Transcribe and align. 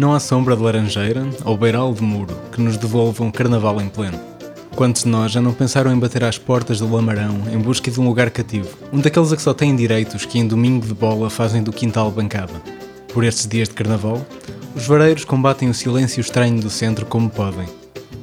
Não 0.00 0.14
há 0.14 0.18
sombra 0.18 0.56
de 0.56 0.62
laranjeira 0.62 1.28
ou 1.44 1.58
beiral 1.58 1.92
de 1.92 2.02
muro 2.02 2.34
que 2.50 2.58
nos 2.62 2.78
devolva 2.78 3.22
um 3.22 3.30
carnaval 3.30 3.78
em 3.82 3.86
pleno. 3.86 4.18
Quantos 4.74 5.02
de 5.02 5.10
nós 5.10 5.30
já 5.30 5.42
não 5.42 5.52
pensaram 5.52 5.92
em 5.92 5.98
bater 5.98 6.24
às 6.24 6.38
portas 6.38 6.78
do 6.78 6.90
Lamarão 6.90 7.42
em 7.52 7.58
busca 7.58 7.90
de 7.90 8.00
um 8.00 8.06
lugar 8.06 8.30
cativo? 8.30 8.70
Um 8.90 8.98
daqueles 8.98 9.30
a 9.30 9.36
que 9.36 9.42
só 9.42 9.52
têm 9.52 9.76
direitos 9.76 10.24
que 10.24 10.38
em 10.38 10.46
domingo 10.48 10.86
de 10.86 10.94
bola 10.94 11.28
fazem 11.28 11.62
do 11.62 11.70
quintal 11.70 12.10
bancada. 12.10 12.62
Por 13.12 13.24
estes 13.24 13.46
dias 13.46 13.68
de 13.68 13.74
carnaval, 13.74 14.24
os 14.74 14.86
vareiros 14.86 15.26
combatem 15.26 15.68
o 15.68 15.74
silêncio 15.74 16.22
estranho 16.22 16.58
do 16.62 16.70
centro 16.70 17.04
como 17.04 17.28
podem. 17.28 17.68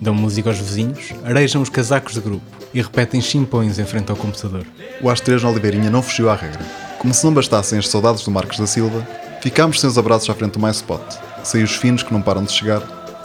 Dão 0.01 0.15
música 0.15 0.49
aos 0.49 0.57
vizinhos, 0.57 1.13
arejam 1.23 1.61
os 1.61 1.69
casacos 1.69 2.15
de 2.15 2.21
grupo 2.21 2.43
e 2.73 2.81
repetem 2.81 3.21
chimpões 3.21 3.77
em 3.77 3.85
frente 3.85 4.09
ao 4.09 4.17
computador. 4.17 4.65
O 4.99 5.09
AS3 5.09 5.43
na 5.43 5.49
Oliveirinha 5.51 5.91
não 5.91 6.01
fugiu 6.01 6.27
à 6.31 6.33
regra. 6.33 6.65
Como 6.97 7.13
se 7.13 7.23
não 7.23 7.35
bastassem 7.35 7.77
as 7.77 7.87
saudades 7.87 8.23
do 8.23 8.31
Marcos 8.31 8.57
da 8.57 8.65
Silva, 8.65 9.07
ficámos 9.43 9.79
sem 9.79 9.87
os 9.87 9.99
abraços 9.99 10.27
à 10.27 10.33
frente 10.33 10.53
do 10.53 10.59
MySpot, 10.59 11.26
sem 11.47 11.63
os 11.63 11.75
finos 11.75 12.03
que 12.03 12.11
não 12.11 12.21
param 12.21 12.43
de 12.43 12.51
chegar, 12.51 12.81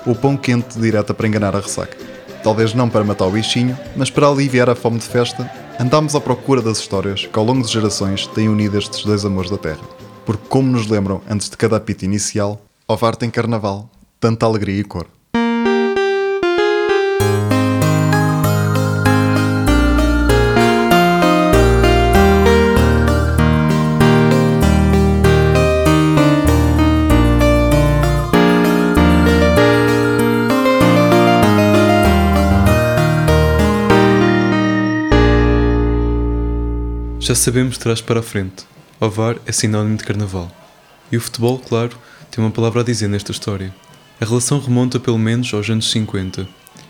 ou 0.07 0.15
pão 0.15 0.37
quente 0.37 0.79
direta 0.79 1.13
para 1.13 1.27
enganar 1.27 1.57
a 1.57 1.61
ressaca. 1.61 1.97
Talvez 2.43 2.73
não 2.73 2.89
para 2.89 3.05
matar 3.05 3.27
o 3.27 3.31
bichinho, 3.31 3.77
mas 3.97 4.11
para 4.11 4.29
aliviar 4.29 4.71
a 4.71 4.75
fome 4.75 4.99
de 4.99 5.07
festa, 5.07 5.51
andámos 5.79 6.15
à 6.15 6.21
procura 6.21 6.63
das 6.63 6.79
histórias 6.79 7.27
que 7.27 7.39
ao 7.39 7.45
longo 7.45 7.65
de 7.65 7.73
gerações 7.73 8.27
têm 8.29 8.49
unido 8.49 8.79
estes 8.79 9.05
dois 9.05 9.25
amores 9.25 9.51
da 9.51 9.59
terra. 9.59 9.83
Porque 10.25 10.47
como 10.49 10.71
nos 10.71 10.87
lembram 10.87 11.21
antes 11.29 11.51
de 11.51 11.57
cada 11.57 11.77
apito 11.77 12.05
inicial, 12.05 12.61
Ovar 12.87 13.17
tem 13.17 13.31
carnaval, 13.31 13.91
tanta 14.21 14.47
alegria 14.47 14.81
e 14.81 14.85
cor. 14.85 15.07
Já 37.23 37.37
sabemos 37.37 37.79
trás 37.79 38.01
para 38.01 38.19
a 38.19 38.23
frente. 38.23 38.65
Ovar 38.99 39.39
é 39.47 39.53
sinónimo 39.53 39.97
de 39.97 40.03
carnaval. 40.03 40.51
E 41.11 41.17
o 41.17 41.21
futebol, 41.21 41.57
claro, 41.57 41.97
tem 42.29 42.43
uma 42.43 42.51
palavra 42.51 42.81
a 42.81 42.85
dizer 42.85 43.07
nesta 43.07 43.31
história. 43.31 43.73
A 44.21 44.25
relação 44.25 44.59
remonta 44.59 44.99
pelo 44.99 45.21
menos 45.21 45.55
aos 45.55 45.71
anos 45.71 45.89
50 45.93 46.49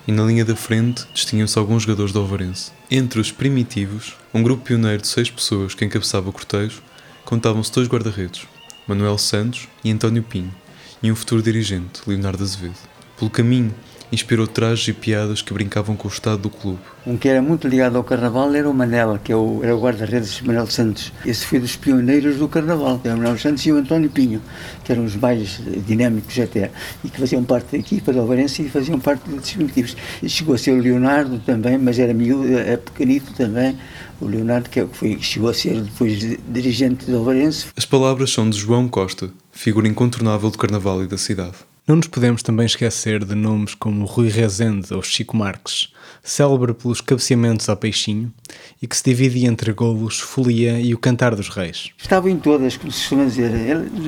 e 0.08 0.10
na 0.10 0.24
linha 0.24 0.42
da 0.42 0.56
frente 0.56 1.04
distinham-se 1.12 1.58
alguns 1.58 1.82
jogadores 1.82 2.14
do 2.14 2.22
Ovarense. 2.22 2.72
Entre 2.90 3.20
os 3.20 3.30
primitivos, 3.30 4.16
um 4.32 4.42
grupo 4.42 4.64
pioneiro 4.64 5.02
de 5.02 5.08
seis 5.08 5.30
pessoas 5.30 5.74
que 5.74 5.84
encabeçava 5.84 6.30
o 6.30 6.32
cortejo, 6.32 6.82
contavam-se 7.26 7.70
dois 7.70 7.86
guarda-redes, 7.86 8.46
Manuel 8.88 9.18
Santos 9.18 9.68
e 9.84 9.90
António 9.90 10.22
Pinho, 10.22 10.54
e 11.02 11.12
um 11.12 11.14
futuro 11.14 11.42
dirigente, 11.42 12.00
Leonardo 12.06 12.42
Azevedo. 12.42 12.78
Pelo 13.18 13.30
caminho, 13.30 13.74
inspirou 14.12 14.46
trajes 14.46 14.86
e 14.88 14.92
piadas 14.92 15.40
que 15.40 15.54
brincavam 15.54 15.96
com 15.96 16.06
o 16.06 16.10
estado 16.10 16.42
do 16.42 16.50
clube. 16.50 16.78
Um 17.06 17.16
que 17.16 17.28
era 17.28 17.40
muito 17.40 17.66
ligado 17.66 17.96
ao 17.96 18.04
carnaval 18.04 18.54
era 18.54 18.68
o 18.68 18.74
Manela, 18.74 19.18
que 19.18 19.32
é 19.32 19.36
o, 19.36 19.60
era 19.62 19.74
o 19.74 19.80
guarda-redes 19.80 20.40
Manuel 20.42 20.66
Santos. 20.66 21.12
Esse 21.24 21.46
foi 21.46 21.58
dos 21.58 21.74
pioneiros 21.74 22.36
do 22.36 22.46
carnaval, 22.46 23.00
era 23.02 23.14
o 23.14 23.18
Manuel 23.18 23.38
Santos 23.38 23.64
e 23.64 23.72
o 23.72 23.76
António 23.76 24.10
Pinho, 24.10 24.42
que 24.84 24.92
eram 24.92 25.04
os 25.04 25.16
bailes 25.16 25.60
dinâmicos 25.86 26.38
até, 26.38 26.70
e 27.02 27.08
que 27.08 27.18
faziam 27.18 27.42
parte 27.42 27.72
da 27.72 27.78
equipa 27.78 28.12
do 28.12 28.20
Alvarense 28.20 28.62
e 28.62 28.68
faziam 28.68 29.00
parte 29.00 29.28
dos 29.28 29.50
primitivos. 29.50 29.96
Chegou 30.26 30.54
a 30.54 30.58
ser 30.58 30.72
o 30.72 30.78
Leonardo 30.78 31.38
também, 31.40 31.78
mas 31.78 31.98
era 31.98 32.12
miúdo, 32.12 32.56
é 32.56 32.76
pequenito 32.76 33.32
também, 33.32 33.76
o 34.20 34.26
Leonardo, 34.26 34.68
que 34.68 34.80
é 34.80 34.86
foi, 34.92 35.18
chegou 35.20 35.48
a 35.48 35.54
ser 35.54 35.80
depois 35.80 36.18
dirigente 36.48 37.06
do 37.06 37.16
Alvarense. 37.16 37.66
As 37.74 37.86
palavras 37.86 38.30
são 38.30 38.48
de 38.48 38.58
João 38.58 38.88
Costa, 38.88 39.30
figura 39.50 39.88
incontornável 39.88 40.50
do 40.50 40.58
carnaval 40.58 41.02
e 41.02 41.06
da 41.06 41.16
cidade. 41.16 41.71
Não 41.84 41.96
nos 41.96 42.06
podemos 42.06 42.44
também 42.44 42.64
esquecer 42.64 43.24
de 43.24 43.34
nomes 43.34 43.74
como 43.74 44.04
Rui 44.04 44.28
Rezende 44.28 44.94
ou 44.94 45.02
Chico 45.02 45.36
Marques, 45.36 45.92
célebre 46.22 46.72
pelos 46.72 47.00
cabeceamentos 47.00 47.68
ao 47.68 47.76
peixinho 47.76 48.32
e 48.80 48.86
que 48.86 48.96
se 48.96 49.02
dividia 49.02 49.48
entre 49.48 49.72
golos, 49.72 50.20
folia 50.20 50.80
e 50.80 50.94
o 50.94 50.98
cantar 50.98 51.34
dos 51.34 51.48
reis. 51.48 51.90
Estavam 51.98 52.30
em 52.30 52.38
todas, 52.38 52.76
como 52.76 52.92
se 52.92 53.00
costuma 53.00 53.24
dizer, 53.24 53.50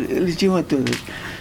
eles 0.09 0.41
iam 0.41 0.55
a 0.55 0.63
todas. 0.63 0.95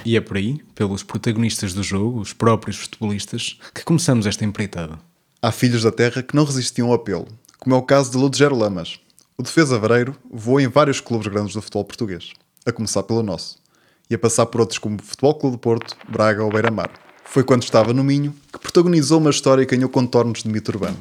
E 0.03 0.17
é 0.17 0.21
por 0.21 0.37
aí, 0.37 0.59
pelos 0.73 1.03
protagonistas 1.03 1.71
do 1.71 1.83
jogo, 1.83 2.19
os 2.21 2.33
próprios 2.33 2.77
futebolistas, 2.77 3.59
que 3.71 3.83
começamos 3.83 4.25
esta 4.25 4.43
empreitada. 4.43 4.97
Há 5.39 5.51
filhos 5.51 5.83
da 5.83 5.91
terra 5.91 6.23
que 6.23 6.35
não 6.35 6.45
resistiam 6.45 6.87
ao 6.87 6.95
apelo, 6.95 7.27
como 7.59 7.75
é 7.75 7.77
o 7.77 7.83
caso 7.83 8.09
de 8.09 8.17
Ludgero 8.17 8.57
Lamas. 8.57 8.99
O 9.37 9.43
defesa 9.43 9.77
vareiro 9.77 10.15
voou 10.31 10.59
em 10.59 10.67
vários 10.67 10.99
clubes 10.99 11.27
grandes 11.27 11.53
do 11.53 11.61
futebol 11.61 11.85
português, 11.85 12.31
a 12.65 12.71
começar 12.71 13.03
pelo 13.03 13.21
nosso 13.21 13.61
e 14.09 14.15
a 14.15 14.19
passar 14.19 14.45
por 14.45 14.61
outros 14.61 14.79
como 14.79 15.01
Futebol 15.01 15.35
Clube 15.35 15.55
do 15.55 15.59
Porto, 15.59 15.95
Braga 16.09 16.43
ou 16.43 16.51
Beira-Mar. 16.51 16.91
Foi 17.23 17.43
quando 17.43 17.63
estava 17.63 17.93
no 17.93 18.03
Minho 18.03 18.33
que 18.51 18.59
protagonizou 18.59 19.19
uma 19.19 19.29
história 19.29 19.65
que 19.65 19.75
ganhou 19.75 19.89
contornos 19.89 20.43
de 20.43 20.49
mito 20.49 20.71
urbano. 20.71 20.97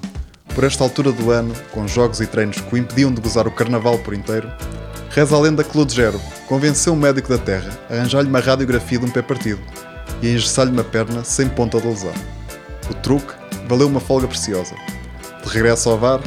Por 0.55 0.65
esta 0.65 0.85
altura 0.85 1.13
do 1.13 1.31
ano, 1.31 1.55
com 1.73 1.89
jogos 1.89 2.21
e 2.21 2.27
treinos 2.27 2.61
que 2.61 2.75
o 2.75 2.79
impediam 2.79 3.13
de 3.13 3.21
gozar 3.21 3.47
o 3.47 3.51
carnaval 3.51 3.99
por 3.99 4.15
inteiro, 4.15 4.51
reza 5.11 5.37
a 5.37 5.41
lenda 5.41 5.65
que 5.65 5.77
Ludgero 5.77 6.21
convenceu 6.47 6.93
um 6.93 6.97
médico 6.97 7.29
da 7.29 7.39
terra 7.39 7.79
a 7.89 7.95
arranjar-lhe 7.95 8.29
uma 8.29 8.41
radiografia 8.41 8.99
de 8.99 9.07
um 9.07 9.11
pé 9.11 9.23
partido 9.23 9.61
e 10.21 10.29
a 10.29 10.31
engessar-lhe 10.31 10.73
uma 10.73 10.85
perna 10.85 11.25
sem 11.25 11.49
ponta 11.49 11.81
de 11.81 11.87
lesão. 11.87 12.13
O 12.91 12.95
truque 12.95 13.33
valeu 13.69 13.89
uma 13.89 14.01
folga 14.01 14.29
preciosa. 14.29 14.75
De 15.43 15.49
regresso 15.49 15.91
ao 15.91 15.99
VAR, 15.99 16.21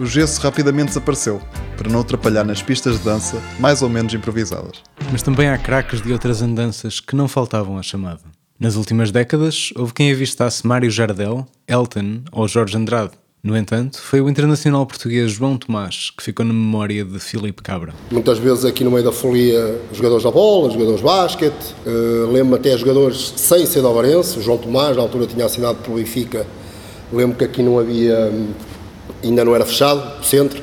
o 0.00 0.06
gesso 0.06 0.40
rapidamente 0.40 0.88
desapareceu, 0.88 1.42
para 1.76 1.90
não 1.90 2.00
atrapalhar 2.00 2.42
nas 2.42 2.62
pistas 2.62 2.98
de 2.98 3.04
dança 3.04 3.36
mais 3.58 3.82
ou 3.82 3.88
menos 3.90 4.14
improvisadas. 4.14 4.82
Mas 5.12 5.22
também 5.22 5.50
há 5.50 5.58
craques 5.58 6.00
de 6.00 6.10
outras 6.10 6.40
andanças 6.40 7.00
que 7.00 7.14
não 7.14 7.28
faltavam 7.28 7.76
à 7.76 7.82
chamada. 7.82 8.22
Nas 8.58 8.76
últimas 8.76 9.10
décadas, 9.10 9.72
houve 9.76 9.92
quem 9.92 10.10
avistasse 10.10 10.66
Mário 10.66 10.90
Jardel, 10.90 11.46
Elton 11.68 12.22
ou 12.32 12.48
Jorge 12.48 12.78
Andrade. 12.78 13.12
No 13.42 13.56
entanto, 13.56 14.00
foi 14.00 14.22
o 14.22 14.28
internacional 14.28 14.86
português 14.86 15.32
João 15.32 15.58
Tomás 15.58 16.10
que 16.16 16.22
ficou 16.22 16.46
na 16.46 16.52
memória 16.52 17.04
de 17.04 17.18
Filipe 17.18 17.62
Cabra. 17.62 17.92
Muitas 18.10 18.38
vezes 18.38 18.64
aqui 18.64 18.84
no 18.84 18.90
meio 18.90 19.04
da 19.04 19.12
folia, 19.12 19.80
jogadores 19.92 20.24
da 20.24 20.30
bola, 20.30 20.70
jogadores 20.70 21.00
de 21.00 21.04
basquete, 21.04 21.74
uh, 21.86 22.30
lembro 22.30 22.56
até 22.56 22.76
jogadores 22.76 23.34
sem 23.36 23.66
ser 23.66 23.80
de 23.80 23.86
Alvarense, 23.86 24.38
o 24.38 24.42
João 24.42 24.56
Tomás, 24.56 24.96
na 24.96 25.02
altura 25.02 25.26
tinha 25.26 25.44
assinado 25.44 25.78
pelo 25.78 25.96
Benfica, 25.96 26.46
lembro 27.10 27.36
que 27.36 27.44
aqui 27.44 27.62
não 27.62 27.78
havia, 27.78 28.30
ainda 29.22 29.44
não 29.44 29.54
era 29.54 29.64
fechado, 29.64 30.20
o 30.20 30.24
centro, 30.24 30.62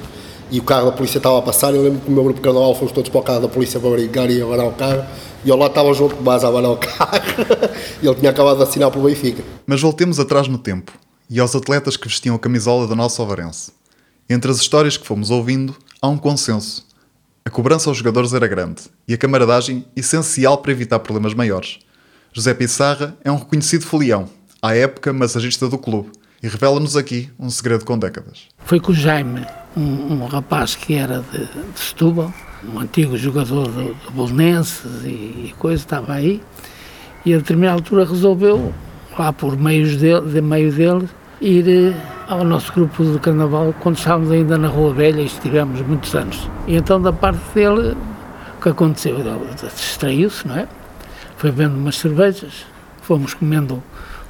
e 0.49 0.59
o 0.59 0.63
carro 0.63 0.85
da 0.85 0.91
polícia 0.91 1.17
estava 1.17 1.39
a 1.39 1.41
passar. 1.41 1.73
Eu 1.73 1.83
lembro 1.83 1.99
que 1.99 2.07
o 2.07 2.11
meu 2.11 2.23
grupo 2.23 2.39
de 2.39 2.43
carnaval 2.43 2.73
fomos 2.75 2.91
todos 2.91 3.09
para 3.09 3.19
o 3.19 3.23
carro 3.23 3.41
da 3.41 3.47
polícia 3.47 3.79
para 3.79 3.89
brincar 3.89 4.29
e 4.29 4.41
abanar 4.41 4.67
o 4.67 4.71
carro. 4.71 5.05
E 5.43 5.51
ao 5.51 5.57
lado 5.57 5.69
estava 5.69 5.89
o 5.89 5.93
João 5.93 6.09
Tomás 6.09 6.43
a 6.43 6.47
abanar 6.47 6.71
o 6.71 6.77
carro. 6.77 7.21
e 8.01 8.07
ele 8.07 8.15
tinha 8.15 8.31
acabado 8.31 8.57
de 8.57 8.63
assinar 8.63 8.91
pelo 8.91 9.05
Benfica. 9.05 9.43
Mas 9.65 9.81
voltemos 9.81 10.19
atrás 10.19 10.47
no 10.47 10.57
tempo 10.57 10.91
e 11.29 11.39
aos 11.39 11.55
atletas 11.55 11.97
que 11.97 12.07
vestiam 12.07 12.35
a 12.35 12.39
camisola 12.39 12.87
da 12.87 12.95
nossa 12.95 13.21
Alvarense. 13.21 13.71
Entre 14.29 14.49
as 14.49 14.57
histórias 14.57 14.97
que 14.97 15.05
fomos 15.05 15.29
ouvindo, 15.29 15.75
há 16.01 16.07
um 16.07 16.17
consenso. 16.17 16.85
A 17.45 17.49
cobrança 17.49 17.89
aos 17.89 17.97
jogadores 17.97 18.33
era 18.33 18.47
grande 18.47 18.83
e 19.07 19.13
a 19.13 19.17
camaradagem 19.17 19.85
essencial 19.95 20.57
para 20.57 20.71
evitar 20.71 20.99
problemas 20.99 21.33
maiores. 21.33 21.79
José 22.33 22.53
Pissarra 22.53 23.17
é 23.23 23.31
um 23.31 23.37
reconhecido 23.37 23.85
folião, 23.85 24.29
à 24.61 24.75
época 24.75 25.13
massagista 25.13 25.67
do 25.67 25.77
clube, 25.77 26.11
e 26.41 26.47
revela-nos 26.47 26.95
aqui 26.95 27.29
um 27.39 27.49
segredo 27.49 27.85
com 27.85 27.97
décadas. 27.97 28.47
Foi 28.59 28.79
com 28.79 28.91
o 28.91 28.95
Jaime, 28.95 29.45
um, 29.75 30.13
um 30.13 30.25
rapaz 30.25 30.75
que 30.75 30.93
era 30.93 31.23
de, 31.31 31.45
de 31.45 31.79
Setúbal, 31.79 32.33
um 32.63 32.79
antigo 32.79 33.17
jogador 33.17 33.67
do, 33.67 33.93
do 33.93 34.11
Bolonenses 34.11 35.03
e, 35.03 35.07
e 35.07 35.55
coisa, 35.57 35.81
estava 35.81 36.13
aí, 36.13 36.41
e 37.25 37.33
a 37.33 37.37
determinada 37.37 37.77
altura 37.77 38.05
resolveu, 38.05 38.73
lá 39.17 39.33
por 39.33 39.57
meios 39.57 39.97
de 39.97 40.41
meio 40.41 40.71
dele, 40.71 41.09
ir 41.41 41.67
eh, 41.67 41.93
ao 42.27 42.43
nosso 42.43 42.71
grupo 42.73 43.03
de 43.03 43.19
carnaval 43.19 43.73
quando 43.79 43.97
estávamos 43.97 44.31
ainda 44.31 44.57
na 44.57 44.67
Rua 44.67 44.93
Velha 44.93 45.21
e 45.21 45.25
estivemos 45.25 45.81
muitos 45.81 46.13
anos. 46.15 46.49
E 46.67 46.75
então 46.75 47.01
da 47.01 47.13
parte 47.13 47.41
dele, 47.53 47.97
o 48.57 48.61
que 48.61 48.69
aconteceu? 48.69 49.17
Ele 49.19 49.29
distraiu-se, 49.75 50.47
não 50.47 50.57
é? 50.57 50.67
Foi 51.37 51.51
vendo 51.51 51.75
umas 51.75 51.97
cervejas, 51.97 52.65
fomos 53.01 53.33
comendo 53.33 53.83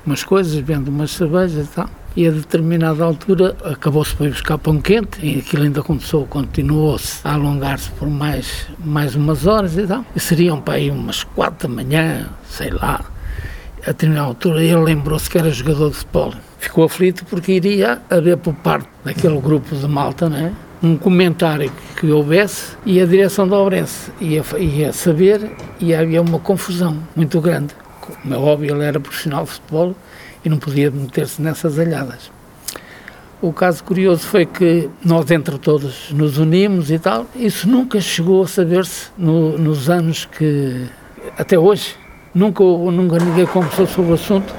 umas 0.08 0.24
coisas, 0.24 0.56
vendo 0.56 0.88
umas 0.88 1.12
cervejas 1.12 1.68
e 1.68 1.70
tal. 1.70 1.90
E 2.16 2.26
a 2.26 2.32
determinada 2.32 3.04
altura 3.04 3.56
acabou-se 3.64 4.16
por 4.16 4.28
buscar 4.28 4.58
pão 4.58 4.82
quente 4.82 5.24
e 5.24 5.38
aquilo 5.38 5.64
ainda 5.64 5.84
começou, 5.84 6.26
continuou-se 6.26 7.20
a 7.24 7.34
alongar-se 7.34 7.92
por 7.92 8.10
mais, 8.10 8.66
mais 8.84 9.14
umas 9.14 9.46
horas 9.46 9.78
e 9.78 9.86
tal. 9.86 10.04
E 10.16 10.20
seriam 10.20 10.60
para 10.60 10.76
aí 10.76 10.90
umas 10.90 11.24
quatro 11.24 11.68
da 11.68 11.76
manhã, 11.76 12.28
sei 12.50 12.72
lá. 12.72 13.06
A 13.84 13.88
determinada 13.88 14.28
altura 14.28 14.64
ele 14.64 14.78
lembrou-se 14.78 15.30
que 15.30 15.38
era 15.38 15.52
jogador 15.52 15.92
de 15.92 15.98
futebol. 15.98 16.34
Ficou 16.58 16.86
aflito 16.86 17.24
porque 17.26 17.52
iria 17.52 18.02
haver 18.10 18.38
por 18.38 18.56
parte 18.56 18.90
daquele 19.04 19.40
grupo 19.40 19.76
de 19.76 19.88
malta, 19.88 20.28
né? 20.28 20.56
um 20.82 20.96
comentário 20.96 21.72
que 22.00 22.12
houvesse 22.12 22.78
e 22.86 23.02
a 23.02 23.06
direção 23.06 23.48
da 23.48 23.58
Obrense 23.58 24.12
ia, 24.22 24.44
ia 24.60 24.94
saber 24.94 25.52
e 25.80 25.94
havia 25.94 26.22
uma 26.22 26.38
confusão 26.38 26.98
muito 27.16 27.42
grande 27.42 27.74
como 28.22 28.34
é 28.34 28.38
óbvio, 28.38 28.76
ele 28.76 28.84
era 28.84 29.00
profissional 29.00 29.44
de 29.44 29.52
futebol 29.52 29.96
e 30.44 30.50
não 30.50 30.58
podia 30.58 30.90
meter-se 30.92 31.42
nessas 31.42 31.78
alhadas. 31.80 32.32
O 33.40 33.54
caso 33.54 33.84
curioso 33.84 34.22
foi 34.22 34.48
que 34.48 34.90
nós, 35.06 35.30
entre 35.30 35.60
todos, 35.60 36.12
nos 36.12 36.40
unimos 36.40 36.90
e 36.90 36.98
tal. 36.98 37.28
Isso 37.36 37.70
nunca 37.70 38.02
chegou 38.02 38.44
a 38.44 38.48
saber-se 38.48 39.10
no, 39.16 39.56
nos 39.60 39.92
anos 39.92 40.26
que, 40.26 40.88
até 41.38 41.58
hoje, 41.58 41.96
nunca, 42.34 42.64
nunca 42.64 43.20
ninguém 43.20 43.46
conversou 43.46 43.86
sobre 43.86 44.12
o 44.12 44.14
assunto 44.16 44.52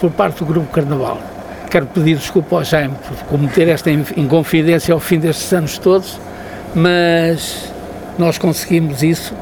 por 0.00 0.10
parte 0.12 0.38
do 0.38 0.46
Grupo 0.46 0.72
Carnaval. 0.72 1.20
Quero 1.68 1.86
pedir 1.86 2.16
desculpa 2.16 2.56
ao 2.56 2.64
Jaime 2.64 2.94
por 3.08 3.16
cometer 3.24 3.66
esta 3.66 3.90
inconfidência 3.90 4.94
ao 4.94 5.00
fim 5.00 5.18
destes 5.18 5.52
anos 5.52 5.76
todos, 5.76 6.20
mas 6.76 7.72
nós 8.16 8.38
conseguimos 8.38 9.02
isso. 9.02 9.34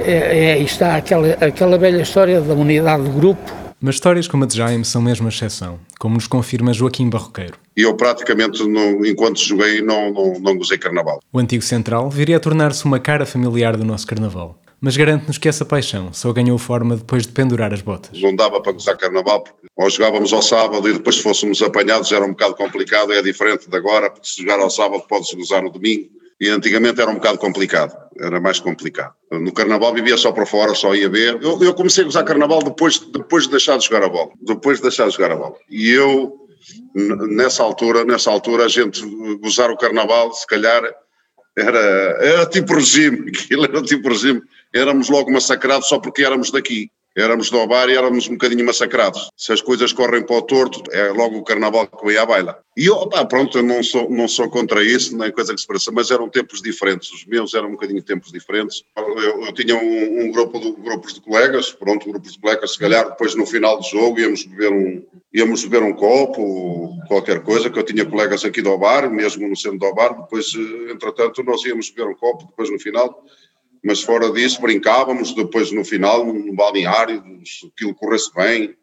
É, 0.00 0.12
é, 0.12 0.58
está 0.58 0.96
aquela, 0.96 1.28
aquela 1.34 1.78
velha 1.78 2.02
história 2.02 2.40
da 2.40 2.54
unidade 2.54 3.02
do 3.02 3.10
grupo. 3.10 3.40
Mas 3.80 3.94
histórias 3.94 4.26
como 4.26 4.44
a 4.44 4.46
de 4.46 4.56
Jaime 4.56 4.84
são 4.84 5.00
mesmo 5.00 5.26
a 5.26 5.30
exceção, 5.30 5.78
como 6.00 6.16
nos 6.16 6.26
confirma 6.26 6.72
Joaquim 6.72 7.08
Barroqueiro. 7.08 7.54
E 7.76 7.82
eu 7.82 7.94
praticamente, 7.94 8.66
não, 8.66 9.04
enquanto 9.04 9.38
joguei, 9.38 9.80
não, 9.80 10.12
não, 10.12 10.40
não 10.40 10.56
gozei 10.58 10.78
carnaval. 10.78 11.20
O 11.32 11.38
antigo 11.38 11.62
central 11.62 12.10
viria 12.10 12.38
a 12.38 12.40
tornar-se 12.40 12.84
uma 12.84 12.98
cara 12.98 13.24
familiar 13.24 13.76
do 13.76 13.84
nosso 13.84 14.06
carnaval 14.06 14.58
mas 14.80 14.96
garante-nos 14.96 15.38
que 15.38 15.48
essa 15.48 15.64
paixão 15.64 16.12
só 16.12 16.32
ganhou 16.32 16.56
forma 16.56 16.96
depois 16.96 17.26
de 17.26 17.32
pendurar 17.32 17.72
as 17.72 17.82
botas. 17.82 18.20
Não 18.20 18.34
dava 18.34 18.60
para 18.60 18.72
gozar 18.72 18.96
carnaval, 18.96 19.42
porque 19.42 19.66
ou 19.76 19.90
jogávamos 19.90 20.32
ao 20.32 20.42
sábado 20.42 20.88
e 20.88 20.92
depois 20.92 21.16
se 21.16 21.22
fôssemos 21.22 21.60
apanhados 21.62 22.12
era 22.12 22.24
um 22.24 22.30
bocado 22.30 22.54
complicado, 22.54 23.12
é 23.12 23.22
diferente 23.22 23.68
de 23.68 23.76
agora, 23.76 24.10
porque 24.10 24.28
se 24.28 24.42
jogar 24.42 24.60
ao 24.60 24.70
sábado 24.70 25.02
pode-se 25.08 25.36
gozar 25.36 25.62
no 25.62 25.70
domingo, 25.70 26.08
e 26.40 26.48
antigamente 26.48 27.00
era 27.00 27.10
um 27.10 27.14
bocado 27.14 27.38
complicado, 27.38 27.96
era 28.20 28.40
mais 28.40 28.60
complicado. 28.60 29.14
No 29.30 29.52
carnaval 29.52 29.92
vivia 29.92 30.16
só 30.16 30.30
para 30.32 30.46
fora, 30.46 30.74
só 30.74 30.94
ia 30.94 31.08
ver. 31.08 31.38
Eu, 31.42 31.62
eu 31.62 31.74
comecei 31.74 32.02
a 32.02 32.06
gozar 32.06 32.24
carnaval 32.24 32.62
depois, 32.62 32.98
depois 32.98 33.44
de 33.44 33.50
deixar 33.50 33.76
de 33.76 33.86
jogar 33.86 34.04
a 34.04 34.08
bola, 34.08 34.30
depois 34.40 34.78
de 34.78 34.82
deixar 34.84 35.08
de 35.08 35.14
jogar 35.14 35.32
a 35.32 35.36
bola. 35.36 35.56
E 35.68 35.90
eu, 35.90 36.36
nessa 36.94 37.62
altura, 37.62 38.04
nessa 38.04 38.30
altura 38.30 38.66
a 38.66 38.68
gente 38.68 39.00
gozar 39.40 39.70
o 39.70 39.76
carnaval, 39.76 40.32
se 40.32 40.46
calhar 40.46 40.82
era, 41.56 41.78
era 42.20 42.46
tipo 42.46 42.74
regime, 42.74 43.30
aquilo 43.34 43.64
era 43.64 43.82
tipo 43.82 44.08
regime 44.08 44.40
éramos 44.72 45.08
logo 45.08 45.30
massacrados 45.30 45.88
só 45.88 45.98
porque 45.98 46.24
éramos 46.24 46.50
daqui. 46.50 46.90
Éramos 47.18 47.50
do 47.50 47.58
Obar 47.58 47.88
e 47.88 47.96
éramos 47.96 48.28
um 48.28 48.34
bocadinho 48.34 48.64
massacrados. 48.64 49.28
Se 49.36 49.52
as 49.52 49.60
coisas 49.60 49.92
correm 49.92 50.24
para 50.24 50.36
o 50.36 50.42
torto, 50.42 50.80
é 50.92 51.10
logo 51.10 51.36
o 51.36 51.42
carnaval 51.42 51.88
que 51.88 52.06
veio 52.06 52.22
à 52.22 52.24
baila. 52.24 52.60
E 52.76 52.88
pá, 53.10 53.24
pronto, 53.24 53.58
eu 53.58 53.62
não 53.64 53.82
sou, 53.82 54.08
não 54.08 54.28
sou 54.28 54.48
contra 54.48 54.84
isso, 54.84 55.18
nem 55.18 55.32
coisa 55.32 55.52
que 55.52 55.60
se 55.60 55.66
pareça, 55.66 55.90
mas 55.90 56.12
eram 56.12 56.28
tempos 56.28 56.62
diferentes. 56.62 57.10
Os 57.10 57.26
meus 57.26 57.54
eram 57.54 57.70
um 57.70 57.72
bocadinho 57.72 58.00
tempos 58.04 58.30
diferentes. 58.30 58.84
Eu, 58.96 59.44
eu 59.46 59.52
tinha 59.52 59.74
um, 59.74 60.26
um, 60.26 60.30
grupo 60.30 60.60
de, 60.60 60.70
grupos 60.80 61.14
de 61.14 61.20
colegas, 61.20 61.72
pronto, 61.72 62.08
grupos 62.08 62.34
de 62.34 62.40
colegas, 62.40 62.74
se 62.74 62.78
calhar 62.78 63.08
depois 63.08 63.34
no 63.34 63.44
final 63.44 63.78
do 63.80 63.84
jogo 63.84 64.20
íamos 64.20 64.44
beber 64.44 64.72
um, 64.72 65.04
íamos 65.34 65.64
beber 65.64 65.82
um 65.82 65.94
copo, 65.94 66.96
qualquer 67.08 67.42
coisa, 67.42 67.68
que 67.68 67.78
eu 67.80 67.82
tinha 67.82 68.06
colegas 68.06 68.44
aqui 68.44 68.62
do 68.62 68.70
Obar, 68.70 69.10
mesmo 69.10 69.48
no 69.48 69.56
centro 69.56 69.80
do 69.80 69.86
Obar, 69.86 70.22
depois, 70.22 70.52
entretanto, 70.88 71.42
nós 71.42 71.64
íamos 71.64 71.90
beber 71.90 72.10
um 72.10 72.14
copo, 72.14 72.46
depois 72.46 72.70
no 72.70 72.78
final 72.78 73.24
mas 73.84 74.02
fora 74.02 74.30
disso 74.32 74.60
brincávamos, 74.60 75.34
depois 75.34 75.72
no 75.72 75.84
final, 75.84 76.24
no 76.24 76.54
balneário, 76.54 77.22
se 77.44 77.66
aquilo 77.66 77.94
corresse 77.94 78.30
bem, 78.34 78.74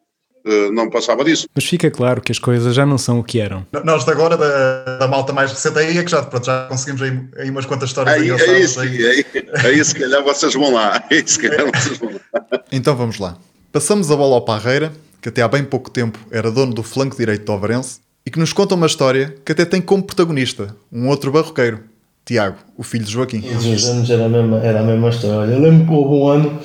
eh, 0.45 0.69
não 0.71 0.89
passava 0.89 1.24
disso. 1.24 1.47
Mas 1.56 1.65
fica 1.65 1.89
claro 1.89 2.21
que 2.21 2.31
as 2.31 2.38
coisas 2.38 2.75
já 2.75 2.86
não 2.86 3.00
são 3.00 3.19
o 3.19 3.24
que 3.24 3.39
eram. 3.39 3.65
Nós 3.83 4.06
de 4.06 4.12
agora, 4.12 4.38
da, 4.38 4.97
da 4.97 5.07
malta 5.07 5.33
mais 5.33 5.51
recente, 5.51 5.80
aí 5.80 5.97
é 5.97 6.03
que 6.03 6.12
já, 6.12 6.21
pronto, 6.21 6.45
já 6.45 6.68
conseguimos 6.68 7.01
aí, 7.01 7.19
aí 7.38 7.50
umas 7.50 7.65
quantas 7.65 7.89
histórias 7.89 8.15
aí, 8.15 8.30
é 8.30 8.59
isso, 8.59 8.80
aí. 8.80 9.06
Aí, 9.06 9.25
aí, 9.65 9.83
se 9.83 9.95
calhar 9.95 10.24
vocês 10.24 10.53
vão 10.53 10.71
lá. 10.71 11.03
Aí, 11.09 11.24
se 11.27 11.39
calhar 11.39 11.65
vocês 11.74 11.98
vão 11.98 12.12
lá. 12.12 12.63
Então 12.71 12.95
vamos 12.95 13.18
lá. 13.18 13.38
Passamos 13.71 14.12
a 14.12 14.15
bola 14.15 14.36
ao 14.36 14.45
Parreira, 14.45 14.94
que 15.19 15.30
até 15.30 15.41
há 15.41 15.48
bem 15.48 15.63
pouco 15.63 15.89
tempo 15.89 16.19
era 16.30 16.51
dono 16.51 16.74
do 16.74 16.83
flanco 16.83 17.18
direito 17.18 17.44
do 17.44 17.51
Overense, 17.51 18.00
e 18.25 18.30
que 18.30 18.39
nos 18.39 18.53
conta 18.53 18.75
uma 18.75 18.88
história 18.88 19.36
que 19.44 19.51
até 19.51 19.65
tem 19.65 19.81
como 19.81 20.03
protagonista 20.03 20.75
um 20.91 21.07
outro 21.07 21.31
barroqueiro, 21.31 21.83
Tiago, 22.25 22.57
o 22.75 22.81
filho 22.81 23.06
de 23.06 23.12
Joaquim. 23.12 23.39
Todos 23.42 23.86
anos 23.86 24.10
era 24.10 24.25
a 24.25 24.30
mesma, 24.30 24.57
era 24.57 24.80
a 24.80 24.83
mesma 24.83 25.10
história. 25.10 25.54
Eu 25.54 25.60
lembro 25.60 25.86
que 25.86 25.94
houve 25.94 26.16
um 26.16 26.27
ano 26.27 26.60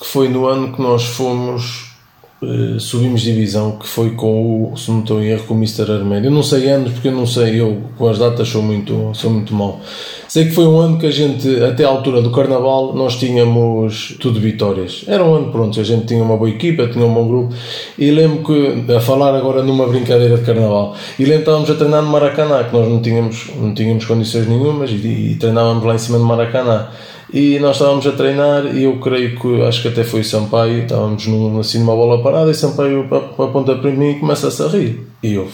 que 0.00 0.06
foi 0.06 0.28
no 0.28 0.46
ano 0.46 0.72
que 0.72 0.80
nós 0.80 1.04
fomos 1.04 1.95
Uh, 2.42 2.78
subimos 2.78 3.22
divisão 3.22 3.78
que 3.78 3.88
foi 3.88 4.10
com 4.10 4.70
o, 4.70 4.76
se 4.76 4.90
não 4.90 5.00
estou 5.00 5.22
em 5.22 5.28
erro, 5.28 5.44
com 5.44 5.54
o 5.54 5.56
Mr. 5.56 5.90
Armédio. 5.90 6.28
Eu 6.28 6.32
não 6.32 6.42
sei 6.42 6.68
anos 6.68 6.92
porque 6.92 7.08
eu 7.08 7.12
não 7.12 7.26
sei, 7.26 7.58
eu 7.58 7.80
com 7.96 8.06
as 8.06 8.18
datas 8.18 8.46
sou 8.46 8.60
muito, 8.60 9.10
sou 9.14 9.30
muito 9.30 9.54
mau. 9.54 9.80
Sei 10.28 10.44
que 10.44 10.50
foi 10.50 10.66
um 10.66 10.78
ano 10.78 10.98
que 10.98 11.06
a 11.06 11.10
gente, 11.10 11.48
até 11.64 11.84
a 11.84 11.88
altura 11.88 12.20
do 12.20 12.30
Carnaval, 12.30 12.94
nós 12.94 13.16
tínhamos 13.16 14.18
tudo 14.20 14.38
vitórias. 14.38 15.02
Era 15.08 15.24
um 15.24 15.34
ano 15.34 15.50
pronto, 15.50 15.80
a 15.80 15.82
gente 15.82 16.04
tinha 16.04 16.22
uma 16.22 16.36
boa 16.36 16.50
equipa, 16.50 16.86
tinha 16.88 17.06
um 17.06 17.14
bom 17.14 17.26
grupo. 17.26 17.54
E 17.96 18.10
lembro 18.10 18.44
que, 18.44 18.92
a 18.92 19.00
falar 19.00 19.34
agora 19.34 19.62
numa 19.62 19.86
brincadeira 19.86 20.36
de 20.36 20.44
Carnaval, 20.44 20.94
e 21.18 21.22
lembro 21.24 21.38
que 21.38 21.42
estávamos 21.42 21.70
a 21.70 21.74
treinar 21.74 22.02
no 22.02 22.10
Maracanã, 22.10 22.64
que 22.64 22.76
nós 22.76 22.86
não 22.86 23.00
tínhamos, 23.00 23.46
não 23.56 23.72
tínhamos 23.72 24.04
condições 24.04 24.46
nenhumas, 24.46 24.90
e, 24.90 25.32
e 25.32 25.36
treinávamos 25.36 25.84
lá 25.84 25.94
em 25.94 25.98
cima 25.98 26.18
do 26.18 26.24
Maracanã 26.24 26.88
e 27.32 27.58
nós 27.58 27.76
estávamos 27.76 28.06
a 28.06 28.12
treinar 28.12 28.76
e 28.76 28.84
eu 28.84 28.98
creio 28.98 29.38
que 29.38 29.62
acho 29.62 29.82
que 29.82 29.88
até 29.88 30.04
foi 30.04 30.20
o 30.20 30.24
Sampaio, 30.24 30.82
estávamos 30.82 31.26
num, 31.26 31.58
assim 31.58 31.78
numa 31.78 31.94
bola 31.94 32.22
parada 32.22 32.50
e 32.50 32.54
Sampaio 32.54 33.08
aponta 33.10 33.74
para 33.74 33.90
mim 33.90 34.10
e 34.10 34.20
começa-se 34.20 34.62
a 34.62 34.68
rir. 34.68 35.06
E 35.22 35.34
eu, 35.34 35.48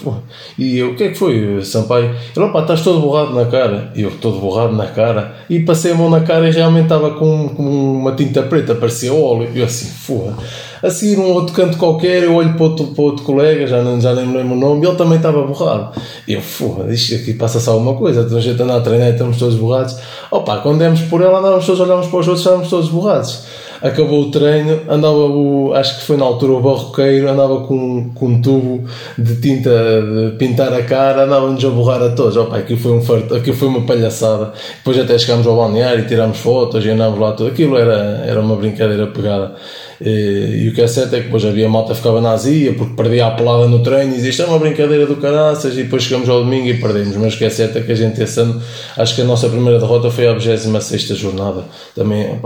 e 0.58 0.78
eu, 0.78 0.90
o 0.90 0.96
que 0.96 1.04
é 1.04 1.08
que 1.08 1.14
foi, 1.14 1.64
Sampaio? 1.64 2.14
Ele, 2.36 2.44
opa, 2.44 2.60
estás 2.60 2.82
todo 2.82 3.00
borrado 3.00 3.32
na 3.34 3.46
cara. 3.46 3.90
E 3.94 4.02
eu, 4.02 4.10
todo 4.10 4.38
borrado 4.38 4.74
na 4.74 4.86
cara. 4.86 5.34
E 5.48 5.60
passei 5.60 5.92
a 5.92 5.94
mão 5.94 6.10
na 6.10 6.20
cara 6.20 6.46
e 6.46 6.52
realmente 6.52 6.84
estava 6.84 7.12
com, 7.12 7.48
com 7.50 7.62
uma 7.62 8.12
tinta 8.12 8.42
preta, 8.42 8.74
parecia 8.74 9.14
óleo. 9.14 9.48
E 9.54 9.60
eu 9.60 9.64
assim, 9.64 9.88
foda 9.88 10.34
a 10.82 10.90
seguir 10.90 11.18
um 11.18 11.32
outro 11.32 11.54
canto 11.54 11.78
qualquer, 11.78 12.24
eu 12.24 12.34
olho 12.34 12.54
para 12.54 12.64
outro, 12.64 12.86
para 12.88 13.04
outro 13.04 13.24
colega, 13.24 13.66
já, 13.66 13.82
não, 13.82 14.00
já 14.00 14.14
nem 14.14 14.26
me 14.26 14.36
lembro 14.36 14.56
o 14.56 14.58
nome, 14.60 14.84
e 14.84 14.88
ele 14.88 14.96
também 14.96 15.16
estava 15.16 15.42
borrado. 15.42 15.92
Eu, 16.26 16.40
foda, 16.40 16.92
isto 16.92 17.14
aqui 17.14 17.34
passa-se 17.34 17.68
alguma 17.68 17.94
coisa, 17.94 18.22
então 18.22 18.36
a 18.36 18.40
gente 18.40 18.60
anda 18.60 18.76
a 18.76 18.80
treinar 18.80 19.08
e 19.08 19.12
estamos 19.12 19.38
todos 19.38 19.54
borrados. 19.54 19.96
Opa, 20.30 20.58
quando 20.58 20.78
demos 20.78 21.00
por 21.02 21.20
ela, 21.20 21.38
andávamos 21.38 21.66
todos, 21.66 21.80
olhávamos 21.80 22.08
para 22.08 22.18
os 22.18 22.28
outros, 22.28 22.44
estávamos 22.44 22.68
todos 22.68 22.88
borrados. 22.88 23.44
Acabou 23.82 24.22
o 24.22 24.30
treino, 24.30 24.80
andava 24.88 25.16
o, 25.16 25.72
acho 25.74 25.98
que 25.98 26.04
foi 26.04 26.16
na 26.16 26.24
altura 26.24 26.52
o 26.52 26.60
barroqueiro, 26.60 27.28
andava 27.28 27.62
com, 27.62 28.12
com 28.14 28.26
um 28.26 28.40
tubo 28.40 28.84
de 29.18 29.40
tinta 29.40 29.70
de 29.70 30.36
pintar 30.36 30.72
a 30.72 30.84
cara, 30.84 31.24
andávamos 31.24 31.64
a 31.64 31.68
borrar 31.68 32.00
a 32.00 32.10
todos. 32.10 32.36
Opa, 32.36 32.58
aquilo 32.58 32.78
foi, 32.78 32.92
um 32.92 33.02
farto, 33.02 33.34
aquilo 33.34 33.56
foi 33.56 33.66
uma 33.66 33.80
palhaçada. 33.80 34.52
Depois 34.76 34.96
até 34.96 35.18
chegámos 35.18 35.48
ao 35.48 35.56
balneário 35.56 36.04
e 36.04 36.06
tirámos 36.06 36.38
fotos 36.38 36.84
e 36.84 36.90
andámos 36.90 37.18
lá 37.18 37.32
tudo. 37.32 37.50
Aquilo 37.50 37.76
era, 37.76 38.22
era 38.24 38.40
uma 38.40 38.54
brincadeira 38.54 39.08
pegada. 39.08 39.56
E, 40.04 40.64
e, 40.64 40.68
o 40.68 40.74
que 40.74 40.80
é 40.80 40.86
certo 40.86 41.14
é 41.14 41.18
que 41.18 41.24
depois 41.24 41.44
havia 41.44 41.68
malta 41.68 41.94
ficava 41.94 42.20
na 42.20 42.32
azia 42.32 42.72
porque 42.74 42.94
perdia 42.94 43.26
a 43.26 43.30
pelada 43.30 43.68
no 43.68 43.82
treino 43.82 44.12
e 44.12 44.16
dizia 44.16 44.30
isto 44.30 44.42
é 44.42 44.46
uma 44.46 44.58
brincadeira 44.58 45.06
do 45.06 45.16
caraças 45.16 45.74
e 45.74 45.84
depois 45.84 46.02
chegamos 46.02 46.28
ao 46.28 46.42
domingo 46.42 46.68
e 46.68 46.80
perdemos. 46.80 47.16
Mas 47.16 47.34
o 47.34 47.38
que 47.38 47.44
é 47.44 47.50
certo 47.50 47.78
é 47.78 47.82
que 47.82 47.92
a 47.92 47.94
gente 47.94 48.20
esse 48.20 48.40
ano, 48.40 48.60
acho 48.96 49.14
que 49.14 49.22
a 49.22 49.24
nossa 49.24 49.48
primeira 49.48 49.78
derrota 49.78 50.10
foi 50.10 50.26
a 50.26 50.34
26 50.34 51.18
jornada. 51.18 51.64
Também, 51.94 52.40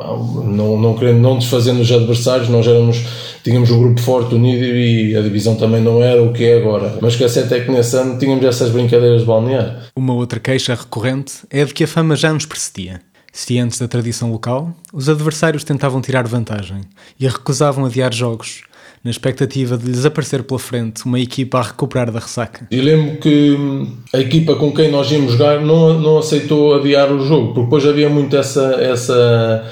não, 0.44 0.78
não 0.78 0.94
querendo 0.94 1.20
não 1.20 1.38
desfazendo 1.38 1.80
os 1.80 1.90
adversários, 1.90 2.48
nós 2.48 2.66
éramos, 2.66 3.02
tínhamos 3.42 3.70
um 3.70 3.78
grupo 3.78 4.00
forte, 4.00 4.34
unido 4.34 4.64
e 4.64 5.16
a 5.16 5.22
divisão 5.22 5.54
também 5.54 5.80
não 5.80 6.02
era 6.02 6.22
o 6.22 6.32
que 6.32 6.44
é 6.44 6.58
agora. 6.58 6.98
Mas 7.00 7.14
o 7.14 7.18
que 7.18 7.24
é 7.24 7.28
certo 7.28 7.54
é 7.54 7.60
que 7.60 7.70
nesse 7.70 7.96
ano 7.96 8.18
tínhamos 8.18 8.44
essas 8.44 8.70
brincadeiras 8.70 9.20
de 9.20 9.26
balnear. 9.26 9.90
Uma 9.96 10.14
outra 10.14 10.38
queixa 10.38 10.74
recorrente 10.74 11.34
é 11.50 11.64
de 11.64 11.72
que 11.72 11.84
a 11.84 11.88
fama 11.88 12.16
já 12.16 12.32
nos 12.32 12.46
precedia. 12.46 13.00
Cientes 13.36 13.78
da 13.78 13.86
tradição 13.86 14.32
local, 14.32 14.74
os 14.94 15.10
adversários 15.10 15.62
tentavam 15.62 16.00
tirar 16.00 16.26
vantagem 16.26 16.80
e 17.20 17.26
recusavam 17.28 17.84
adiar 17.84 18.10
jogos, 18.10 18.62
na 19.04 19.10
expectativa 19.10 19.76
de 19.76 19.84
lhes 19.84 20.06
aparecer 20.06 20.42
pela 20.42 20.58
frente 20.58 21.04
uma 21.04 21.20
equipa 21.20 21.58
a 21.58 21.62
recuperar 21.62 22.10
da 22.10 22.18
ressaca. 22.18 22.66
E 22.70 22.80
lembro 22.80 23.18
que 23.18 23.50
hum, 23.50 23.92
a 24.14 24.20
equipa 24.20 24.54
com 24.54 24.72
quem 24.72 24.90
nós 24.90 25.10
íamos 25.12 25.32
jogar 25.32 25.60
não, 25.60 26.00
não 26.00 26.16
aceitou 26.16 26.76
adiar 26.76 27.12
o 27.12 27.26
jogo, 27.26 27.48
porque 27.48 27.64
depois 27.64 27.86
havia 27.86 28.08
muito 28.08 28.34
essa, 28.34 28.74
essa, 28.80 29.70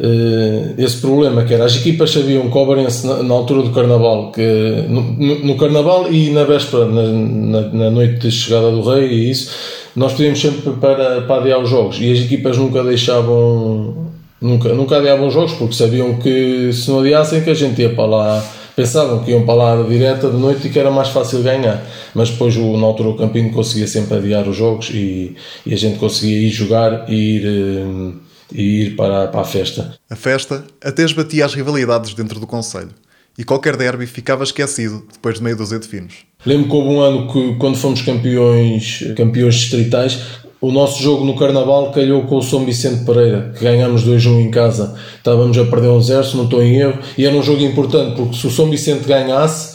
uh, 0.00 0.74
esse 0.80 0.96
problema, 0.96 1.44
que 1.44 1.52
era 1.52 1.66
as 1.66 1.76
equipas 1.76 2.10
sabiam 2.10 2.48
que 2.50 3.06
na, 3.06 3.22
na, 3.22 3.34
altura 3.34 3.64
do 3.64 3.70
Carnaval, 3.70 4.32
que 4.32 4.86
no, 4.88 5.02
no 5.44 5.56
Carnaval 5.58 6.10
e 6.10 6.30
na 6.30 6.44
véspera, 6.44 6.86
na, 6.86 7.02
na, 7.02 7.60
na 7.68 7.90
noite 7.90 8.20
de 8.20 8.30
chegada 8.30 8.70
do 8.70 8.80
Rei 8.80 9.10
e 9.10 9.30
isso 9.30 9.83
nós 9.94 10.12
pedíamos 10.12 10.40
sempre 10.40 10.72
para, 10.72 11.22
para 11.22 11.40
adiar 11.40 11.60
os 11.60 11.68
jogos. 11.68 11.98
E 12.00 12.12
as 12.12 12.20
equipas 12.20 12.58
nunca 12.58 12.82
deixavam 12.82 14.10
nunca, 14.40 14.74
nunca 14.74 14.98
adiavam 14.98 15.28
os 15.28 15.34
jogos 15.34 15.52
porque 15.52 15.74
sabiam 15.74 16.18
que 16.18 16.72
se 16.72 16.90
não 16.90 17.00
adiassem 17.00 17.42
que 17.42 17.50
a 17.50 17.54
gente 17.54 17.80
ia 17.80 17.94
para 17.94 18.06
lá. 18.06 18.44
Pensavam 18.76 19.22
que 19.22 19.30
iam 19.30 19.46
para 19.46 19.54
lá 19.54 19.82
direta 19.84 20.28
de 20.28 20.36
noite 20.36 20.66
e 20.66 20.70
que 20.70 20.78
era 20.80 20.90
mais 20.90 21.08
fácil 21.08 21.40
ganhar. 21.44 21.86
Mas 22.12 22.30
depois 22.30 22.56
o, 22.56 22.76
na 22.76 22.86
altura 22.86 23.10
o 23.10 23.16
Campino 23.16 23.52
conseguia 23.52 23.86
sempre 23.86 24.16
adiar 24.16 24.48
os 24.48 24.56
jogos 24.56 24.90
e, 24.90 25.36
e 25.64 25.72
a 25.72 25.76
gente 25.76 25.96
conseguia 25.96 26.38
ir 26.38 26.50
jogar 26.50 27.08
e 27.08 27.14
ir, 27.14 27.46
eh, 27.46 28.12
e 28.52 28.62
ir 28.82 28.96
para, 28.96 29.28
para 29.28 29.42
a 29.42 29.44
festa. 29.44 29.94
A 30.10 30.16
festa 30.16 30.64
até 30.82 31.04
esbatia 31.04 31.44
as 31.44 31.54
rivalidades 31.54 32.14
dentro 32.14 32.40
do 32.40 32.48
Conselho 32.48 32.90
e 33.38 33.44
qualquer 33.44 33.76
derby 33.76 34.06
ficava 34.06 34.44
esquecido 34.44 35.04
depois 35.12 35.36
de 35.36 35.42
meio 35.42 35.56
dúzia 35.56 35.78
de 35.78 35.88
finos. 35.88 36.14
Lembro 36.46 36.68
que 36.68 36.76
houve 36.76 36.88
um 36.88 37.00
ano 37.00 37.32
que, 37.32 37.56
quando 37.56 37.76
fomos 37.76 38.02
campeões, 38.02 39.02
campeões 39.16 39.54
distritais, 39.54 40.20
o 40.60 40.72
nosso 40.72 41.02
jogo 41.02 41.24
no 41.24 41.36
Carnaval 41.36 41.90
calhou 41.90 42.22
com 42.22 42.36
o 42.36 42.42
São 42.42 42.64
Vicente 42.64 43.04
Pereira, 43.04 43.52
que 43.54 43.62
ganhámos 43.62 44.02
2-1 44.06 44.40
em 44.40 44.50
casa. 44.50 44.94
Estávamos 45.16 45.58
a 45.58 45.64
perder 45.64 45.88
um 45.88 46.00
0, 46.00 46.24
se 46.24 46.36
não 46.36 46.44
estou 46.44 46.62
em 46.62 46.76
erro, 46.76 46.98
e 47.18 47.26
era 47.26 47.36
um 47.36 47.42
jogo 47.42 47.62
importante, 47.62 48.16
porque 48.16 48.36
se 48.36 48.46
o 48.46 48.50
São 48.50 48.70
Vicente 48.70 49.06
ganhasse, 49.06 49.73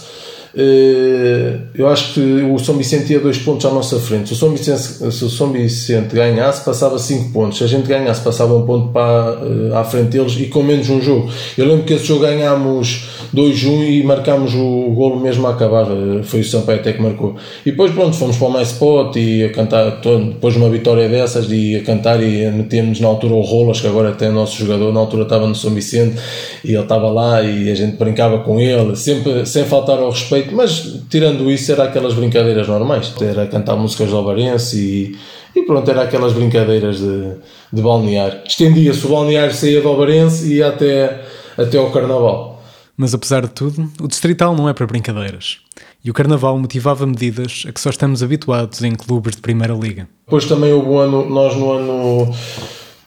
eu 0.53 1.88
acho 1.88 2.13
que 2.13 2.20
o 2.20 2.58
São 2.58 2.75
Vicente 2.75 3.13
ia 3.13 3.20
dois 3.20 3.38
pontos 3.38 3.65
à 3.65 3.70
nossa 3.70 4.00
frente. 4.00 4.27
Se 4.27 4.34
o 4.34 4.36
São 4.36 4.50
Vicente, 4.51 4.79
se 4.79 5.25
o 5.25 5.29
São 5.29 5.51
Vicente 5.51 6.15
ganhasse, 6.15 6.63
passava 6.63 6.98
cinco 6.98 7.32
pontos. 7.32 7.58
Se 7.58 7.63
a 7.63 7.68
gente 7.68 7.88
ganhasse, 7.88 8.22
passava 8.22 8.56
um 8.56 8.65
ponto 8.65 8.89
para, 8.89 9.39
eh, 9.41 9.77
à 9.77 9.84
frente 9.84 10.10
deles 10.10 10.36
e 10.39 10.46
com 10.46 10.63
menos 10.63 10.89
um 10.89 11.01
jogo. 11.01 11.29
Eu 11.58 11.68
lembro 11.68 11.84
que 11.84 11.94
esse 11.94 12.06
jogo 12.06 12.22
ganhámos 12.22 13.08
2-1 13.34 13.84
e 13.84 14.03
marcámos 14.03 14.53
o 14.56 14.91
golo 14.96 15.20
mesmo 15.20 15.46
a 15.48 15.51
acabar. 15.51 15.86
Eh, 15.86 16.24
foi 16.24 16.39
o 16.39 16.44
Sampaio 16.44 16.79
até 16.79 16.94
que 16.94 17.01
marcou. 17.01 17.36
E 17.65 17.72
depois, 17.72 17.91
pronto, 17.91 18.15
fomos 18.15 18.38
para 18.38 18.48
o 18.48 18.51
mais 18.51 18.70
spot 18.70 19.15
e 19.15 19.44
a 19.44 19.51
cantar. 19.51 20.01
Depois 20.01 20.53
de 20.53 20.60
uma 20.60 20.70
vitória 20.70 21.08
dessas, 21.08 21.50
e 21.51 21.75
a 21.75 21.84
cantar 21.84 22.22
e 22.24 22.50
metemos 22.51 23.00
na 23.00 23.08
altura 23.08 23.34
o 23.34 23.41
Rolas, 23.41 23.82
que 23.82 23.88
agora 23.88 24.10
até 24.10 24.25
é 24.25 24.32
nosso 24.32 24.58
jogador. 24.58 24.91
Na 24.94 25.00
altura 25.00 25.24
estava 25.24 25.48
no 25.48 25.56
São 25.56 25.72
Vicente 25.72 26.18
e 26.63 26.74
ele 26.74 26.82
estava 26.82 27.10
lá 27.10 27.44
e 27.44 27.72
a 27.72 27.75
gente 27.75 27.98
brincava 27.98 28.39
com 28.39 28.60
ele, 28.60 28.96
sempre 28.96 29.46
sem 29.46 29.65
faltar 29.65 30.00
ao 30.00 30.10
respeito 30.10 30.38
mas 30.51 31.01
tirando 31.10 31.50
isso, 31.50 31.72
era 31.72 31.84
aquelas 31.84 32.13
brincadeiras 32.13 32.67
normais. 32.67 33.13
Era 33.22 33.48
cantar 33.48 33.75
músicas 33.75 34.10
do 34.10 34.17
Alvarense 34.17 34.77
e, 34.77 35.60
e 35.60 35.63
pronto, 35.63 35.89
era 35.89 36.03
aquelas 36.03 36.34
brincadeiras 36.34 37.00
de, 37.00 37.34
de 37.72 37.81
balnear. 37.81 38.43
Estendia-se 38.46 39.05
o 39.05 39.10
balneário, 39.10 39.53
saía 39.53 39.81
do 39.81 39.88
Alvarense 39.88 40.48
e 40.48 40.58
ia 40.58 40.67
até, 40.67 41.22
até 41.58 41.77
ao 41.77 41.91
Carnaval. 41.91 42.62
Mas 42.98 43.13
apesar 43.13 43.43
de 43.43 43.51
tudo, 43.51 43.89
o 44.01 44.08
Distrital 44.08 44.55
não 44.55 44.67
é 44.67 44.74
para 44.74 44.86
brincadeiras. 44.86 45.60
E 46.03 46.12
o 46.12 46.13
Carnaval 46.13 46.58
motivava 46.58 47.05
medidas 47.05 47.63
a 47.67 47.72
que 47.72 47.79
só 47.79 47.89
estamos 47.89 48.22
habituados 48.22 48.84
em 48.84 48.93
clubes 48.93 49.36
de 49.36 49.41
Primeira 49.41 49.74
Liga. 49.74 50.08
Depois 50.25 50.46
também 50.46 50.74
houve 50.74 50.89
um 50.89 50.98
ano, 50.98 51.29
nós 51.29 51.55
no 51.55 51.72
ano 51.72 52.34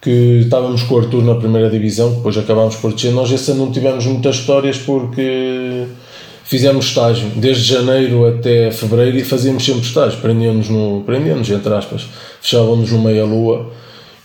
que 0.03 0.41
estávamos 0.41 0.83
com 0.83 0.97
o 0.97 0.99
Arthur 0.99 1.23
na 1.23 1.37
primeira 1.37 1.71
divisão, 1.71 2.13
depois 2.13 2.37
acabámos 2.37 2.75
por 2.77 2.93
descer. 2.93 3.13
Nós 3.13 3.31
esse 3.31 3.53
ano 3.53 3.67
não 3.67 3.73
tivemos 3.73 4.05
muitas 4.05 4.37
histórias 4.37 4.77
porque 4.77 5.87
fizemos 6.53 6.85
estágio 6.85 7.31
desde 7.35 7.65
janeiro 7.65 8.27
até 8.27 8.71
fevereiro 8.71 9.17
e 9.17 9.25
fazíamos 9.25 9.65
sempre 9.65 9.81
estágio. 9.81 10.21
Prendíamos, 10.21 10.69
no, 10.69 11.03
prendíamos 11.07 11.49
entre 11.49 11.73
aspas, 11.73 12.07
fechávamos 12.43 12.93
no 12.93 13.01
meia-lua 13.01 13.73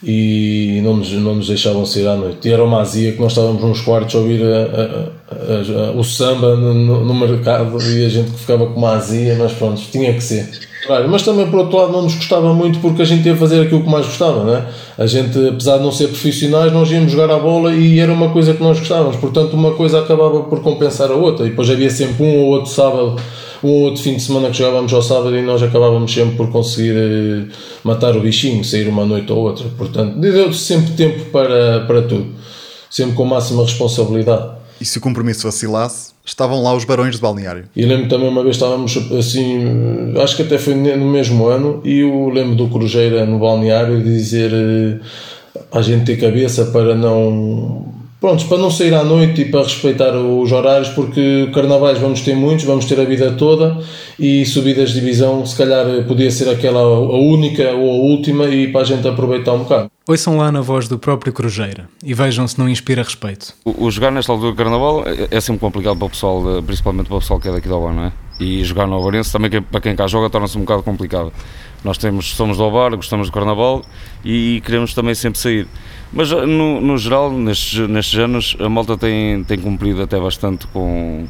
e 0.03 0.81
não 0.83 0.97
nos, 0.97 1.09
não 1.13 1.35
nos 1.35 1.47
deixavam 1.47 1.85
sair 1.85 2.05
à 2.05 2.17
noite. 2.17 2.45
E 2.45 2.51
era 2.51 2.61
uma 2.61 2.81
azia 2.81 3.13
que 3.13 3.21
nós 3.21 3.31
estávamos 3.31 3.63
nos 3.63 3.79
quartos 3.79 4.13
a 4.13 4.17
ouvir 4.17 4.41
a, 4.43 5.85
a, 5.85 5.87
a, 5.87 5.91
o 5.91 6.03
samba 6.03 6.57
no, 6.57 7.05
no, 7.05 7.13
mercado 7.15 7.81
e 7.81 8.05
a 8.05 8.09
gente 8.09 8.31
ficava 8.31 8.67
com 8.67 8.77
uma 8.77 8.95
azia, 8.95 9.37
mas 9.39 9.53
pronto, 9.53 9.81
tinha 9.89 10.13
que 10.13 10.21
ser. 10.21 10.49
Mas 11.09 11.23
também 11.23 11.49
por 11.49 11.59
outro 11.59 11.77
lado 11.77 11.91
não 11.91 12.03
nos 12.03 12.15
gostava 12.15 12.53
muito 12.53 12.79
porque 12.79 13.01
a 13.01 13.05
gente 13.05 13.27
ia 13.27 13.35
fazer 13.35 13.61
aquilo 13.61 13.83
que 13.83 13.89
mais 13.89 14.05
gostava, 14.05 14.43
não 14.43 14.55
é? 14.55 14.65
A 14.97 15.05
gente, 15.05 15.37
apesar 15.47 15.77
de 15.77 15.83
não 15.83 15.91
ser 15.91 16.07
profissionais, 16.07 16.71
nós 16.71 16.89
íamos 16.91 17.11
jogar 17.11 17.29
a 17.33 17.39
bola 17.39 17.73
e 17.73 17.99
era 17.99 18.11
uma 18.11 18.29
coisa 18.29 18.53
que 18.53 18.63
nós 18.63 18.79
gostávamos, 18.79 19.17
portanto 19.17 19.53
uma 19.53 19.73
coisa 19.73 19.99
acabava 19.99 20.43
por 20.43 20.61
compensar 20.61 21.11
a 21.11 21.15
outra 21.15 21.45
e 21.45 21.49
depois 21.49 21.69
havia 21.69 21.89
sempre 21.89 22.23
um 22.23 22.37
ou 22.37 22.45
outro 22.47 22.71
sábado 22.71 23.15
um 23.63 23.69
ou 23.69 23.81
outro 23.83 24.01
fim 24.01 24.15
de 24.15 24.21
semana 24.21 24.49
que 24.49 24.57
jogávamos 24.57 24.93
ao 24.93 25.01
sábado 25.01 25.35
e 25.35 25.41
nós 25.41 25.61
acabávamos 25.63 26.13
sempre 26.13 26.35
por 26.35 26.51
conseguir 26.51 26.95
eh, 26.95 27.53
matar 27.83 28.15
o 28.15 28.21
bichinho, 28.21 28.63
sair 28.63 28.87
uma 28.87 29.05
noite 29.05 29.31
ou 29.31 29.39
outra. 29.39 29.65
Portanto, 29.77 30.19
deu 30.19 30.53
sempre 30.53 30.93
tempo 30.93 31.25
para, 31.31 31.81
para 31.87 32.03
tudo, 32.03 32.27
sempre 32.89 33.15
com 33.15 33.25
máxima 33.25 33.63
responsabilidade. 33.63 34.56
E 34.79 34.85
se 34.85 34.97
o 34.97 35.01
compromisso 35.01 35.43
vacilasse, 35.43 36.11
estavam 36.25 36.61
lá 36.61 36.75
os 36.75 36.83
barões 36.83 37.15
de 37.15 37.21
balneário. 37.21 37.65
E 37.75 37.85
lembro 37.85 38.09
também 38.09 38.27
uma 38.29 38.43
vez 38.43 38.55
estávamos 38.55 38.97
assim, 39.17 40.13
acho 40.21 40.35
que 40.35 40.43
até 40.43 40.57
foi 40.57 40.75
no 40.75 41.05
mesmo 41.05 41.47
ano, 41.47 41.81
e 41.83 41.99
eu 41.99 42.29
lembro 42.29 42.55
do 42.55 42.67
Cruzeiro 42.67 43.25
no 43.25 43.39
balneário 43.39 44.03
dizer 44.03 44.51
eh, 44.53 44.99
a 45.71 45.81
gente 45.81 46.05
ter 46.05 46.17
cabeça 46.17 46.65
para 46.65 46.95
não 46.95 47.96
Prontos, 48.27 48.43
para 48.43 48.57
não 48.57 48.69
sair 48.69 48.93
à 48.93 49.05
noite 49.05 49.43
e 49.43 49.45
para 49.45 49.63
respeitar 49.63 50.13
os 50.13 50.51
horários, 50.51 50.89
porque 50.89 51.49
carnavais 51.53 51.97
vamos 51.97 52.19
ter 52.19 52.35
muitos, 52.35 52.65
vamos 52.65 52.83
ter 52.83 52.99
a 52.99 53.05
vida 53.05 53.31
toda 53.31 53.79
e 54.19 54.45
subidas 54.45 54.89
de 54.89 54.99
divisão, 54.99 55.45
se 55.45 55.55
calhar 55.55 55.85
podia 56.05 56.29
ser 56.29 56.49
aquela 56.49 56.81
a 56.81 57.17
única 57.17 57.71
ou 57.71 57.89
a 57.89 57.93
última 57.93 58.43
e 58.49 58.69
para 58.69 58.81
a 58.81 58.83
gente 58.83 59.07
aproveitar 59.07 59.53
um 59.53 59.59
bocado. 59.59 59.89
Ouçam 60.05 60.35
lá 60.35 60.51
na 60.51 60.59
voz 60.59 60.89
do 60.89 60.99
próprio 60.99 61.31
Cruzeira 61.31 61.87
e 62.03 62.13
vejam 62.13 62.45
se 62.49 62.59
não 62.59 62.67
inspira 62.67 63.01
respeito. 63.01 63.53
O, 63.63 63.85
o 63.85 63.91
jogar 63.91 64.11
nesta 64.11 64.29
altura 64.29 64.51
do 64.51 64.57
carnaval 64.57 65.05
é, 65.07 65.29
é 65.37 65.39
sempre 65.39 65.61
complicado 65.61 65.95
para 65.95 66.07
o 66.07 66.09
pessoal, 66.09 66.61
principalmente 66.63 67.07
para 67.07 67.15
o 67.15 67.19
pessoal 67.21 67.39
que 67.39 67.47
é 67.47 67.51
daqui 67.53 67.69
da 67.69 67.77
Ovar, 67.77 67.93
não 67.93 68.03
é? 68.07 68.11
E 68.41 68.61
jogar 68.65 68.87
no 68.87 68.95
Alvarense 68.95 69.31
também 69.31 69.49
para 69.61 69.79
quem 69.79 69.95
cá 69.95 70.05
joga 70.05 70.29
torna-se 70.29 70.57
um 70.57 70.61
bocado 70.61 70.83
complicado. 70.83 71.31
Nós 71.83 71.97
temos, 71.97 72.35
somos 72.35 72.57
do 72.57 72.63
Ovar, 72.63 72.95
gostamos 72.95 73.27
do 73.27 73.33
carnaval 73.33 73.83
e 74.25 74.61
queremos 74.65 74.93
também 74.93 75.13
sempre 75.15 75.39
sair. 75.39 75.67
Mas 76.11 76.31
eh, 76.31 76.45
no, 76.45 76.81
no 76.81 76.97
geral, 76.97 77.31
nestes, 77.31 77.87
nestes 77.87 78.19
anos, 78.19 78.57
a 78.59 78.67
malta 78.67 78.97
tem, 78.97 79.43
tem 79.43 79.59
cumprido 79.59 80.01
até 80.01 80.19
bastante 80.19 80.65
com, 80.67 81.27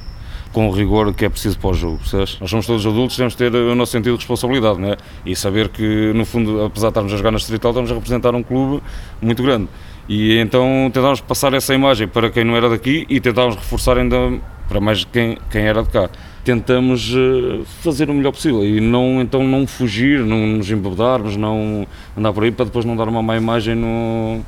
com 0.54 0.70
o 0.70 0.72
rigor 0.72 1.14
que 1.14 1.26
é 1.26 1.30
preciso 1.30 1.60
para 1.60 1.72
o 1.72 1.74
jogo. 1.74 1.98
Percebes? 1.98 2.40
Nós 2.40 2.50
somos 2.50 2.66
todos 2.66 2.86
adultos, 2.86 3.18
temos 3.18 3.34
de 3.34 3.38
ter 3.38 3.54
o 3.54 3.76
nosso 3.76 3.92
sentido 3.92 4.14
de 4.14 4.20
responsabilidade 4.20 4.80
né? 4.80 4.96
e 5.26 5.36
saber 5.36 5.70
que, 5.70 6.14
no 6.16 6.26
fundo, 6.26 6.64
apesar 6.64 6.88
de 6.88 6.92
estarmos 6.92 7.14
a 7.14 7.18
jogar 7.18 7.32
na 7.32 7.38
Distrital, 7.38 7.72
estamos 7.72 7.92
a 7.92 7.94
representar 7.96 8.34
um 8.34 8.44
clube 8.44 8.82
muito 9.22 9.44
grande. 9.44 9.68
E 10.10 10.38
então 10.38 10.90
tentámos 10.94 11.20
passar 11.20 11.54
essa 11.54 11.74
imagem 11.74 12.08
para 12.08 12.30
quem 12.30 12.46
não 12.46 12.56
era 12.56 12.70
daqui 12.70 13.06
e 13.10 13.20
tentámos 13.20 13.56
reforçar 13.56 13.98
ainda 13.98 14.40
para 14.68 14.80
mais 14.80 15.04
quem, 15.04 15.38
quem 15.50 15.64
era 15.64 15.84
de 15.84 15.90
cá. 15.90 16.10
Tentamos 16.48 17.12
eh, 17.14 17.66
fazer 17.82 18.10
o 18.10 18.14
melhor 18.14 18.32
possível 18.32 18.66
e 18.66 18.80
não, 18.80 19.22
então 19.22 19.46
não 19.46 19.68
fugir, 19.68 20.22
não 20.22 20.48
nos 20.48 20.72
embebedarmos, 20.72 21.36
não 21.36 21.86
andar 22.18 22.32
por 22.32 22.46
aí 22.46 22.52
para 22.52 22.64
depois 22.64 22.86
não 22.86 22.96
dar 22.96 23.10
uma 23.10 23.22
má 23.22 23.36
imagem 23.36 23.76
no, 23.76 24.40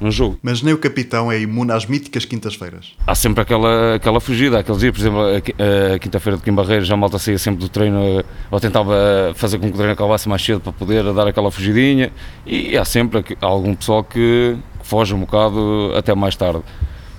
no 0.00 0.10
jogo. 0.10 0.36
Mas 0.42 0.62
nem 0.62 0.74
o 0.74 0.78
capitão 0.78 1.30
é 1.30 1.40
imune 1.40 1.70
às 1.70 1.86
míticas 1.86 2.24
quintas-feiras. 2.24 2.94
Há 3.06 3.14
sempre 3.14 3.40
aquela, 3.40 3.94
aquela 3.94 4.18
fugida, 4.18 4.58
aqueles 4.58 4.80
dias, 4.80 4.92
por 4.92 5.00
exemplo, 5.00 5.20
a, 5.20 5.94
a 5.94 5.98
quinta-feira 6.00 6.36
de 6.36 6.42
Kim 6.42 6.52
Barreiros, 6.52 6.90
a 6.90 6.96
malta 6.96 7.20
saía 7.20 7.38
sempre 7.38 7.60
do 7.60 7.68
treino 7.68 8.24
ou 8.50 8.58
tentava 8.58 9.32
fazer 9.36 9.58
com 9.58 9.68
que 9.68 9.74
o 9.74 9.76
treino 9.76 9.92
acabasse 9.92 10.28
mais 10.28 10.44
cedo 10.44 10.58
para 10.58 10.72
poder 10.72 11.04
dar 11.12 11.28
aquela 11.28 11.52
fugidinha 11.52 12.10
e 12.44 12.76
há 12.76 12.84
sempre 12.84 13.24
algum 13.40 13.76
pessoal 13.76 14.02
que 14.02 14.56
foge 14.82 15.14
um 15.14 15.20
bocado 15.20 15.92
até 15.96 16.16
mais 16.16 16.34
tarde 16.34 16.64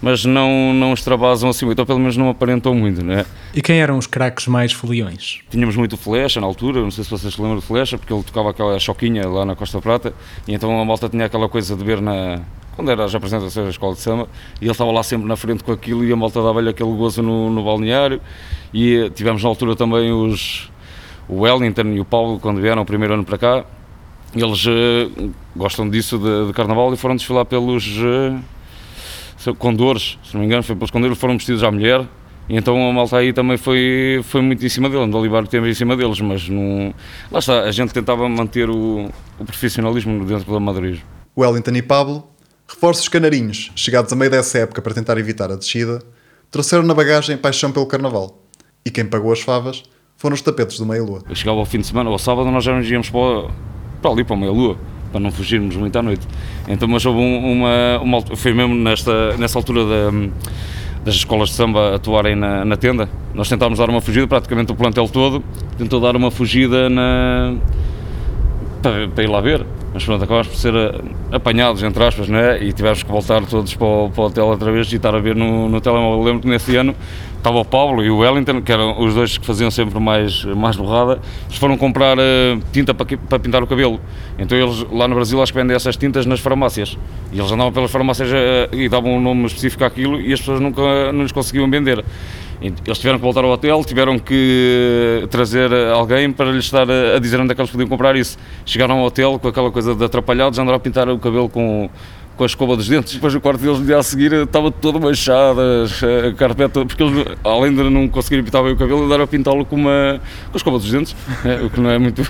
mas 0.05 0.23
não, 0.23 0.71
não 0.71 0.93
extravasam 0.93 1.49
assim 1.49 1.65
muito, 1.65 1.79
ou 1.79 1.85
pelo 1.85 1.97
menos 1.97 2.15
não 2.15 2.29
aparentam 2.29 2.75
muito, 2.75 3.03
né? 3.03 3.25
E 3.55 3.59
quem 3.59 3.81
eram 3.81 3.97
os 3.97 4.05
craques 4.05 4.45
mais 4.45 4.71
foliões? 4.71 5.39
Tínhamos 5.49 5.75
muito 5.75 5.97
Flecha 5.97 6.39
na 6.39 6.45
altura, 6.45 6.79
não 6.79 6.91
sei 6.91 7.03
se 7.03 7.09
vocês 7.09 7.33
se 7.33 7.41
lembram 7.41 7.57
de 7.57 7.65
Flecha, 7.65 7.97
porque 7.97 8.13
ele 8.13 8.21
tocava 8.21 8.51
aquela 8.51 8.77
choquinha 8.77 9.27
lá 9.27 9.43
na 9.43 9.55
Costa 9.55 9.81
Prata, 9.81 10.13
e 10.47 10.53
então 10.53 10.79
a 10.79 10.85
malta 10.85 11.09
tinha 11.09 11.25
aquela 11.25 11.49
coisa 11.49 11.75
de 11.75 11.83
ver 11.83 12.03
na, 12.03 12.39
quando 12.75 12.91
era 12.91 13.03
as 13.03 13.15
apresentações 13.15 13.65
da 13.65 13.71
escola 13.71 13.95
de 13.95 14.01
samba, 14.01 14.29
e 14.61 14.65
ele 14.65 14.71
estava 14.71 14.91
lá 14.91 15.01
sempre 15.01 15.27
na 15.27 15.35
frente 15.35 15.63
com 15.63 15.71
aquilo 15.71 16.05
e 16.05 16.13
a 16.13 16.15
malta 16.15 16.39
dava-lhe 16.39 16.69
aquele 16.69 16.95
gozo 16.95 17.23
no, 17.23 17.49
no 17.49 17.63
balneário. 17.63 18.21
E 18.71 19.09
tivemos 19.15 19.41
na 19.41 19.49
altura 19.49 19.75
também 19.75 20.11
os, 20.11 20.69
o 21.27 21.41
Wellington 21.41 21.87
e 21.95 21.99
o 21.99 22.05
Paulo, 22.05 22.39
quando 22.39 22.61
vieram 22.61 22.83
o 22.83 22.85
primeiro 22.85 23.15
ano 23.15 23.25
para 23.25 23.39
cá, 23.39 23.65
eles 24.35 24.65
uh, 24.67 25.33
gostam 25.55 25.89
disso 25.89 26.19
de, 26.19 26.45
de, 26.45 26.53
carnaval 26.53 26.93
e 26.93 26.97
foram 26.97 27.15
desfilar 27.15 27.45
pelos 27.45 27.87
uh, 27.97 28.39
condores, 29.53 30.17
se 30.23 30.33
não 30.33 30.41
me 30.41 30.47
engano, 30.47 30.63
foi 30.63 30.75
pelos 30.75 30.91
condores, 30.91 31.17
foram 31.17 31.35
vestidos 31.37 31.63
à 31.63 31.71
mulher. 31.71 32.05
E 32.47 32.55
então 32.55 32.89
a 32.89 32.93
malta 32.93 33.17
aí 33.17 33.33
também 33.33 33.57
foi, 33.57 34.21
foi 34.23 34.41
muito 34.41 34.63
em 34.63 34.69
cima 34.69 34.89
dele, 34.89 35.03
o 35.03 35.43
que 35.43 35.49
teve 35.49 35.69
em 35.69 35.73
cima 35.73 35.97
deles, 35.97 36.21
mas 36.21 36.47
não, 36.47 36.93
lá 37.31 37.39
está, 37.39 37.61
a 37.61 37.71
gente 37.71 37.91
tentava 37.91 38.29
manter 38.29 38.69
o, 38.69 39.09
o 39.39 39.45
profissionalismo 39.45 40.23
dentro 40.25 40.45
do 40.45 40.55
amadorismo. 40.55 41.03
Wellington 41.35 41.71
e 41.71 41.81
Pablo 41.81 42.35
Reforços 42.67 43.07
canarinhos, 43.07 43.71
chegados 43.75 44.11
a 44.11 44.15
meio 44.15 44.31
dessa 44.31 44.57
época 44.57 44.81
para 44.81 44.93
tentar 44.93 45.17
evitar 45.19 45.51
a 45.51 45.55
descida, 45.55 46.01
trouxeram 46.49 46.83
na 46.83 46.95
bagagem 46.95 47.37
paixão 47.37 47.71
pelo 47.71 47.85
carnaval. 47.85 48.41
E 48.83 48.89
quem 48.89 49.05
pagou 49.05 49.31
as 49.31 49.41
favas 49.41 49.83
foram 50.17 50.33
os 50.33 50.41
tapetes 50.41 50.79
do 50.79 50.85
Meia-Lua. 50.85 51.21
Chegava 51.35 51.59
ao 51.59 51.65
fim 51.65 51.79
de 51.79 51.85
semana, 51.85 52.09
ao 52.09 52.17
sábado, 52.17 52.49
nós 52.49 52.63
já 52.63 52.75
nos 52.75 52.89
íamos 52.89 53.09
para, 53.11 53.51
para 54.01 54.11
ali, 54.11 54.23
para 54.23 54.33
o 54.33 54.39
Meia-Lua, 54.39 54.79
para 55.15 55.21
não 55.21 55.31
fugirmos 55.31 55.77
muito 55.77 55.97
à 55.97 56.01
noite. 56.01 56.27
Então, 56.67 56.89
mas 56.89 57.05
houve 57.05 57.19
uma, 57.19 57.99
uma 58.01 58.21
foi 58.35 58.53
mesmo 58.53 58.75
nesta, 58.75 59.37
nessa 59.37 59.57
altura 59.57 59.85
da, 59.85 60.11
das 61.05 61.15
escolas 61.15 61.49
de 61.49 61.55
samba 61.55 61.95
atuarem 61.95 62.35
na, 62.35 62.65
na 62.65 62.75
tenda. 62.75 63.07
Nós 63.33 63.47
tentámos 63.47 63.79
dar 63.79 63.89
uma 63.89 64.01
fugida, 64.01 64.27
praticamente 64.27 64.73
o 64.73 64.75
plantel 64.75 65.07
todo 65.07 65.41
tentou 65.77 66.01
dar 66.01 66.17
uma 66.17 66.29
fugida 66.29 66.89
na, 66.89 67.55
para, 68.81 69.07
para 69.07 69.23
ir 69.23 69.27
lá 69.27 69.39
ver 69.39 69.65
mas 69.95 70.03
pronto, 70.03 70.25
acabámos 70.25 70.47
por 70.49 70.57
ser 70.57 70.75
eh, 70.75 71.01
apanhados, 71.31 71.81
entre 71.81 72.03
aspas, 72.03 72.27
né? 72.27 72.61
e 72.61 72.73
tivemos 72.73 73.01
que 73.01 73.09
voltar 73.09 73.45
todos 73.45 73.73
para 73.75 73.87
o, 73.87 74.09
para 74.09 74.23
o 74.23 74.27
hotel 74.27 74.45
outra 74.47 74.69
vez 74.69 74.91
e 74.91 74.97
estar 74.97 75.15
a 75.15 75.19
ver 75.19 75.37
no, 75.37 75.69
no 75.69 75.79
telemóvel. 75.79 76.21
lembro 76.21 76.41
que 76.41 76.49
nesse 76.49 76.75
ano 76.75 76.93
estava 77.45 77.59
o 77.59 77.65
Paulo 77.65 78.03
e 78.03 78.09
o 78.09 78.17
Wellington, 78.17 78.59
que 78.63 78.71
eram 78.71 78.99
os 78.99 79.13
dois 79.13 79.37
que 79.37 79.45
faziam 79.45 79.69
sempre 79.69 79.99
mais, 79.99 80.43
mais 80.45 80.75
borrada, 80.75 81.19
eles 81.47 81.57
foram 81.57 81.77
comprar 81.77 82.17
uh, 82.17 82.21
tinta 82.71 82.91
para, 82.91 83.05
para 83.17 83.37
pintar 83.37 83.61
o 83.61 83.67
cabelo. 83.67 83.99
Então 84.39 84.57
eles 84.57 84.83
lá 84.91 85.07
no 85.07 85.13
Brasil 85.13 85.39
acho 85.41 85.53
que 85.53 85.59
vendem 85.59 85.75
essas 85.75 85.95
tintas 85.95 86.25
nas 86.25 86.39
farmácias. 86.39 86.97
E 87.31 87.37
eles 87.37 87.51
andavam 87.51 87.71
pelas 87.71 87.91
farmácias 87.91 88.29
uh, 88.31 88.75
e 88.75 88.89
davam 88.89 89.17
um 89.17 89.21
nome 89.21 89.45
específico 89.45 89.83
àquilo 89.83 90.19
e 90.19 90.33
as 90.33 90.39
pessoas 90.39 90.59
nunca 90.59 91.11
não 91.11 91.21
lhes 91.21 91.31
conseguiam 91.31 91.69
vender. 91.69 92.03
Eles 92.61 92.97
tiveram 92.97 93.19
que 93.19 93.23
voltar 93.23 93.43
ao 93.43 93.51
hotel, 93.51 93.83
tiveram 93.83 94.17
que 94.17 95.27
trazer 95.29 95.71
alguém 95.93 96.31
para 96.31 96.51
lhes 96.51 96.65
estar 96.65 96.87
a 96.89 97.19
dizer 97.19 97.39
onde 97.39 97.51
é 97.51 97.55
que 97.55 97.61
eles 97.61 97.69
podiam 97.69 97.87
comprar 97.87 98.15
isso. 98.15 98.39
Chegaram 98.65 98.99
ao 98.99 99.05
hotel 99.05 99.37
com 99.37 99.49
aquela 99.49 99.69
coisa 99.69 99.93
de 99.93 100.03
atrapalhados, 100.03 100.57
andaram 100.57 100.77
a 100.77 100.79
pintar 100.79 101.07
o 101.09 101.19
cabelo 101.19 101.49
com, 101.49 101.89
com 102.35 102.43
a 102.43 102.45
escova 102.45 102.75
dos 102.75 102.87
dentes. 102.87 103.13
Depois 103.13 103.33
o 103.33 103.41
quarto 103.41 103.61
deles, 103.61 103.79
no 103.79 103.85
dia 103.85 103.97
a 103.97 104.03
seguir, 104.03 104.33
estava 104.33 104.71
todo 104.71 104.99
manchado, 104.99 105.59
a 105.61 106.33
carpeta, 106.33 106.85
porque 106.85 107.01
eles, 107.01 107.25
além 107.43 107.73
de 107.73 107.83
não 107.89 108.07
conseguirem 108.07 108.43
pintar 108.43 108.63
bem 108.63 108.73
o 108.73 108.77
cabelo, 108.77 109.05
andaram 109.05 109.23
a 109.23 109.27
pintá-lo 109.27 109.65
com, 109.65 109.75
uma, 109.75 110.21
com 110.49 110.53
a 110.53 110.57
escova 110.57 110.77
dos 110.77 110.89
dentes, 110.89 111.15
é, 111.43 111.61
o 111.65 111.69
que 111.69 111.79
não 111.79 111.89
é 111.89 111.97
muito, 111.97 112.21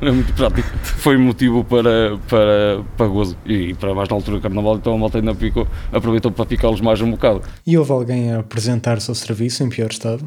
não 0.00 0.08
é 0.08 0.12
muito 0.12 0.32
prático. 0.34 0.68
Foi 0.82 1.16
motivo 1.16 1.64
para, 1.64 2.18
para, 2.28 2.82
para 2.96 3.06
gozo. 3.06 3.36
E 3.46 3.74
para 3.74 3.94
mais 3.94 4.08
na 4.08 4.16
altura 4.16 4.36
do 4.38 4.42
carnaval, 4.42 4.76
então 4.76 4.94
a 4.94 4.98
malta 4.98 5.18
ainda 5.18 5.34
picou, 5.34 5.66
aproveitou 5.92 6.30
para 6.30 6.46
picá-los 6.46 6.80
mais 6.80 7.00
um 7.00 7.10
bocado. 7.10 7.42
E 7.66 7.76
houve 7.78 7.92
alguém 7.92 8.32
a 8.32 8.40
apresentar-se 8.40 9.10
ao 9.10 9.14
serviço 9.14 9.62
em 9.62 9.68
pior 9.68 9.90
estado? 9.90 10.24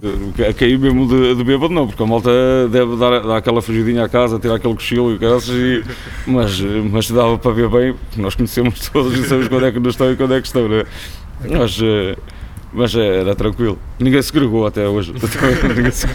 A 0.48 0.53
cair 0.53 0.77
mesmo 0.79 1.08
de, 1.08 1.36
de 1.36 1.44
bêbado, 1.44 1.74
não, 1.74 1.88
porque 1.88 2.01
a 2.01 2.06
malta 2.06 2.29
deve 2.72 2.96
dar, 2.98 3.22
dar 3.22 3.38
aquela 3.38 3.62
fugidinha 3.62 4.03
à 4.06 4.10
casa, 4.10 4.39
tirar 4.39 4.56
aquele 4.56 4.74
cochilo 4.74 5.13
e 5.13 5.17
graças, 5.17 5.50
e 5.50 5.84
mas, 6.25 6.60
mas 6.60 7.10
dava 7.10 7.38
para 7.38 7.51
ver 7.51 7.70
bem, 7.70 7.96
nós 8.15 8.36
conhecemos 8.36 8.89
todos 8.89 9.27
sabemos 9.28 9.48
quando 9.48 9.66
é 9.66 9.72
que 9.72 9.80
não 9.80 9.90
estão 9.90 10.12
e 10.12 10.16
quando 10.16 10.34
é 10.34 10.42
que 10.42 10.48
estão, 10.48 10.68
não 10.68 10.78
é? 10.78 10.86
Mas, 11.50 11.80
mas 12.74 12.96
era 12.96 13.36
tranquilo. 13.36 13.78
Ninguém 14.00 14.22
se 14.22 14.32
gregou 14.32 14.66
até 14.66 14.88
hoje. 14.88 15.14
se, 15.92 16.08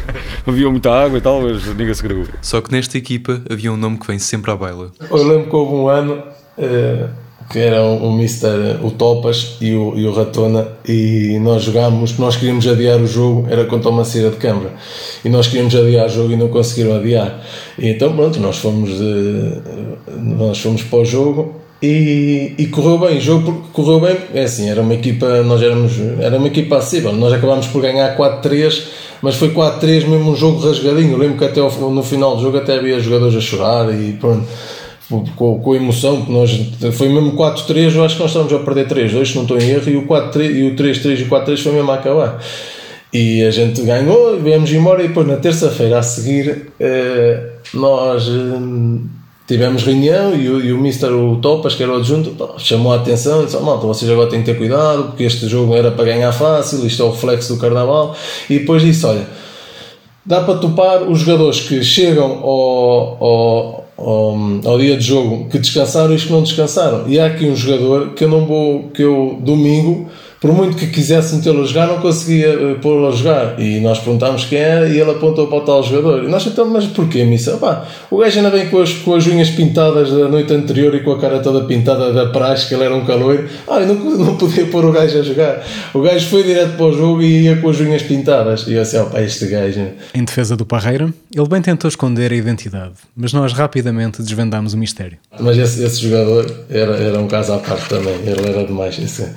havia 0.47 0.71
muita 0.71 0.91
água 0.91 1.19
e 1.19 1.21
tal, 1.21 1.43
mas 1.43 1.67
ninguém 1.67 1.95
se 1.95 2.03
gregou. 2.03 2.25
Só 2.41 2.61
que 2.61 2.73
nesta 2.73 2.99
equipa 2.99 3.41
havia 3.51 3.73
um 3.73 3.77
nome 3.77 3.99
que 3.99 4.07
vem 4.07 4.19
sempre 4.19 4.51
à 4.51 4.57
baila. 4.57 4.91
Eu 5.11 5.25
lembro 5.25 5.49
que 5.49 5.57
houve 5.57 5.75
um 5.75 5.89
ano 5.89 6.23
uh, 6.59 7.09
que 7.51 7.59
era 7.59 7.83
o, 7.83 8.09
o 8.09 8.13
Mister, 8.13 8.85
o 8.85 8.91
Topas 8.91 9.57
e 9.61 9.75
o, 9.75 9.95
e 9.97 10.07
o 10.07 10.13
Ratona, 10.13 10.69
e 10.89 11.39
nós 11.41 11.63
jogámos, 11.63 12.19
nós 12.19 12.37
queríamos 12.37 12.67
adiar 12.67 12.99
o 12.99 13.07
jogo, 13.07 13.47
era 13.51 13.65
contra 13.67 13.91
uma 13.91 13.99
Macira 13.99 14.31
de 14.31 14.37
Câmara, 14.37 14.73
e 15.25 15.29
nós 15.29 15.49
queríamos 15.49 15.75
adiar 15.75 16.07
o 16.07 16.09
jogo 16.09 16.33
e 16.33 16.37
não 16.37 16.49
conseguiram 16.49 16.97
adiar. 16.97 17.43
E 17.79 17.89
então, 17.89 18.15
pronto, 18.15 18.41
nós 18.41 18.59
fomos, 18.59 18.91
uh, 18.91 19.63
nós 20.19 20.59
fomos 20.59 20.83
para 20.83 20.99
o 21.01 21.05
jogo 21.05 21.62
e, 21.83 22.55
e, 22.57 22.67
correu 22.69 22.97
bem, 22.99 23.19
o 23.19 23.21
jogo 23.21 23.69
correu 23.73 23.99
bem, 23.99 24.17
é 24.33 24.45
assim, 24.45 24.71
era 24.71 24.81
uma 24.81 24.95
equipa, 24.95 25.43
nós 25.43 25.61
éramos, 25.61 25.93
era 26.21 26.39
uma 26.39 26.47
equipa 26.47 26.77
acessível, 26.77 27.13
nós 27.13 27.33
acabámos 27.33 27.67
por 27.67 27.83
ganhar 27.83 28.17
4-3, 28.17 28.85
mas 29.21 29.35
foi 29.35 29.51
4-3 29.51 30.07
mesmo 30.07 30.31
um 30.31 30.37
jogo 30.37 30.61
rasgadinho, 30.61 31.13
eu 31.13 31.19
lembro 31.19 31.39
que 31.39 31.45
até 31.45 31.61
ao, 31.61 31.71
no 31.91 32.03
final 32.03 32.37
do 32.37 32.43
jogo 32.43 32.59
até 32.59 32.77
havia 32.77 33.01
jogadores 33.01 33.35
a 33.35 33.41
chorar 33.41 33.93
e 33.93 34.13
pronto, 34.13 34.47
com, 35.35 35.59
com 35.59 35.73
a 35.73 35.77
emoção, 35.77 36.25
que 36.25 36.31
nós, 36.31 36.51
foi 36.93 37.09
mesmo 37.09 37.33
4-3, 37.33 37.97
eu 37.97 38.05
acho 38.05 38.15
que 38.15 38.23
nós 38.23 38.31
estávamos 38.31 38.53
a 38.53 38.59
perder 38.61 38.87
3-2, 38.87 39.27
se 39.27 39.35
não 39.35 39.43
estou 39.43 39.59
em 39.59 39.69
erro, 39.69 39.91
e 39.91 39.97
o 39.97 40.07
4-3 40.07 40.55
e 40.55 40.63
o 40.69 40.77
3-3 40.77 41.19
e 41.19 41.23
o 41.25 41.29
4-3 41.29 41.63
foi 41.63 41.73
mesmo 41.73 41.91
a 41.91 41.95
acabar. 41.97 42.41
E 43.13 43.43
a 43.43 43.51
gente 43.51 43.83
ganhou, 43.83 44.39
viemos 44.39 44.73
embora 44.73 45.03
e 45.03 45.09
depois 45.09 45.27
na 45.27 45.37
terça-feira 45.37 45.99
a 45.99 46.03
seguir 46.03 46.69
eh, 46.81 47.51
nós 47.75 48.27
eh, 48.27 49.21
tivemos 49.47 49.83
reunião 49.83 50.35
e 50.35 50.49
o, 50.49 50.65
e 50.65 50.73
o 50.73 50.79
Mister 50.79 51.13
o 51.13 51.37
Topas, 51.37 51.75
que 51.75 51.83
era 51.83 51.93
o 51.93 51.97
adjunto, 51.97 52.35
chamou 52.59 52.93
a 52.93 52.97
atenção 52.97 53.43
e 53.43 53.45
disse: 53.47 53.57
oh, 53.57 53.61
Malta, 53.61 53.87
vocês 53.87 54.11
agora 54.11 54.31
têm 54.31 54.41
que 54.41 54.47
ter 54.47 54.57
cuidado 54.57 55.05
porque 55.05 55.25
este 55.25 55.49
jogo 55.49 55.75
era 55.75 55.91
para 55.91 56.05
ganhar 56.05 56.33
fácil, 56.33 56.87
isto 56.87 57.03
é 57.03 57.07
o 57.07 57.11
reflexo 57.11 57.55
do 57.55 57.61
carnaval. 57.61 58.15
E 58.49 58.61
depois 58.61 58.83
disse: 58.83 59.05
Olha, 59.05 59.27
dá 60.25 60.41
para 60.41 60.59
topar 60.59 61.03
os 61.03 61.21
jogadores 61.21 61.61
que 61.61 61.83
chegam 61.83 62.41
ao, 62.43 63.19
ao, 63.21 63.85
ao, 63.97 64.37
ao, 64.65 64.79
dia 64.79 64.97
de 64.97 65.05
jogo 65.05 65.49
que 65.49 65.59
descansaram 65.59 66.13
e 66.13 66.17
os 66.17 66.25
que 66.25 66.33
não 66.33 66.43
descansaram. 66.43 67.09
E 67.09 67.19
há 67.19 67.27
aqui 67.27 67.47
um 67.47 67.57
jogador 67.57 68.11
que 68.11 68.25
eu 68.25 68.29
não 68.29 68.47
vou, 68.47 68.91
que 68.91 69.03
eu 69.03 69.39
domingo 69.41 70.09
por 70.43 70.53
muito 70.53 70.77
que 70.77 70.89
quisesse 70.89 71.37
metê-lo 71.37 71.63
a 71.63 71.65
jogar, 71.65 71.87
não 71.87 72.01
conseguia 72.01 72.59
uh, 72.59 72.75
pô-lo 72.81 73.07
a 73.07 73.13
jogar. 73.13 73.61
E 73.61 73.79
nós 73.79 74.01
perguntámos 74.01 74.45
quem 74.45 74.59
era 74.59 74.89
e 74.89 74.99
ele 74.99 75.13
apontou 75.13 75.47
para 75.47 75.59
o 75.59 75.61
tal 75.61 75.85
jogador. 75.85 76.25
E 76.25 76.27
nós 76.27 76.45
então, 76.45 76.69
mas 76.69 76.85
porquê, 76.85 77.25
missa? 77.25 77.59
Pá, 77.59 77.87
o 78.11 78.19
gajo 78.19 78.39
ainda 78.39 78.51
vem 78.51 78.69
com 78.69 78.81
as, 78.81 78.93
com 78.93 79.15
as 79.15 79.25
unhas 79.25 79.51
pintadas 79.51 80.11
da 80.11 80.27
noite 80.27 80.53
anterior 80.53 80.93
e 80.97 81.01
com 81.05 81.13
a 81.13 81.21
cara 81.21 81.39
toda 81.39 81.65
pintada 81.65 82.13
da 82.13 82.27
praxe, 82.27 82.67
que 82.67 82.75
ele 82.75 82.83
era 82.83 82.93
um 82.93 83.05
calor. 83.05 83.49
Ah, 83.69 83.79
eu 83.79 83.95
não, 83.95 83.95
não 83.95 84.37
podia 84.37 84.67
pôr 84.67 84.85
o 84.85 84.91
gajo 84.91 85.17
a 85.17 85.23
jogar. 85.23 85.65
O 85.95 86.01
gajo 86.01 86.27
foi 86.27 86.43
direto 86.43 86.77
para 86.77 86.87
o 86.87 86.93
jogo 86.93 87.23
e 87.23 87.43
ia 87.43 87.57
com 87.59 87.71
as 87.71 87.79
unhas 87.79 88.03
pintadas. 88.03 88.67
E 88.67 88.73
eu 88.73 88.83
assim, 88.83 88.97
ó, 88.97 89.05
pá, 89.05 89.21
este 89.21 89.47
gajo. 89.47 89.93
Em 90.13 90.25
defesa 90.25 90.57
do 90.57 90.67
Parreira, 90.67 91.15
ele 91.33 91.49
bem 91.49 91.63
tentou 91.63 91.89
esconder 91.89 92.33
a 92.33 92.35
identidade, 92.35 92.95
mas 93.17 93.33
nós 93.33 93.53
rapidamente 93.53 94.21
desvendámos 94.21 94.75
o 94.75 94.79
mistério. 94.79 95.19
Mas 95.39 95.57
esse, 95.57 95.85
esse 95.85 96.03
jogador 96.03 96.53
era, 96.69 96.97
era 96.97 97.21
um 97.21 97.29
caso 97.29 97.53
à 97.53 97.59
parte 97.59 97.89
também, 97.89 98.17
ele 98.27 98.49
era 98.49 98.67
demais. 98.67 98.99
Esse, 98.99 99.29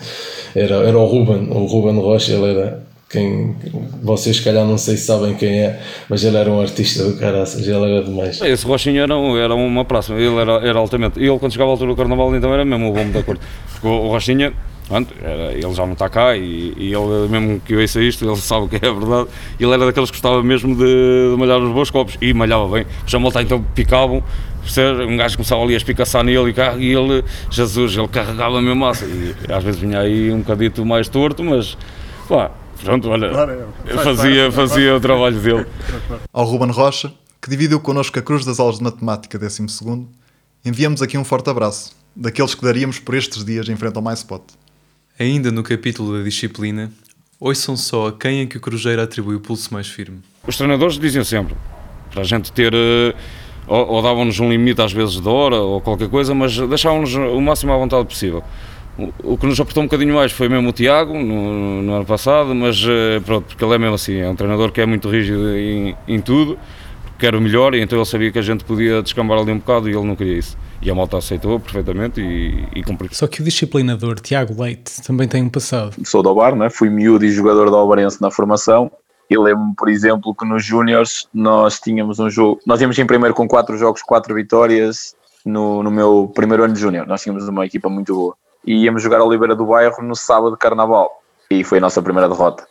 era, 0.56 0.76
era 0.76 0.95
o 0.98 1.06
Ruben, 1.06 1.50
o 1.50 1.66
Ruben 1.66 2.00
Rocha, 2.00 2.34
ele 2.34 2.52
era 2.52 2.86
quem 3.10 3.56
vocês, 4.02 4.38
se 4.38 4.44
calhar, 4.44 4.66
não 4.66 4.78
sei 4.78 4.98
se 4.98 5.06
sabem 5.06 5.36
quem 5.36 5.60
é, 5.60 5.80
mas 6.10 6.24
ele 6.24 6.38
era 6.38 6.52
um 6.52 6.60
artista 6.60 7.04
do 7.04 7.18
caraças, 7.18 7.68
ele 7.68 7.92
era 7.92 8.04
demais. 8.04 8.42
Esse 8.42 8.66
Rochinho 8.66 9.02
era, 9.02 9.14
era 9.14 9.56
uma 9.56 9.86
próxima, 9.86 10.20
ele 10.20 10.36
era, 10.36 10.54
era 10.68 10.80
altamente. 10.80 11.20
E 11.20 11.28
ele, 11.28 11.40
quando 11.40 11.52
chegava 11.52 11.72
à 11.72 11.74
altura 11.74 11.92
do 11.92 11.96
carnaval, 11.96 12.36
então 12.36 12.54
era 12.54 12.66
mesmo 12.66 12.90
o 12.90 12.94
bom 12.94 13.10
da 13.12 13.24
cor. 13.24 13.38
Porque 13.72 13.88
o, 13.88 13.92
o 13.92 14.08
Rochinha, 14.10 14.54
ele 14.90 15.74
já 15.74 15.86
não 15.86 15.94
está 15.94 16.08
cá 16.08 16.38
e, 16.38 16.74
e, 16.78 16.94
ele, 16.94 17.28
mesmo 17.28 17.60
que 17.60 17.74
eu 17.74 17.80
ouça 17.80 18.00
isto, 18.02 18.24
ele 18.24 18.36
sabe 18.38 18.68
que 18.68 18.76
é 18.76 18.94
verdade. 18.94 19.30
Ele 19.60 19.72
era 19.72 19.86
daqueles 19.86 20.12
que 20.12 20.18
gostava 20.18 20.44
mesmo 20.44 20.76
de, 20.76 21.32
de 21.32 21.36
malhar 21.38 21.60
os 21.60 21.74
bons 21.74 21.90
copos 21.90 22.18
e 22.22 22.34
malhava 22.34 22.68
bem. 22.68 22.86
Já 23.06 23.18
malta 23.18 23.42
então 23.42 23.64
picavam, 23.74 24.24
um 25.08 25.18
gajo 25.18 25.38
começava 25.38 25.62
ali 25.64 25.74
a 25.74 25.78
espicaçar 25.78 26.24
nele 26.24 26.52
e, 26.52 26.84
e 26.84 26.94
ele, 26.94 27.24
Jesus, 27.50 27.98
ele 27.98 28.08
carregava 28.08 28.60
a 28.60 28.62
mesma 28.62 28.88
massa. 28.88 29.06
E 29.06 29.36
às 29.52 29.64
vezes 29.64 29.80
vinha 29.80 30.00
aí 30.00 30.32
um 30.32 30.40
bocadito 30.40 30.86
mais 30.86 31.10
torto, 31.10 31.44
mas 31.44 31.76
pá, 32.30 32.52
pronto, 32.84 33.10
olha, 33.10 33.32
é, 33.88 33.94
fazia, 33.98 34.52
fazia 34.52 34.96
o 34.96 35.00
trabalho 35.00 35.40
dele. 35.40 35.66
Ao 36.32 36.46
Ruben 36.46 36.70
Rocha, 36.70 37.12
que 37.42 37.50
dividiu 37.50 37.80
connosco 37.80 38.20
a 38.20 38.22
cruz 38.22 38.46
das 38.46 38.60
aulas 38.60 38.78
de 38.78 38.84
matemática 38.84 39.40
12, 39.40 39.66
enviamos 40.64 41.02
aqui 41.02 41.18
um 41.18 41.24
forte 41.24 41.50
abraço, 41.50 41.96
daqueles 42.16 42.54
que 42.54 42.64
daríamos 42.64 43.00
por 43.00 43.16
estes 43.16 43.44
dias 43.44 43.68
em 43.68 43.76
frente 43.76 43.96
ao 43.96 44.04
MySpot. 44.04 44.44
Ainda 45.18 45.50
no 45.50 45.64
capítulo 45.64 46.18
da 46.18 46.24
disciplina, 46.26 46.92
ouçam 47.40 47.78
só 47.78 48.08
a 48.08 48.12
quem 48.12 48.42
é 48.42 48.46
que 48.46 48.58
o 48.58 48.60
Cruzeiro 48.60 49.02
atribui 49.02 49.36
o 49.36 49.40
pulso 49.40 49.74
mais 49.74 49.88
firme. 49.88 50.20
Os 50.46 50.58
treinadores 50.58 51.00
diziam 51.00 51.24
sempre, 51.24 51.56
para 52.12 52.20
a 52.20 52.26
gente 52.26 52.52
ter, 52.52 52.74
eh, 52.74 53.16
ou, 53.66 53.88
ou 53.92 54.02
davam-nos 54.02 54.38
um 54.42 54.50
limite 54.50 54.82
às 54.82 54.92
vezes 54.92 55.22
de 55.22 55.30
hora 55.30 55.56
ou 55.56 55.80
qualquer 55.80 56.10
coisa, 56.10 56.36
mas 56.36 56.58
deixavam-nos 56.58 57.16
o 57.16 57.40
máximo 57.40 57.72
à 57.72 57.78
vontade 57.78 58.06
possível. 58.06 58.44
O 59.24 59.38
que 59.38 59.46
nos 59.46 59.58
apertou 59.58 59.84
um 59.84 59.86
bocadinho 59.86 60.16
mais 60.16 60.34
foi 60.34 60.50
mesmo 60.50 60.68
o 60.68 60.74
Tiago, 60.74 61.14
no, 61.14 61.82
no 61.82 61.94
ano 61.94 62.06
passado, 62.06 62.54
mas 62.54 62.86
eh, 62.86 63.22
pronto, 63.22 63.46
porque 63.46 63.64
ele 63.64 63.74
é 63.74 63.78
mesmo 63.78 63.96
assim, 63.96 64.18
é 64.18 64.30
um 64.30 64.36
treinador 64.36 64.74
que 64.74 64.82
é 64.82 64.86
muito 64.86 65.10
rígido 65.10 65.56
em, 65.56 65.96
em 66.10 66.20
tudo, 66.20 66.60
quer 67.18 67.34
o 67.36 67.40
melhor, 67.40 67.74
e 67.74 67.80
então 67.80 67.98
ele 67.98 68.06
sabia 68.06 68.34
que 68.34 68.40
a 68.40 68.42
gente 68.42 68.66
podia 68.66 69.02
descambar 69.02 69.40
ali 69.40 69.54
um 69.54 69.60
bocado 69.60 69.90
e 69.90 69.94
ele 69.94 70.06
não 70.06 70.16
queria 70.18 70.38
isso. 70.38 70.58
E 70.82 70.92
a 70.92 70.96
malta 70.96 71.18
aceitou 71.18 71.60
perfeitamente 71.60 72.22
e, 72.22 72.68
e 72.76 72.84
cumpriu. 72.84 73.10
Só 73.14 73.28
que 73.28 73.42
o 73.42 73.44
disciplinador 73.44 74.20
Tiago 74.20 74.62
Leite 74.62 75.02
também 75.02 75.28
tem 75.28 75.44
um 75.44 75.50
passado. 75.50 75.96
Sou 76.06 76.22
do 76.22 76.34
Bar, 76.34 76.56
né? 76.56 76.70
fui 76.70 76.90
miúdo 76.90 77.26
e 77.26 77.32
jogador 77.32 77.70
do 77.70 77.76
Alvarense 77.76 78.22
na 78.22 78.30
formação. 78.30 78.92
Eu 79.30 79.42
lembro-me, 79.42 79.74
por 79.76 79.90
exemplo, 79.90 80.36
que 80.36 80.46
nos 80.46 80.64
Júniors 80.64 81.28
nós 81.34 81.80
tínhamos 81.80 82.20
um 82.20 82.30
jogo. 82.30 82.60
Nós 82.66 82.80
íamos 82.80 82.98
em 83.00 83.06
primeiro 83.06 83.34
com 83.34 83.48
quatro 83.48 83.78
jogos, 83.78 84.04
quatro 84.04 84.36
vitórias 84.36 85.16
no, 85.44 85.82
no 85.82 85.90
meu 85.90 86.32
primeiro 86.36 86.64
ano 86.64 86.74
de 86.74 86.80
Júnior. 86.80 87.08
Nós 87.08 87.22
tínhamos 87.22 87.48
uma 87.48 87.66
equipa 87.66 87.90
muito 87.90 88.14
boa. 88.14 88.36
E 88.66 88.84
íamos 88.84 89.02
jogar 89.02 89.20
a 89.20 89.24
Oliveira 89.24 89.56
do 89.56 89.66
Bairro 89.66 90.04
no 90.04 90.16
sábado 90.16 90.52
de 90.52 90.58
Carnaval. 90.58 91.10
E 91.50 91.64
foi 91.64 91.80
a 91.80 91.82
nossa 91.82 92.02
primeira 92.02 92.30
derrota. 92.30 92.68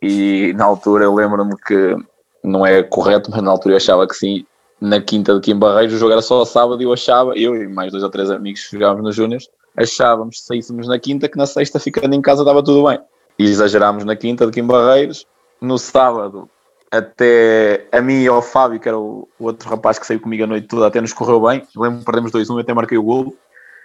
E 0.00 0.52
na 0.56 0.64
altura 0.64 1.04
eu 1.04 1.14
lembro-me 1.14 1.56
que 1.56 1.96
não 2.42 2.64
é 2.64 2.82
correto, 2.82 3.30
mas 3.30 3.42
na 3.42 3.50
altura 3.50 3.74
eu 3.74 3.76
achava 3.76 4.06
que 4.06 4.14
sim. 4.14 4.46
Na 4.80 5.00
quinta 5.00 5.34
de 5.34 5.40
Kim 5.40 5.58
Barreiros, 5.58 5.94
o 5.94 5.98
jogo 5.98 6.12
era 6.12 6.22
só 6.22 6.44
sábado 6.44 6.82
e 6.82 6.84
eu 6.84 6.92
achava, 6.92 7.36
eu 7.36 7.54
e 7.54 7.66
mais 7.66 7.90
dois 7.90 8.04
ou 8.04 8.10
três 8.10 8.30
amigos 8.30 8.64
que 8.64 8.72
jogávamos 8.72 9.04
nos 9.04 9.16
Júniors, 9.16 9.48
achávamos, 9.76 10.40
se 10.40 10.46
saíssemos 10.46 10.86
na 10.86 10.98
quinta, 10.98 11.28
que 11.28 11.38
na 11.38 11.46
sexta, 11.46 11.80
ficando 11.80 12.14
em 12.14 12.20
casa, 12.20 12.44
dava 12.44 12.62
tudo 12.62 12.86
bem. 12.86 12.98
E 13.38 13.44
exagerámos 13.44 14.04
na 14.04 14.14
quinta 14.16 14.46
de 14.46 14.52
Kim 14.52 14.66
Barreiros. 14.66 15.26
No 15.60 15.78
sábado, 15.78 16.48
até 16.90 17.86
a 17.90 18.00
mim 18.00 18.22
e 18.22 18.28
ao 18.28 18.42
Fábio, 18.42 18.78
que 18.78 18.88
era 18.88 18.98
o, 18.98 19.28
outro 19.38 19.68
rapaz 19.68 19.98
que 19.98 20.06
saiu 20.06 20.20
comigo 20.20 20.44
a 20.44 20.46
noite 20.46 20.68
toda, 20.68 20.86
até 20.86 21.00
nos 21.00 21.12
correu 21.12 21.40
bem. 21.40 21.66
Lembro 21.76 22.00
que 22.00 22.04
perdemos 22.04 22.32
2-1, 22.32 22.50
eu 22.50 22.58
até 22.58 22.74
marquei 22.74 22.98
o 22.98 23.02
golo, 23.02 23.36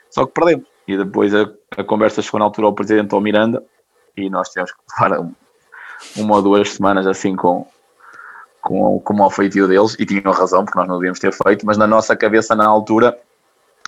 só 0.10 0.26
que 0.26 0.34
perdemos. 0.34 0.66
E 0.88 0.98
depois 0.98 1.34
a, 1.34 1.50
a 1.78 1.84
conversa 1.84 2.22
chegou 2.22 2.40
na 2.40 2.46
altura 2.46 2.68
ao 2.68 2.74
presidente 2.74 3.14
ao 3.14 3.22
Miranda 3.22 3.64
e 4.18 4.30
nós 4.30 4.50
tivemos 4.50 4.72
que 4.72 4.80
levar 5.02 5.26
uma 6.18 6.36
ou 6.36 6.42
duas 6.42 6.70
semanas 6.70 7.08
assim 7.08 7.36
com, 7.36 7.66
com, 8.62 9.00
com 9.00 9.13
o 9.13 9.17
mau 9.17 9.30
feitio 9.30 9.67
deles 9.67 9.95
e 10.00 10.06
tinham 10.06 10.32
razão, 10.32 10.63
porque 10.63 10.78
nós 10.78 10.88
não 10.88 10.95
devíamos 10.95 11.19
ter 11.19 11.34
feito, 11.34 11.65
mas 11.65 11.78
na 11.78 11.88
nossa 11.88 12.15
cabeça, 12.15 12.56
na 12.56 12.67
altura, 12.67 13.17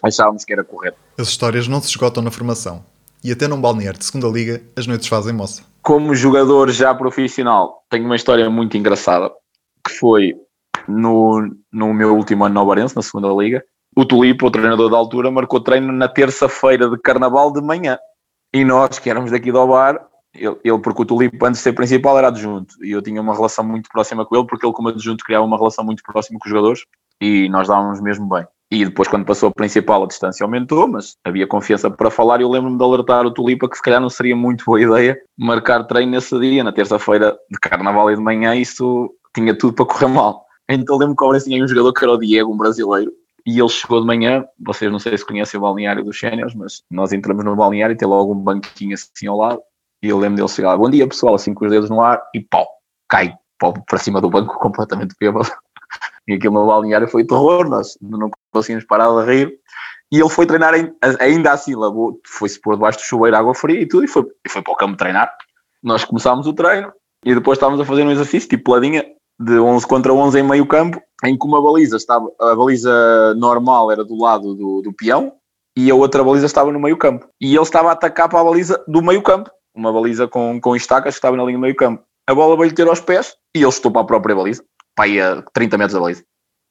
achávamos 0.01 0.43
que 0.43 0.53
era 0.53 0.63
correto. 0.63 0.97
As 1.17 1.27
histórias 1.27 1.67
não 1.67 1.81
se 1.81 1.89
esgotam 1.89 2.23
na 2.23 2.31
formação 2.31 2.83
e 3.23 3.31
até 3.31 3.47
num 3.47 3.61
balneário 3.61 3.97
de 3.97 4.05
segunda 4.05 4.27
liga 4.27 4.61
as 4.75 4.85
noites 4.85 5.07
fazem 5.07 5.33
moça. 5.33 5.63
Como 5.81 6.15
jogador 6.15 6.69
já 6.71 6.93
profissional, 6.93 7.83
tenho 7.89 8.05
uma 8.05 8.15
história 8.15 8.49
muito 8.49 8.77
engraçada, 8.77 9.31
que 9.85 9.93
foi 9.93 10.33
no, 10.87 11.49
no 11.71 11.93
meu 11.93 12.15
último 12.15 12.45
ano 12.45 12.55
no 12.55 12.65
Barense, 12.65 12.95
na 12.95 13.01
segunda 13.01 13.29
liga, 13.29 13.63
o 13.95 14.05
Tulipo, 14.05 14.47
o 14.47 14.51
treinador 14.51 14.89
da 14.89 14.97
altura, 14.97 15.29
marcou 15.29 15.61
treino 15.61 15.91
na 15.91 16.07
terça-feira 16.07 16.89
de 16.89 16.97
carnaval 16.97 17.51
de 17.53 17.61
manhã. 17.61 17.97
E 18.51 18.63
nós, 18.63 18.99
que 18.99 19.09
éramos 19.09 19.31
daqui 19.31 19.51
do 19.51 19.67
bar, 19.67 20.07
ele, 20.33 20.57
ele, 20.63 20.79
porque 20.79 21.01
o 21.01 21.05
Tulipo 21.05 21.45
antes 21.45 21.59
de 21.59 21.63
ser 21.63 21.73
principal 21.73 22.17
era 22.17 22.27
adjunto 22.29 22.75
e 22.83 22.91
eu 22.91 23.01
tinha 23.01 23.21
uma 23.21 23.33
relação 23.33 23.63
muito 23.63 23.89
próxima 23.89 24.25
com 24.25 24.35
ele 24.35 24.47
porque 24.47 24.65
ele 24.65 24.73
como 24.73 24.89
adjunto 24.89 25.23
criava 25.23 25.45
uma 25.45 25.57
relação 25.57 25.85
muito 25.85 26.01
próxima 26.03 26.39
com 26.39 26.45
os 26.45 26.49
jogadores 26.49 26.85
e 27.21 27.47
nós 27.49 27.67
dávamos 27.67 28.01
mesmo 28.01 28.27
bem 28.27 28.45
E 28.69 28.83
depois, 28.83 29.07
quando 29.07 29.25
passou 29.25 29.49
a 29.49 29.53
principal, 29.53 30.03
a 30.03 30.07
distância 30.07 30.43
aumentou, 30.43 30.87
mas 30.87 31.15
havia 31.23 31.47
confiança 31.47 31.89
para 31.89 32.09
falar. 32.09 32.39
E 32.39 32.43
eu 32.43 32.49
lembro-me 32.49 32.77
de 32.77 32.83
alertar 32.83 33.25
o 33.25 33.31
Tulipa 33.31 33.69
que 33.69 33.77
se 33.77 33.81
calhar 33.81 34.01
não 34.01 34.09
seria 34.09 34.35
muito 34.35 34.65
boa 34.65 34.81
ideia 34.81 35.17
marcar 35.37 35.83
treino 35.85 36.11
nesse 36.11 36.37
dia, 36.39 36.63
na 36.63 36.73
terça-feira 36.73 37.37
de 37.49 37.59
carnaval 37.59 38.11
e 38.11 38.15
de 38.15 38.21
manhã. 38.21 38.55
Isso 38.55 39.13
tinha 39.33 39.57
tudo 39.57 39.73
para 39.73 39.85
correr 39.85 40.07
mal. 40.07 40.45
Então 40.69 40.97
lembro 40.97 41.15
que 41.15 41.43
tinha 41.43 41.63
um 41.63 41.67
jogador 41.67 41.93
que 41.93 42.03
era 42.03 42.13
o 42.13 42.17
Diego, 42.17 42.53
um 42.53 42.57
brasileiro, 42.57 43.11
e 43.45 43.59
ele 43.59 43.69
chegou 43.69 44.01
de 44.01 44.07
manhã. 44.07 44.43
Vocês 44.59 44.91
não 44.91 44.99
sei 44.99 45.17
se 45.17 45.25
conhecem 45.25 45.57
o 45.57 45.61
balneário 45.61 46.03
dos 46.03 46.19
Séniores, 46.19 46.55
mas 46.55 46.81
nós 46.89 47.13
entramos 47.13 47.43
no 47.45 47.55
balneário 47.55 47.93
e 47.93 47.97
tem 47.97 48.07
logo 48.07 48.33
um 48.33 48.39
banquinho 48.39 48.93
assim 48.93 49.27
ao 49.27 49.37
lado. 49.37 49.61
E 50.03 50.09
eu 50.09 50.19
lembro 50.19 50.35
dele 50.35 50.49
chegar, 50.49 50.75
bom 50.75 50.89
dia 50.89 51.07
pessoal, 51.07 51.33
assim 51.33 51.53
com 51.53 51.63
os 51.63 51.71
dedos 51.71 51.89
no 51.89 52.01
ar, 52.01 52.21
e 52.35 52.41
pau, 52.41 52.67
cai 53.07 53.33
para 53.57 53.97
cima 53.97 54.19
do 54.19 54.29
banco 54.29 54.53
completamente 54.59 55.15
bêbado. 55.17 55.49
E 56.27 56.33
aquilo 56.33 56.55
no 56.55 56.67
balneário 56.67 57.07
foi 57.07 57.23
terror, 57.25 57.69
nós 57.69 57.97
não 58.01 58.29
conseguimos 58.51 58.85
parar 58.85 59.07
de 59.07 59.31
rir. 59.31 59.53
E 60.11 60.19
ele 60.19 60.29
foi 60.29 60.45
treinar 60.45 60.73
ainda 61.21 61.53
assim, 61.53 61.71
foi-se 62.27 62.59
pôr 62.59 62.75
debaixo 62.75 62.99
do 62.99 63.03
chuveiro, 63.03 63.37
água 63.37 63.55
fria 63.55 63.79
e 63.79 63.87
tudo, 63.87 64.03
e 64.03 64.07
foi, 64.09 64.25
e 64.45 64.49
foi 64.49 64.61
para 64.61 64.73
o 64.73 64.75
campo 64.75 64.97
treinar. 64.97 65.33
Nós 65.81 66.03
começámos 66.03 66.47
o 66.47 66.53
treino 66.53 66.91
e 67.25 67.33
depois 67.33 67.57
estávamos 67.57 67.79
a 67.79 67.85
fazer 67.85 68.03
um 68.03 68.11
exercício, 68.11 68.49
tipo 68.49 68.65
peladinha, 68.65 69.05
de 69.39 69.57
11 69.57 69.87
contra 69.87 70.13
11 70.13 70.37
em 70.37 70.43
meio 70.43 70.65
campo, 70.65 71.01
em 71.23 71.37
que 71.37 71.47
uma 71.47 71.61
baliza 71.61 71.95
estava, 71.95 72.29
a 72.41 72.55
baliza 72.55 73.33
normal 73.35 73.89
era 73.89 74.03
do 74.03 74.21
lado 74.21 74.53
do, 74.53 74.81
do 74.81 74.93
peão 74.93 75.33
e 75.77 75.89
a 75.89 75.95
outra 75.95 76.23
baliza 76.23 76.45
estava 76.45 76.71
no 76.71 76.79
meio 76.79 76.97
campo. 76.97 77.25
E 77.39 77.55
ele 77.55 77.63
estava 77.63 77.89
a 77.89 77.93
atacar 77.93 78.27
para 78.27 78.41
a 78.41 78.43
baliza 78.43 78.83
do 78.87 79.01
meio 79.01 79.21
campo, 79.21 79.49
uma 79.75 79.91
baliza 79.91 80.27
com, 80.27 80.59
com 80.59 80.75
estacas 80.75 81.15
que 81.15 81.17
estava 81.19 81.35
na 81.35 81.43
linha 81.43 81.57
do 81.57 81.61
meio 81.61 81.75
campo. 81.75 82.03
A 82.27 82.33
bola 82.33 82.57
veio 82.57 82.73
ter 82.73 82.87
aos 82.87 83.01
pés 83.01 83.35
e 83.55 83.59
ele 83.59 83.67
estou 83.67 83.91
para 83.91 84.01
a 84.01 84.05
própria 84.05 84.35
baliza 84.35 84.63
para 84.95 85.05
aí 85.05 85.19
a 85.19 85.41
30 85.53 85.77
metros 85.77 85.93
da 85.93 85.99
baliza. 85.99 86.23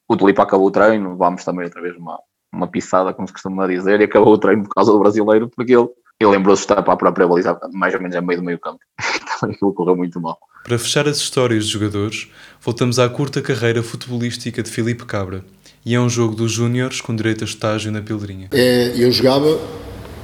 O 0.08 0.16
Tulipa 0.16 0.42
acabou 0.42 0.66
o 0.66 0.70
treino, 0.70 1.16
vamos 1.16 1.44
também 1.44 1.64
outra 1.64 1.80
vez 1.80 1.96
uma, 1.96 2.18
uma 2.52 2.68
pisada, 2.68 3.12
como 3.12 3.26
se 3.26 3.32
costuma 3.32 3.66
dizer, 3.66 4.00
e 4.00 4.04
acabou 4.04 4.34
o 4.34 4.38
treino 4.38 4.64
por 4.64 4.74
causa 4.74 4.92
do 4.92 4.98
brasileiro, 4.98 5.48
porque 5.48 5.74
ele, 5.74 5.88
ele 6.20 6.30
lembrou-se 6.30 6.60
de 6.60 6.64
estar 6.64 6.82
para 6.82 6.94
a 6.94 6.96
própria 6.96 7.26
baliza, 7.26 7.58
mais 7.72 7.94
ou 7.94 8.00
menos 8.00 8.16
a 8.16 8.20
meio 8.20 8.40
do 8.40 8.44
meio 8.44 8.58
campo. 8.58 8.78
Também 9.40 9.56
aquilo 9.56 9.72
correu 9.72 9.96
muito 9.96 10.20
mal. 10.20 10.38
Para 10.64 10.78
fechar 10.78 11.08
as 11.08 11.16
histórias 11.16 11.66
de 11.66 11.72
jogadores, 11.72 12.30
voltamos 12.60 12.98
à 12.98 13.08
curta 13.08 13.42
carreira 13.42 13.82
futebolística 13.82 14.62
de 14.62 14.70
Filipe 14.70 15.04
Cabra. 15.04 15.44
E 15.84 15.94
é 15.94 16.00
um 16.00 16.08
jogo 16.08 16.36
dos 16.36 16.52
Júniores 16.52 17.00
com 17.00 17.16
direito 17.16 17.42
a 17.42 17.44
estágio 17.44 17.90
na 17.90 18.00
Pilrinha. 18.00 18.48
É, 18.52 18.92
eu 18.96 19.10
jogava 19.10 19.58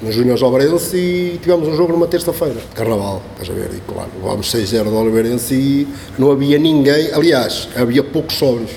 nos 0.00 0.14
Júniores 0.14 0.42
Oliveirense 0.42 0.96
e 0.96 1.38
tivemos 1.42 1.66
um 1.68 1.76
jogo 1.76 1.92
numa 1.92 2.06
terça-feira, 2.06 2.60
carnaval, 2.74 3.22
estás 3.32 3.50
a 3.50 3.60
ver? 3.60 3.70
E 3.74 3.80
claro, 3.92 4.10
levámos 4.22 4.52
6-0 4.52 4.84
do 4.84 4.96
Oliveirense 4.96 5.54
e 5.54 5.88
não 6.18 6.30
havia 6.30 6.58
ninguém, 6.58 7.12
aliás, 7.12 7.68
havia 7.76 8.02
poucos 8.02 8.36
sóbrios, 8.36 8.70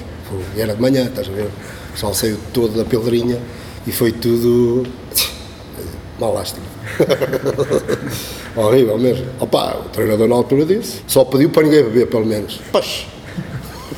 era 0.58 0.74
de 0.74 0.82
manhã, 0.82 1.06
estás 1.06 1.28
a 1.28 1.32
ver? 1.32 1.46
O 1.46 1.92
pessoal 1.94 2.14
saiu 2.14 2.38
todo 2.54 2.76
da 2.78 2.86
pedrinha 2.86 3.40
e 3.86 3.92
foi 3.92 4.12
tudo. 4.12 4.88
uma 6.18 6.30
lástima. 6.30 6.66
Horrível 8.56 8.98
mesmo. 8.98 9.26
Opa, 9.40 9.78
o 9.86 9.90
treinador 9.90 10.28
na 10.28 10.36
altura 10.36 10.66
disse, 10.66 11.02
só 11.08 11.26
pediu 11.26 11.50
para 11.50 11.64
ninguém 11.64 11.84
beber, 11.84 12.08
pelo 12.08 12.26
menos. 12.26 12.60
Pois. 12.72 13.08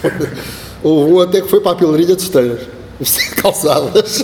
Houve 0.83 1.13
um 1.13 1.19
até 1.19 1.41
que 1.41 1.47
foi 1.47 1.61
para 1.61 1.71
a 1.71 1.75
pilarinha 1.75 2.15
de 2.15 2.21
esteiras, 2.21 2.67
calçadas. 3.41 4.23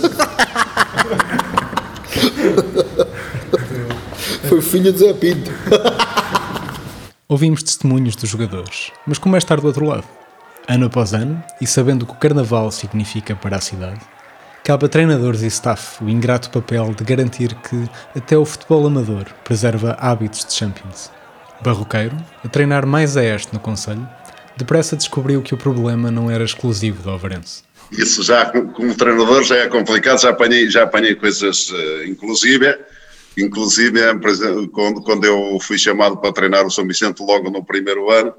Foi 4.48 4.60
filho 4.60 4.92
de 4.92 4.98
Zé 4.98 5.14
Pinto. 5.14 5.50
Ouvimos 7.28 7.62
testemunhos 7.62 8.16
dos 8.16 8.28
jogadores, 8.28 8.90
mas 9.06 9.18
como 9.18 9.36
é 9.36 9.38
estar 9.38 9.60
do 9.60 9.66
outro 9.66 9.86
lado? 9.86 10.04
Ano 10.66 10.86
após 10.86 11.14
ano, 11.14 11.42
e 11.60 11.66
sabendo 11.66 12.02
o 12.02 12.06
que 12.06 12.12
o 12.12 12.16
carnaval 12.16 12.70
significa 12.70 13.36
para 13.36 13.56
a 13.56 13.60
cidade, 13.60 14.00
cabe 14.64 14.86
a 14.86 14.88
treinadores 14.88 15.42
e 15.42 15.46
staff 15.46 16.02
o 16.02 16.08
ingrato 16.08 16.50
papel 16.50 16.92
de 16.94 17.04
garantir 17.04 17.54
que 17.54 17.88
até 18.16 18.36
o 18.36 18.44
futebol 18.44 18.86
amador 18.86 19.26
preserva 19.44 19.96
hábitos 20.00 20.44
de 20.44 20.52
Champions. 20.52 21.10
Barroqueiro, 21.62 22.16
a 22.44 22.48
treinar 22.48 22.86
mais 22.86 23.16
a 23.16 23.22
este 23.22 23.52
no 23.52 23.60
Conselho, 23.60 24.08
depressa 24.56 24.96
descobriu 24.96 25.42
que 25.42 25.54
o 25.54 25.58
problema 25.58 26.10
não 26.10 26.30
era 26.30 26.44
exclusivo 26.44 27.02
do 27.02 27.10
Alvarense. 27.10 27.62
Isso 27.92 28.22
já, 28.22 28.46
como 28.46 28.94
treinador, 28.94 29.42
já 29.42 29.56
é 29.56 29.68
complicado, 29.68 30.20
já 30.20 30.30
apanhei, 30.30 30.70
já 30.70 30.84
apanhei 30.84 31.14
coisas, 31.14 31.70
uh, 31.70 32.04
inclusive, 32.04 32.78
inclusive 33.36 34.00
quando, 34.72 35.02
quando 35.02 35.24
eu 35.24 35.58
fui 35.60 35.76
chamado 35.76 36.16
para 36.16 36.32
treinar 36.32 36.64
o 36.64 36.70
São 36.70 36.86
Vicente 36.86 37.20
logo 37.20 37.50
no 37.50 37.64
primeiro 37.64 38.10
ano, 38.10 38.32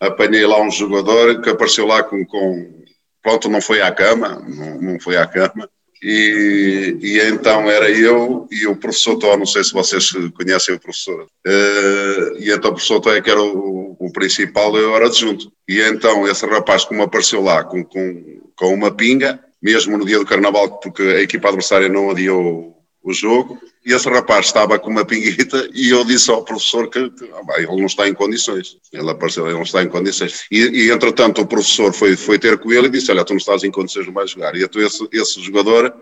apanhei 0.00 0.44
lá 0.46 0.60
um 0.60 0.70
jogador 0.70 1.40
que 1.40 1.50
apareceu 1.50 1.86
lá 1.86 2.02
com, 2.02 2.24
com 2.24 2.82
pronto, 3.22 3.48
não 3.48 3.60
foi 3.60 3.80
à 3.80 3.92
cama, 3.92 4.42
não, 4.48 4.80
não 4.80 5.00
foi 5.00 5.16
à 5.16 5.26
cama, 5.26 5.68
e, 6.02 6.98
e, 7.00 7.20
então 7.20 7.70
era 7.70 7.88
eu 7.88 8.48
e 8.50 8.66
o 8.66 8.74
professor 8.74 9.16
Tó, 9.16 9.36
não 9.36 9.46
sei 9.46 9.62
se 9.62 9.72
vocês 9.72 10.10
conhecem 10.34 10.74
o 10.74 10.80
professor, 10.80 11.22
uh, 11.22 12.38
e 12.40 12.50
então 12.50 12.70
o 12.70 12.74
professor 12.74 13.00
Tó 13.00 13.14
é 13.14 13.20
que 13.20 13.30
era 13.30 13.40
o, 13.40 13.96
o 14.00 14.12
principal, 14.12 14.76
eu 14.76 14.96
era 14.96 15.06
adjunto. 15.06 15.52
E 15.68 15.80
então 15.80 16.26
esse 16.26 16.44
rapaz, 16.44 16.84
como 16.84 17.02
apareceu 17.02 17.40
lá 17.40 17.62
com, 17.62 17.84
com, 17.84 18.40
com 18.62 18.72
uma 18.72 18.92
pinga, 18.92 19.40
mesmo 19.60 19.98
no 19.98 20.06
dia 20.06 20.20
do 20.20 20.24
carnaval, 20.24 20.78
porque 20.78 21.02
a 21.02 21.20
equipa 21.20 21.48
adversária 21.48 21.88
não 21.88 22.12
adiou 22.12 22.80
o 23.02 23.12
jogo, 23.12 23.60
e 23.84 23.92
esse 23.92 24.08
rapaz 24.08 24.46
estava 24.46 24.78
com 24.78 24.88
uma 24.88 25.04
pinguita 25.04 25.68
e 25.74 25.90
eu 25.90 26.04
disse 26.04 26.30
ao 26.30 26.44
professor 26.44 26.88
que, 26.88 27.00
ah, 27.00 27.58
ele 27.58 27.76
não 27.76 27.86
está 27.86 28.06
em 28.06 28.14
condições. 28.14 28.76
Ele 28.92 29.10
apareceu, 29.10 29.46
ele 29.46 29.56
não 29.56 29.64
está 29.64 29.82
em 29.82 29.88
condições. 29.88 30.44
E, 30.48 30.60
e, 30.60 30.92
entretanto 30.92 31.40
o 31.42 31.46
professor 31.46 31.92
foi, 31.92 32.14
foi 32.14 32.38
ter 32.38 32.56
com 32.58 32.72
ele 32.72 32.86
e 32.86 32.90
disse, 32.90 33.10
olha, 33.10 33.24
tu 33.24 33.30
não 33.30 33.38
estás 33.38 33.64
em 33.64 33.72
condições 33.72 34.06
de 34.06 34.12
mais 34.12 34.30
jogar. 34.30 34.54
E 34.54 34.62
então 34.62 34.80
esse, 34.80 35.08
esse 35.12 35.42
jogador 35.42 35.92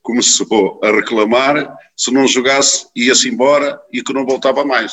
começou 0.00 0.80
a 0.84 0.92
reclamar, 0.92 1.76
se 1.96 2.12
não 2.12 2.28
jogasse 2.28 2.86
ia-se 2.94 3.28
embora 3.28 3.80
e 3.92 4.00
que 4.00 4.12
não 4.12 4.24
voltava 4.24 4.64
mais. 4.64 4.92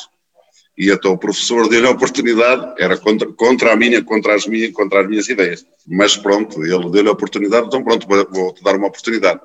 E 0.77 0.89
então 0.89 1.13
o 1.13 1.17
professor 1.17 1.69
deu-lhe 1.69 1.85
a 1.85 1.91
oportunidade, 1.91 2.81
era 2.81 2.97
contra, 2.97 3.31
contra 3.33 3.73
a 3.73 3.75
minha, 3.75 4.03
contra 4.03 4.33
as 4.33 4.47
minhas, 4.47 4.71
contra 4.71 5.01
as 5.01 5.07
minhas 5.07 5.29
ideias. 5.29 5.65
Mas 5.87 6.17
pronto, 6.17 6.63
ele 6.63 6.89
deu-lhe 6.89 7.09
a 7.09 7.11
oportunidade, 7.11 7.67
então 7.67 7.83
pronto, 7.83 8.07
vou-te 8.07 8.63
dar 8.63 8.75
uma 8.75 8.87
oportunidade. 8.87 9.39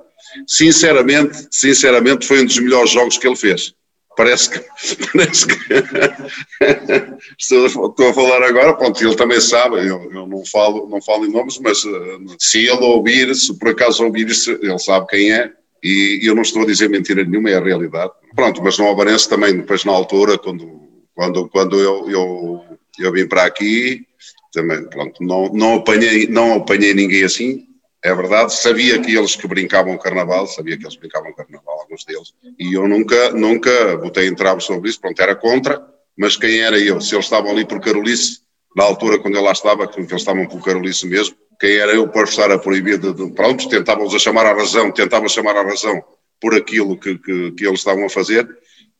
Sinceramente, 0.46 1.46
sinceramente 1.50 2.26
foi 2.26 2.42
um 2.42 2.46
dos 2.46 2.58
melhores 2.58 2.90
jogos 2.90 3.18
que 3.18 3.26
ele 3.26 3.36
fez. 3.36 3.74
Parece 4.16 4.50
que, 4.50 4.58
parece 5.12 5.46
que 5.46 5.54
estou 7.38 8.08
a 8.08 8.14
falar 8.14 8.42
agora, 8.42 8.74
pronto, 8.74 9.04
ele 9.04 9.14
também 9.14 9.40
sabe, 9.40 9.76
eu, 9.76 10.10
eu, 10.10 10.26
não, 10.26 10.44
falo, 10.46 10.88
não 10.88 11.00
falo 11.00 11.26
em 11.26 11.30
nomes, 11.30 11.58
mas 11.58 11.84
uh, 11.84 12.36
se 12.38 12.66
ele 12.66 12.84
ouvir, 12.84 13.32
se 13.34 13.56
por 13.58 13.68
acaso 13.68 14.04
ouvir, 14.04 14.26
ele 14.62 14.78
sabe 14.78 15.06
quem 15.06 15.32
é, 15.32 15.52
e 15.84 16.20
eu 16.24 16.34
não 16.34 16.42
estou 16.42 16.62
a 16.62 16.66
dizer 16.66 16.88
mentira 16.88 17.22
nenhuma, 17.22 17.50
é 17.50 17.56
a 17.56 17.62
realidade. 17.62 18.10
Pronto, 18.34 18.60
mas 18.62 18.78
no 18.78 18.86
Alvarense 18.86 19.28
também, 19.28 19.56
depois 19.56 19.84
na 19.84 19.92
altura, 19.92 20.36
quando 20.36 20.88
quando, 21.18 21.48
quando 21.48 21.81
eu, 21.81 22.09
eu, 22.09 22.64
eu 22.96 23.12
vim 23.12 23.26
para 23.26 23.42
aqui, 23.42 24.07
também, 24.52 24.88
pronto, 24.88 25.20
não, 25.20 25.48
não, 25.48 25.74
apanhei, 25.74 26.28
não 26.28 26.59
apanhei 26.59 26.94
ninguém 26.94 27.24
assim, 27.24 27.66
é 28.04 28.14
verdade, 28.14 28.54
sabia 28.54 29.00
que 29.00 29.16
eles 29.16 29.35
que 29.35 29.48
brincavam 29.48 29.98
carnaval, 29.98 30.46
sabia 30.46 30.78
que 30.78 30.85
eles 30.85 30.94
brincavam 30.94 31.35
carnaval, 31.35 31.81
alguns 31.81 32.04
deles, 32.04 32.33
e 32.57 32.72
eu 32.72 32.87
nunca, 32.87 33.33
nunca 33.33 33.96
botei 33.96 34.28
em 34.28 34.35
travo 34.37 34.61
sobre 34.61 34.90
isso, 34.90 35.00
pronto, 35.00 35.20
era 35.20 35.35
contra, 35.35 35.85
mas 36.16 36.37
quem 36.37 36.61
era 36.61 36.78
eu? 36.78 37.00
Se 37.00 37.16
eles 37.16 37.26
estavam 37.26 37.50
ali 37.50 37.64
por 37.64 37.81
Carolice, 37.81 38.38
na 38.76 38.85
altura 38.85 39.18
quando 39.18 39.35
eu 39.35 39.42
lá 39.42 39.50
estava, 39.50 39.88
que 39.88 39.98
eles 39.98 40.12
estavam 40.12 40.46
por 40.46 40.62
Carolice 40.64 41.04
mesmo, 41.04 41.35
quem 41.59 41.78
era 41.78 41.90
eu 41.90 42.07
para 42.07 42.28
estar 42.28 42.52
a 42.52 42.61
proibir 42.61 42.96
de, 42.96 43.12
de 43.12 43.33
pronto, 43.33 43.68
tentávamos 43.68 44.14
a 44.14 44.20
chamar 44.20 44.46
à 44.46 44.54
razão, 44.54 44.92
tentávamos 44.92 45.33
chamar 45.33 45.57
à 45.57 45.64
razão 45.64 46.00
por 46.40 46.54
aquilo 46.54 46.96
que, 46.96 47.18
que, 47.18 47.50
que 47.50 47.66
eles 47.66 47.81
estavam 47.81 48.07
a 48.07 48.09
fazer, 48.09 48.48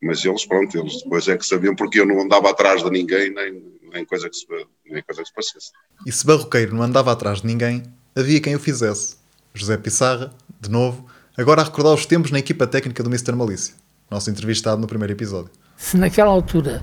mas 0.02 0.24
eles, 0.24 0.46
pronto, 0.46 0.78
eles 0.78 1.02
depois 1.02 1.26
é 1.28 1.37
que 1.37 1.44
sabiam 1.44 1.74
porque 1.74 2.00
eu 2.00 2.06
não 2.06 2.20
andava 2.20 2.50
atrás 2.50 2.82
de 2.82 2.90
ninguém, 2.90 3.32
nem, 3.32 3.62
nem, 3.92 4.04
coisa, 4.04 4.28
que 4.28 4.37
se, 4.37 4.46
nem 4.87 5.02
coisa 5.02 5.22
que 5.22 5.28
se 5.28 5.34
parecesse. 5.34 5.72
E 6.06 6.12
se 6.12 6.24
Barroqueiro 6.24 6.74
não 6.74 6.82
andava 6.82 7.12
atrás 7.12 7.40
de 7.40 7.46
ninguém, 7.46 7.82
havia 8.16 8.40
quem 8.40 8.54
o 8.54 8.61
fizesse. 8.61 9.16
José 9.52 9.76
Pissarra, 9.76 10.32
de 10.61 10.70
novo, 10.70 11.06
agora 11.37 11.62
a 11.62 11.64
recordar 11.64 11.94
os 11.94 12.06
tempos 12.06 12.30
na 12.30 12.38
equipa 12.38 12.66
técnica 12.66 13.02
do 13.02 13.11
Mr. 13.11 13.32
Malícia, 13.32 13.74
nosso 14.11 14.30
entrevistado 14.30 14.80
no 14.80 14.87
primeiro 14.87 15.12
episódio. 15.12 15.50
Se 15.76 15.96
naquela 15.96 16.30
altura 16.30 16.82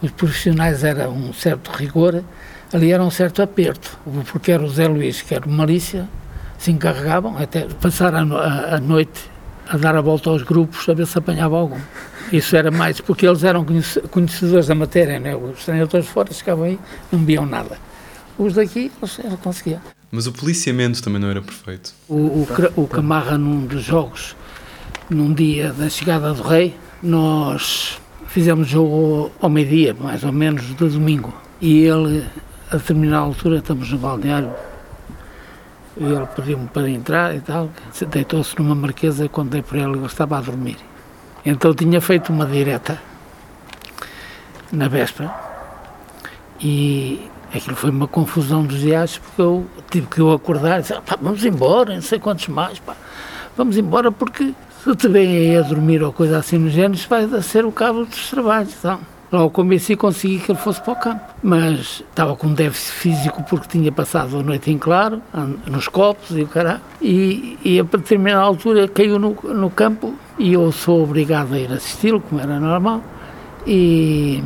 os 0.00 0.10
profissionais 0.10 0.84
eram 0.84 1.12
um 1.12 1.32
certo 1.32 1.70
rigor, 1.70 2.24
ali 2.72 2.92
era 2.92 3.02
um 3.02 3.10
certo 3.10 3.42
aperto, 3.42 3.98
porque 4.32 4.52
era 4.52 4.62
o 4.62 4.68
Zé 4.68 4.88
Luís, 4.88 5.20
que 5.22 5.34
era 5.34 5.46
o 5.46 5.50
Malícia, 5.50 6.08
se 6.58 6.70
encarregavam 6.70 7.36
até 7.36 7.66
passar 7.66 8.14
a, 8.14 8.22
a, 8.22 8.76
a 8.76 8.80
noite 8.80 9.33
a 9.68 9.76
dar 9.76 9.96
a 9.96 10.00
volta 10.00 10.30
aos 10.30 10.42
grupos 10.42 10.88
a 10.88 10.94
ver 10.94 11.06
se 11.06 11.18
apanhava 11.18 11.56
algum. 11.56 11.78
Isso 12.32 12.56
era 12.56 12.70
mais 12.70 13.00
porque 13.00 13.26
eles 13.26 13.44
eram 13.44 13.64
conhecedores 14.10 14.66
da 14.66 14.74
matéria, 14.74 15.18
né? 15.18 15.36
os 15.36 15.64
treinadores 15.64 16.06
fora 16.06 16.32
chegavam 16.32 16.64
aí 16.64 16.78
não 17.12 17.24
viam 17.24 17.46
nada. 17.46 17.78
Os 18.38 18.54
daqui, 18.54 18.90
eles, 19.00 19.18
eles 19.18 19.38
conseguiam. 19.40 19.80
Mas 20.10 20.26
o 20.26 20.32
policiamento 20.32 21.02
também 21.02 21.20
não 21.20 21.30
era 21.30 21.42
perfeito. 21.42 21.92
O, 22.08 22.14
o, 22.14 22.48
o 22.76 22.86
Camarra, 22.86 23.38
num 23.38 23.66
dos 23.66 23.82
jogos, 23.82 24.36
num 25.08 25.32
dia 25.32 25.72
da 25.72 25.88
chegada 25.88 26.32
do 26.32 26.42
Rei, 26.42 26.74
nós 27.02 27.98
fizemos 28.28 28.68
jogo 28.68 29.30
ao 29.40 29.48
meio-dia, 29.48 29.94
mais 29.94 30.24
ou 30.24 30.32
menos, 30.32 30.66
do 30.74 30.88
domingo. 30.88 31.32
E 31.60 31.84
ele, 31.84 32.24
a 32.70 32.76
determinada 32.76 33.24
altura, 33.24 33.58
estamos 33.58 33.90
no 33.90 33.98
balneário, 33.98 34.52
E 35.96 36.04
ele 36.04 36.26
pediu-me 36.34 36.66
para 36.68 36.88
entrar 36.88 37.34
e 37.34 37.40
tal. 37.40 37.70
Deitou-se 38.08 38.58
numa 38.58 38.74
marquesa 38.74 39.28
quando 39.28 39.50
dei 39.50 39.62
para 39.62 39.78
ele, 39.78 39.96
ele 39.98 40.06
estava 40.06 40.38
a 40.38 40.40
dormir. 40.40 40.76
Então 41.44 41.74
tinha 41.74 42.00
feito 42.00 42.32
uma 42.32 42.46
direta 42.46 43.00
na 44.72 44.88
véspera 44.88 45.32
e 46.60 47.30
aquilo 47.54 47.76
foi 47.76 47.90
uma 47.90 48.08
confusão 48.08 48.64
dos 48.64 48.80
dias 48.80 49.18
porque 49.18 49.42
eu 49.42 49.66
tive 49.90 50.06
que 50.06 50.20
eu 50.20 50.32
acordar 50.32 50.78
e 50.78 50.82
dizer, 50.82 51.00
vamos 51.20 51.44
embora, 51.44 51.94
não 51.94 52.02
sei 52.02 52.18
quantos 52.18 52.48
mais, 52.48 52.78
pá, 52.78 52.96
vamos 53.56 53.76
embora 53.76 54.10
porque 54.10 54.54
se 54.82 54.96
te 54.96 55.08
vem 55.08 55.36
aí 55.36 55.56
a 55.56 55.62
dormir 55.62 56.02
ou 56.02 56.12
coisa 56.12 56.38
assim 56.38 56.58
no 56.58 56.68
género, 56.68 56.94
isso 56.94 57.08
vai 57.08 57.26
ser 57.42 57.64
o 57.64 57.72
cabo 57.72 58.04
dos 58.04 58.30
trabalhos. 58.30 58.74
Então. 58.78 59.13
Logo 59.34 59.50
convenci 59.50 59.94
e 59.94 59.96
consegui 59.96 60.38
que 60.38 60.52
ele 60.52 60.58
fosse 60.60 60.80
para 60.80 60.92
o 60.92 60.96
campo. 60.96 61.24
Mas 61.42 62.04
estava 62.08 62.36
com 62.36 62.54
déficit 62.54 62.92
físico 62.92 63.42
porque 63.42 63.66
tinha 63.66 63.90
passado 63.90 64.38
a 64.38 64.42
noite 64.44 64.70
em 64.70 64.78
claro, 64.78 65.20
nos 65.66 65.88
copos 65.88 66.30
e 66.36 66.42
o 66.42 66.46
caralho. 66.46 66.80
E, 67.02 67.58
e 67.64 67.80
a 67.80 67.82
determinada 67.82 68.42
altura 68.42 68.86
caiu 68.86 69.18
no, 69.18 69.36
no 69.42 69.70
campo 69.70 70.14
e 70.38 70.52
eu 70.52 70.70
sou 70.70 71.02
obrigado 71.02 71.52
a 71.52 71.58
ir 71.58 71.72
assisti-lo, 71.72 72.20
como 72.20 72.40
era 72.40 72.60
normal. 72.60 73.02
E, 73.66 74.40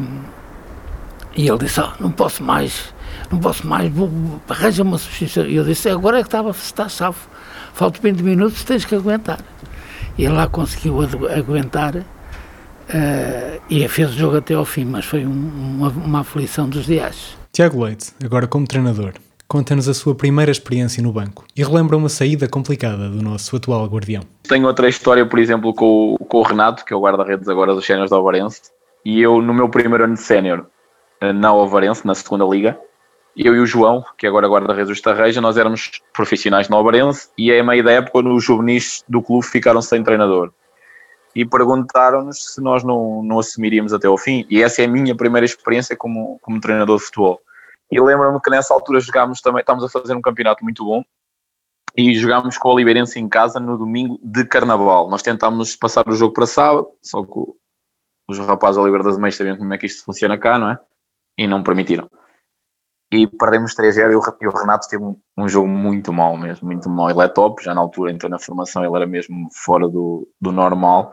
e 1.37 1.47
ele 1.47 1.59
disse, 1.59 1.83
oh, 1.83 1.91
não 2.01 2.11
posso 2.11 2.43
mais, 2.43 2.95
não 3.31 3.39
posse 3.39 3.67
mais, 3.67 3.93
arranja 4.49 4.83
uma 4.83 4.97
substituição. 4.97 5.45
E 5.45 5.57
eu 5.57 5.65
disse, 5.65 5.91
agora 5.91 6.19
é 6.19 6.23
que 6.23 6.29
estava, 6.29 6.49
está 6.49 6.89
salvo, 6.89 7.29
faltam 7.75 8.01
20 8.01 8.23
minutos, 8.23 8.65
tens 8.65 8.87
que 8.87 8.95
aguentar. 8.95 9.41
E 10.17 10.25
ele 10.25 10.33
lá 10.33 10.49
conseguiu 10.49 11.01
aguentar 11.37 12.07
uh, 12.89 13.61
e 13.69 13.87
fez 13.89 14.11
o 14.11 14.13
jogo 14.13 14.37
até 14.37 14.55
ao 14.55 14.65
fim, 14.65 14.85
mas 14.85 15.05
foi 15.05 15.27
um, 15.27 15.31
uma, 15.31 15.89
uma 15.89 16.21
aflição 16.21 16.69
dos 16.69 16.87
dias. 16.87 17.37
Tiago 17.53 17.85
Leite, 17.85 18.13
agora 18.25 18.47
como 18.47 18.67
treinador, 18.67 19.13
conta-nos 19.47 19.89
a 19.89 19.95
sua 19.95 20.15
primeira 20.15 20.51
experiência 20.51 21.03
no 21.03 21.13
banco 21.13 21.45
e 21.57 21.63
relembra 21.63 21.97
uma 21.97 22.09
saída 22.09 22.49
complicada 22.49 23.09
do 23.09 23.23
nosso 23.23 23.57
atual 23.57 23.87
guardião. 23.87 24.23
Tenho 24.43 24.67
outra 24.67 24.89
história, 24.89 25.25
por 25.27 25.39
exemplo, 25.39 25.73
com, 25.75 26.17
com 26.29 26.39
o 26.39 26.43
Renato, 26.43 26.85
que 26.85 26.93
é 26.93 26.97
o 26.97 27.01
guarda-redes 27.01 27.49
agora 27.49 27.75
dos 27.75 27.85
Séniores 27.85 28.11
da 28.11 28.17
Alvarense, 28.17 28.63
e 29.05 29.21
eu, 29.21 29.41
no 29.41 29.55
meu 29.55 29.69
primeiro 29.69 30.05
ano 30.05 30.15
de 30.15 30.21
sénior, 30.21 30.67
eh, 31.21 31.33
na 31.33 31.49
Alvarense, 31.49 32.07
na 32.07 32.15
segunda 32.15 32.45
liga, 32.45 32.79
eu 33.37 33.55
e 33.55 33.61
o 33.61 33.67
João, 33.67 34.05
que 34.19 34.27
agora 34.27 34.49
guarda-redes 34.49 34.89
do 34.89 34.93
Estarreja, 34.93 35.41
nós 35.41 35.57
éramos 35.57 36.03
profissionais 36.13 36.69
no 36.69 36.77
Alvarense 36.77 37.29
e 37.39 37.53
a 37.53 37.63
meio 37.63 37.85
da 37.85 37.93
época 37.93 38.19
os 38.29 38.45
juvenis 38.45 39.05
do 39.09 39.23
clube 39.23 39.47
ficaram 39.47 39.81
sem 39.81 40.03
treinador. 40.03 40.53
E 41.39 41.47
perguntaram-nos 41.47 42.55
se 42.55 42.61
nós 42.61 42.83
não, 42.83 43.23
não 43.23 43.39
assumiríamos 43.39 43.93
até 43.93 44.09
ao 44.09 44.19
fim. 44.19 44.45
E 44.51 44.61
essa 44.61 44.83
é 44.83 44.87
a 44.87 44.89
minha 44.89 45.17
primeira 45.17 45.45
experiência 45.45 45.97
como, 45.97 46.37
como 46.43 46.61
treinador 46.61 46.99
de 46.99 47.05
futebol. 47.05 47.41
E 47.93 48.01
lembro-me 48.01 48.41
que 48.41 48.51
nessa 48.51 48.75
altura 48.75 48.99
jogámos 48.99 49.41
também, 49.41 49.61
estávamos 49.61 49.85
a 49.85 50.01
fazer 50.01 50.17
um 50.17 50.21
campeonato 50.21 50.65
muito 50.65 50.85
bom 50.85 51.01
e 51.97 52.13
jogámos 52.17 52.59
com 52.59 52.71
o 52.71 52.73
Oliveirense 52.73 53.21
em 53.21 53.29
casa 53.29 53.61
no 53.61 53.79
domingo 53.79 54.19
de 54.21 54.45
Carnaval. 54.47 55.09
Nós 55.09 55.23
tentámos 55.23 55.77
passar 55.77 56.09
o 56.09 56.13
jogo 56.13 56.35
para 56.35 56.45
sábado, 56.45 56.89
só 57.01 57.23
que 57.23 57.41
os 58.29 58.37
rapazes 58.41 58.75
da 58.75 58.83
Oliveira 58.83 59.05
das 59.05 59.17
Meias 59.17 59.37
sabiam 59.37 59.57
como 59.57 59.73
é 59.73 59.79
que 59.79 59.87
isto 59.87 60.05
funciona 60.05 60.37
cá, 60.37 60.59
não 60.59 60.73
é? 60.73 60.79
E 61.39 61.47
não 61.47 61.63
permitiram 61.63 62.11
e 63.11 63.27
perdemos 63.27 63.75
3-0 63.75 64.13
e 64.13 64.47
o 64.47 64.51
Renato 64.51 64.89
teve 64.89 65.03
um, 65.03 65.49
jogo 65.49 65.67
muito 65.67 66.13
mau 66.13 66.37
mesmo, 66.37 66.67
muito 66.67 66.91
mau. 66.91 67.11
Ele 67.11 67.23
é 67.23 67.29
top, 67.29 67.63
já 67.65 67.75
na 67.75 67.81
altura 67.81 68.13
entrou 68.13 68.31
na 68.31 68.39
formação, 68.39 68.85
ele 68.85 68.95
era 68.95 69.07
mesmo 69.07 69.49
fora 69.53 69.89
do, 69.89 70.29
do 70.41 70.53
normal 70.53 71.11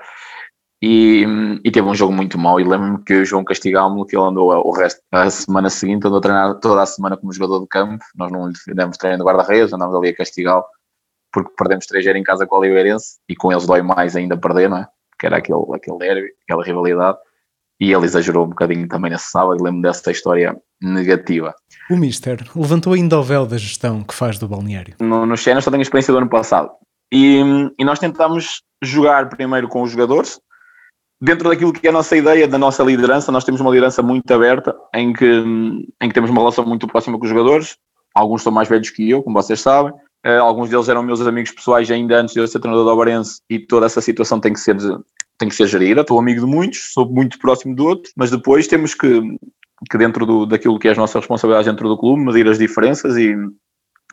e, 0.81 1.25
e 1.63 1.71
teve 1.71 1.87
um 1.87 1.95
jogo 1.95 2.11
muito 2.11 2.37
mau. 2.37 2.59
E 2.59 2.63
lembro-me 2.63 3.03
que 3.03 3.13
o 3.13 3.25
João 3.25 3.45
castigámos 3.45 4.07
que 4.09 4.15
ele 4.17 4.25
andou 4.25 4.49
o 4.49 4.71
resto, 4.71 5.01
a 5.11 5.29
semana 5.29 5.69
seguinte, 5.69 6.05
andou 6.05 6.19
a 6.19 6.21
treinar 6.21 6.59
toda 6.59 6.81
a 6.81 6.85
semana 6.85 7.15
como 7.15 7.31
jogador 7.31 7.61
de 7.61 7.67
campo. 7.67 8.03
Nós 8.15 8.31
não 8.31 8.49
lhe 8.49 8.73
demos 8.75 8.97
treino 8.97 9.17
de 9.17 9.23
guarda-redes, 9.23 9.71
andámos 9.73 9.95
ali 9.95 10.09
a 10.09 10.15
castigá-lo 10.15 10.65
porque 11.31 11.51
perdemos 11.57 11.85
3-0 11.85 12.15
em 12.15 12.23
casa 12.23 12.47
com 12.47 12.55
o 12.55 12.59
Oliveirense 12.59 13.19
e 13.27 13.35
com 13.35 13.51
eles 13.51 13.65
dói 13.65 13.81
mais 13.81 14.15
ainda 14.15 14.37
perder, 14.37 14.69
não 14.69 14.77
é? 14.77 14.87
Que 15.19 15.25
era 15.25 15.37
aquele, 15.37 15.59
aquele 15.73 15.97
derby, 15.97 16.29
aquela 16.43 16.63
rivalidade 16.63 17.17
e 17.79 17.91
ele 17.91 18.05
exagerou 18.05 18.45
um 18.45 18.49
bocadinho 18.49 18.87
também 18.87 19.11
nesse 19.11 19.29
sábado, 19.29 19.63
lembro 19.63 19.81
dessa 19.81 20.11
história 20.11 20.55
negativa. 20.81 21.53
O 21.89 21.97
Mister 21.97 22.45
levantou 22.55 22.93
ainda 22.93 23.19
o 23.19 23.23
véu 23.23 23.45
da 23.45 23.57
gestão 23.57 24.03
que 24.03 24.13
faz 24.13 24.39
do 24.39 24.47
balneário. 24.47 24.95
No, 24.99 25.25
no 25.25 25.37
Xena 25.37 25.61
só 25.61 25.69
tenho 25.69 25.81
experiência 25.81 26.13
do 26.13 26.17
ano 26.17 26.29
passado. 26.29 26.71
E, 27.11 27.41
e 27.77 27.85
nós 27.85 27.99
tentámos 27.99 28.61
jogar 28.83 29.29
primeiro 29.29 29.67
com 29.67 29.81
os 29.83 29.91
jogadores, 29.91 30.39
dentro 31.21 31.49
daquilo 31.49 31.73
que 31.73 31.85
é 31.85 31.89
a 31.89 31.93
nossa 31.93 32.15
ideia, 32.15 32.47
da 32.47 32.57
nossa 32.57 32.83
liderança, 32.83 33.31
nós 33.31 33.43
temos 33.43 33.61
uma 33.61 33.71
liderança 33.71 34.01
muito 34.01 34.31
aberta, 34.33 34.75
em 34.93 35.13
que, 35.13 35.25
em 35.25 36.07
que 36.07 36.13
temos 36.13 36.29
uma 36.29 36.41
relação 36.41 36.65
muito 36.65 36.87
próxima 36.87 37.17
com 37.17 37.25
os 37.25 37.29
jogadores. 37.29 37.77
Alguns 38.13 38.41
são 38.41 38.51
mais 38.51 38.69
velhos 38.69 38.89
que 38.89 39.09
eu, 39.09 39.21
como 39.21 39.41
vocês 39.41 39.59
sabem. 39.59 39.93
Uh, 40.25 40.41
alguns 40.41 40.69
deles 40.69 40.89
eram 40.89 41.03
meus 41.03 41.21
amigos 41.21 41.51
pessoais 41.51 41.91
ainda 41.91 42.19
antes 42.19 42.33
de 42.33 42.39
eu 42.39 42.47
ser 42.47 42.59
treinador 42.59 42.85
do 42.85 42.91
Obarense 42.91 43.41
e 43.47 43.59
toda 43.59 43.85
essa 43.85 44.01
situação 44.01 44.39
tem 44.39 44.53
que 44.53 44.59
ser 44.59 44.75
tem 45.37 45.49
que 45.49 45.55
ser 45.55 45.67
gerida. 45.67 46.01
Estou 46.01 46.19
amigo 46.19 46.45
de 46.45 46.45
muitos, 46.45 46.91
sou 46.93 47.07
muito 47.07 47.37
próximo 47.39 47.75
de 47.75 47.81
outros, 47.81 48.13
mas 48.15 48.31
depois 48.31 48.67
temos 48.67 48.93
que, 48.93 49.21
que 49.89 49.97
dentro 49.97 50.25
do, 50.25 50.45
daquilo 50.45 50.79
que 50.79 50.87
é 50.87 50.91
as 50.91 50.97
nossas 50.97 51.15
responsabilidades 51.15 51.71
dentro 51.71 51.87
do 51.87 51.97
clube, 51.97 52.23
medir 52.23 52.47
as 52.47 52.57
diferenças 52.57 53.17
e, 53.17 53.35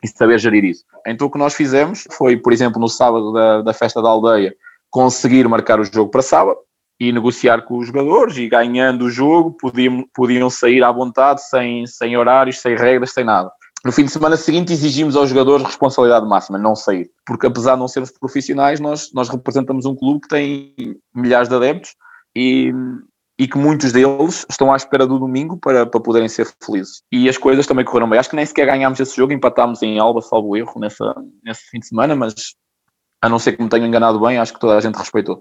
e 0.03 0.09
saber 0.09 0.39
gerir 0.39 0.65
isso. 0.65 0.85
Então 1.07 1.27
o 1.27 1.31
que 1.31 1.39
nós 1.39 1.55
fizemos 1.55 2.05
foi, 2.13 2.37
por 2.37 2.53
exemplo, 2.53 2.81
no 2.81 2.89
sábado 2.89 3.33
da, 3.33 3.63
da 3.63 3.73
festa 3.73 4.03
da 4.03 4.09
aldeia, 4.09 4.55
conseguir 4.91 5.49
marcar 5.49 5.81
o 5.81 5.85
jogo 5.85 6.11
para 6.11 6.23
sábado 6.23 6.59
e 7.01 7.13
negociar 7.13 7.63
com 7.63 7.79
os 7.79 7.87
jogadores 7.87 8.37
e 8.37 8.49
ganhando 8.49 9.07
o 9.07 9.11
jogo 9.11 9.57
podiam, 9.59 10.05
podiam 10.15 10.49
sair 10.51 10.85
à 10.85 10.93
vontade, 10.93 11.43
sem, 11.49 11.87
sem 11.87 12.17
horários, 12.17 12.61
sem 12.61 12.77
regras, 12.77 13.13
sem 13.13 13.25
nada. 13.25 13.51
No 13.85 13.91
fim 13.91 14.05
de 14.05 14.13
semana 14.13 14.37
seguinte 14.37 14.73
exigimos 14.73 15.17
aos 15.17 15.29
jogadores 15.29 15.67
responsabilidade 15.67 16.27
máxima, 16.27 16.57
não 16.57 16.77
sair. 16.77 17.11
Porque 17.27 17.47
apesar 17.47 17.75
de 17.75 17.81
não 17.81 17.89
sermos 17.89 18.13
profissionais, 18.13 18.79
nós, 18.79 19.11
nós 19.13 19.29
representamos 19.29 19.85
um 19.87 19.95
clube 19.95 20.21
que 20.21 20.29
tem 20.29 20.75
milhares 21.13 21.49
de 21.49 21.55
adeptos 21.57 21.95
e, 22.37 22.73
e 23.37 23.49
que 23.49 23.59
muitos 23.59 23.91
deles 23.91 24.47
estão 24.49 24.73
à 24.73 24.77
espera 24.77 25.05
do 25.05 25.19
domingo 25.19 25.57
para, 25.57 25.85
para 25.85 26.01
poderem 26.01 26.29
ser 26.29 26.47
felizes. 26.65 27.03
E 27.11 27.29
as 27.29 27.37
coisas 27.37 27.67
também 27.67 27.85
correram 27.85 28.09
bem. 28.09 28.21
Acho 28.21 28.31
que 28.31 28.37
nem 28.37 28.47
sequer 28.47 28.67
ganhámos 28.67 29.01
esse 29.01 29.17
jogo, 29.17 29.33
empatámos 29.33 29.83
em 29.83 29.99
Alba, 29.99 30.23
salvo 30.23 30.57
erro, 30.57 30.79
nessa, 30.79 31.13
nesse 31.43 31.63
fim 31.69 31.81
de 31.81 31.89
semana, 31.89 32.15
mas 32.15 32.35
a 33.21 33.29
não 33.29 33.41
ser 33.41 33.57
que 33.57 33.63
me 33.63 33.69
tenham 33.69 33.87
enganado 33.87 34.21
bem, 34.21 34.39
acho 34.39 34.53
que 34.53 34.61
toda 34.61 34.77
a 34.77 34.81
gente 34.81 34.97
respeitou. 34.97 35.41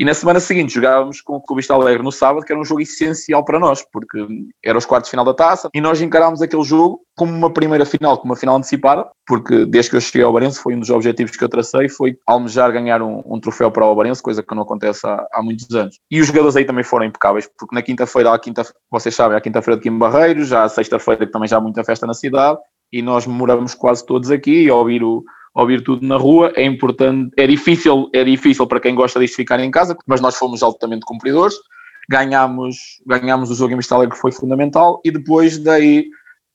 E 0.00 0.04
na 0.06 0.14
semana 0.14 0.40
seguinte 0.40 0.72
jogávamos 0.72 1.20
com 1.20 1.42
o 1.46 1.54
Vista 1.54 1.74
Alegre 1.74 2.02
no 2.02 2.10
sábado, 2.10 2.42
que 2.42 2.50
era 2.50 2.58
um 2.58 2.64
jogo 2.64 2.80
essencial 2.80 3.44
para 3.44 3.58
nós, 3.60 3.84
porque 3.92 4.26
era 4.64 4.78
os 4.78 4.86
quartos 4.86 5.08
de 5.08 5.10
final 5.10 5.26
da 5.26 5.34
taça, 5.34 5.68
e 5.74 5.78
nós 5.78 6.00
encarámos 6.00 6.40
aquele 6.40 6.62
jogo 6.62 7.02
como 7.14 7.30
uma 7.30 7.52
primeira 7.52 7.84
final, 7.84 8.16
como 8.16 8.32
uma 8.32 8.36
final 8.38 8.56
antecipada, 8.56 9.06
porque 9.26 9.66
desde 9.66 9.90
que 9.90 9.96
eu 9.98 10.00
cheguei 10.00 10.22
ao 10.22 10.32
Barense 10.32 10.58
foi 10.58 10.74
um 10.74 10.80
dos 10.80 10.88
objetivos 10.88 11.36
que 11.36 11.44
eu 11.44 11.50
tracei, 11.50 11.90
foi 11.90 12.16
almejar 12.26 12.72
ganhar 12.72 13.02
um, 13.02 13.22
um 13.26 13.38
troféu 13.38 13.70
para 13.70 13.84
o 13.84 13.94
Barense, 13.94 14.22
coisa 14.22 14.42
que 14.42 14.54
não 14.54 14.62
acontece 14.62 15.06
há, 15.06 15.26
há, 15.34 15.42
muitos 15.42 15.70
anos. 15.76 15.98
E 16.10 16.18
os 16.18 16.28
jogadores 16.28 16.56
aí 16.56 16.64
também 16.64 16.82
foram 16.82 17.04
impecáveis, 17.04 17.46
porque 17.58 17.74
na 17.74 17.82
quinta-feira, 17.82 18.38
quinta, 18.38 18.62
vocês 18.90 19.14
sabem, 19.14 19.36
a 19.36 19.40
quinta-feira 19.42 19.76
de 19.76 19.82
Quim 19.82 19.98
Barreiros, 19.98 20.48
já 20.48 20.62
a 20.62 20.68
sexta-feira 20.70 21.26
que 21.26 21.32
também 21.32 21.46
já 21.46 21.58
há 21.58 21.60
muita 21.60 21.84
festa 21.84 22.06
na 22.06 22.14
cidade, 22.14 22.58
e 22.90 23.02
nós 23.02 23.26
moramos 23.26 23.74
quase 23.74 24.06
todos 24.06 24.30
aqui, 24.30 24.66
a 24.70 24.74
ouvir 24.74 25.04
o 25.04 25.22
ouvir 25.60 25.82
tudo 25.82 26.06
na 26.06 26.16
rua, 26.16 26.52
é 26.56 26.64
importante, 26.64 27.32
é 27.36 27.46
difícil, 27.46 28.08
é 28.12 28.24
difícil 28.24 28.66
para 28.66 28.80
quem 28.80 28.94
gosta 28.94 29.20
disto 29.20 29.36
ficar 29.36 29.60
em 29.60 29.70
casa, 29.70 29.96
mas 30.06 30.20
nós 30.20 30.36
fomos 30.36 30.62
altamente 30.62 31.04
cumpridores, 31.04 31.54
ganhámos, 32.08 33.00
ganhámos 33.06 33.50
o 33.50 33.54
jogo 33.54 33.72
em 33.72 33.76
Vista 33.76 34.08
que 34.08 34.16
foi 34.16 34.32
fundamental, 34.32 35.00
e 35.04 35.10
depois 35.10 35.58
daí, 35.58 36.08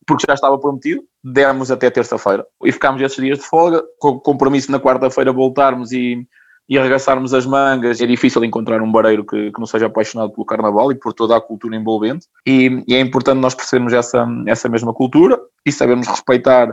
porque 0.05 0.25
já 0.27 0.33
estava 0.33 0.57
prometido, 0.57 1.03
demos 1.23 1.71
até 1.71 1.89
terça-feira. 1.89 2.45
E 2.63 2.71
ficámos 2.71 3.01
esses 3.01 3.23
dias 3.23 3.39
de 3.39 3.45
folga, 3.45 3.83
com 3.99 4.19
compromisso 4.19 4.71
na 4.71 4.79
quarta-feira 4.79 5.31
voltarmos 5.31 5.91
e, 5.91 6.27
e 6.69 6.77
arregaçarmos 6.77 7.33
as 7.33 7.45
mangas. 7.45 7.99
É 7.99 8.05
difícil 8.05 8.43
encontrar 8.43 8.81
um 8.81 8.91
bareiro 8.91 9.25
que, 9.25 9.51
que 9.51 9.59
não 9.59 9.65
seja 9.65 9.87
apaixonado 9.87 10.31
pelo 10.31 10.45
carnaval 10.45 10.91
e 10.91 10.95
por 10.95 11.13
toda 11.13 11.35
a 11.35 11.41
cultura 11.41 11.75
envolvente. 11.75 12.27
E, 12.45 12.83
e 12.87 12.93
é 12.93 12.99
importante 12.99 13.39
nós 13.39 13.55
percebermos 13.55 13.93
essa, 13.93 14.27
essa 14.45 14.69
mesma 14.69 14.93
cultura 14.93 15.39
e 15.65 15.71
sabermos 15.71 16.07
respeitar 16.07 16.71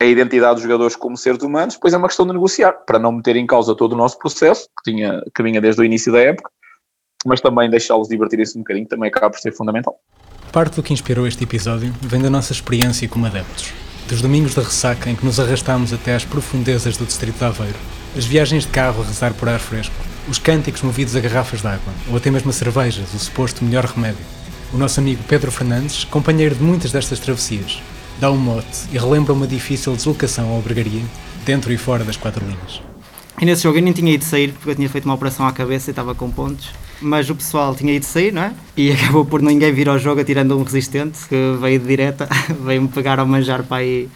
a 0.00 0.04
identidade 0.04 0.54
dos 0.54 0.62
jogadores 0.62 0.94
como 0.94 1.16
seres 1.16 1.42
humanos, 1.42 1.74
depois 1.74 1.92
é 1.92 1.96
uma 1.96 2.06
questão 2.06 2.24
de 2.24 2.32
negociar, 2.32 2.72
para 2.86 2.98
não 2.98 3.10
meter 3.10 3.34
em 3.34 3.46
causa 3.46 3.74
todo 3.74 3.94
o 3.94 3.96
nosso 3.96 4.16
processo, 4.18 4.68
que, 4.78 4.92
tinha, 4.92 5.22
que 5.34 5.42
vinha 5.42 5.60
desde 5.60 5.80
o 5.80 5.84
início 5.84 6.12
da 6.12 6.20
época, 6.20 6.50
mas 7.26 7.40
também 7.40 7.68
deixá-los 7.68 8.08
divertirem-se 8.08 8.56
um 8.56 8.60
bocadinho, 8.60 8.86
também 8.86 9.08
acaba 9.08 9.30
por 9.30 9.40
ser 9.40 9.52
fundamental. 9.52 9.98
Parte 10.52 10.76
do 10.76 10.82
que 10.84 10.92
inspirou 10.92 11.26
este 11.26 11.42
episódio 11.42 11.92
vem 12.00 12.22
da 12.22 12.30
nossa 12.30 12.52
experiência 12.52 13.08
como 13.08 13.26
adeptos. 13.26 13.72
Dos 14.08 14.22
domingos 14.22 14.54
da 14.54 14.62
ressaca 14.62 15.10
em 15.10 15.16
que 15.16 15.26
nos 15.26 15.38
arrastámos 15.40 15.92
até 15.92 16.14
às 16.14 16.24
profundezas 16.24 16.96
do 16.96 17.04
distrito 17.04 17.36
de 17.36 17.44
Aveiro, 17.44 17.78
as 18.16 18.24
viagens 18.24 18.64
de 18.64 18.70
carro 18.70 19.02
a 19.02 19.04
rezar 19.04 19.34
por 19.34 19.48
ar 19.48 19.58
fresco, 19.58 19.94
os 20.28 20.38
cânticos 20.38 20.82
movidos 20.82 21.16
a 21.16 21.20
garrafas 21.20 21.60
de 21.60 21.66
água, 21.66 21.92
ou 22.08 22.16
até 22.16 22.30
mesmo 22.30 22.50
a 22.50 22.52
cervejas, 22.52 23.12
o 23.12 23.18
suposto 23.18 23.64
melhor 23.64 23.84
remédio. 23.84 24.24
O 24.72 24.78
nosso 24.78 25.00
amigo 25.00 25.22
Pedro 25.28 25.50
Fernandes, 25.50 26.04
companheiro 26.04 26.54
de 26.54 26.62
muitas 26.62 26.92
destas 26.92 27.18
travessias, 27.18 27.82
dá 28.18 28.30
um 28.30 28.36
mote 28.36 28.88
e 28.92 28.98
relembra 28.98 29.32
uma 29.32 29.46
difícil 29.46 29.94
deslocação 29.94 30.50
ao 30.50 30.60
Bregaria, 30.60 31.02
dentro 31.44 31.72
e 31.72 31.78
fora 31.78 32.04
das 32.04 32.16
quatro 32.16 32.44
linhas. 32.44 32.82
E 33.40 33.44
nesse 33.44 33.62
jogo 33.62 33.78
eu 33.78 33.82
nem 33.82 33.92
tinha 33.92 34.12
ido 34.12 34.24
sair 34.24 34.52
porque 34.52 34.70
eu 34.70 34.74
tinha 34.74 34.88
feito 34.88 35.04
uma 35.04 35.14
operação 35.14 35.46
à 35.46 35.52
cabeça 35.52 35.90
e 35.90 35.92
estava 35.92 36.14
com 36.14 36.28
pontos. 36.28 36.70
Mas 37.00 37.30
o 37.30 37.34
pessoal 37.34 37.74
tinha 37.74 37.92
ido 37.94 38.04
sair, 38.04 38.32
não 38.32 38.42
é? 38.42 38.52
E 38.76 38.90
acabou 38.92 39.24
por 39.24 39.40
ninguém 39.40 39.72
vir 39.72 39.88
ao 39.88 39.98
jogo 39.98 40.20
atirando 40.20 40.58
um 40.58 40.62
resistente 40.62 41.18
que 41.28 41.56
veio 41.60 41.78
de 41.78 41.86
direta, 41.86 42.28
veio-me 42.64 42.88
pegar 42.88 43.20
ao 43.20 43.26
manjar 43.26 43.62
para 43.62 43.78
aí 43.78 44.08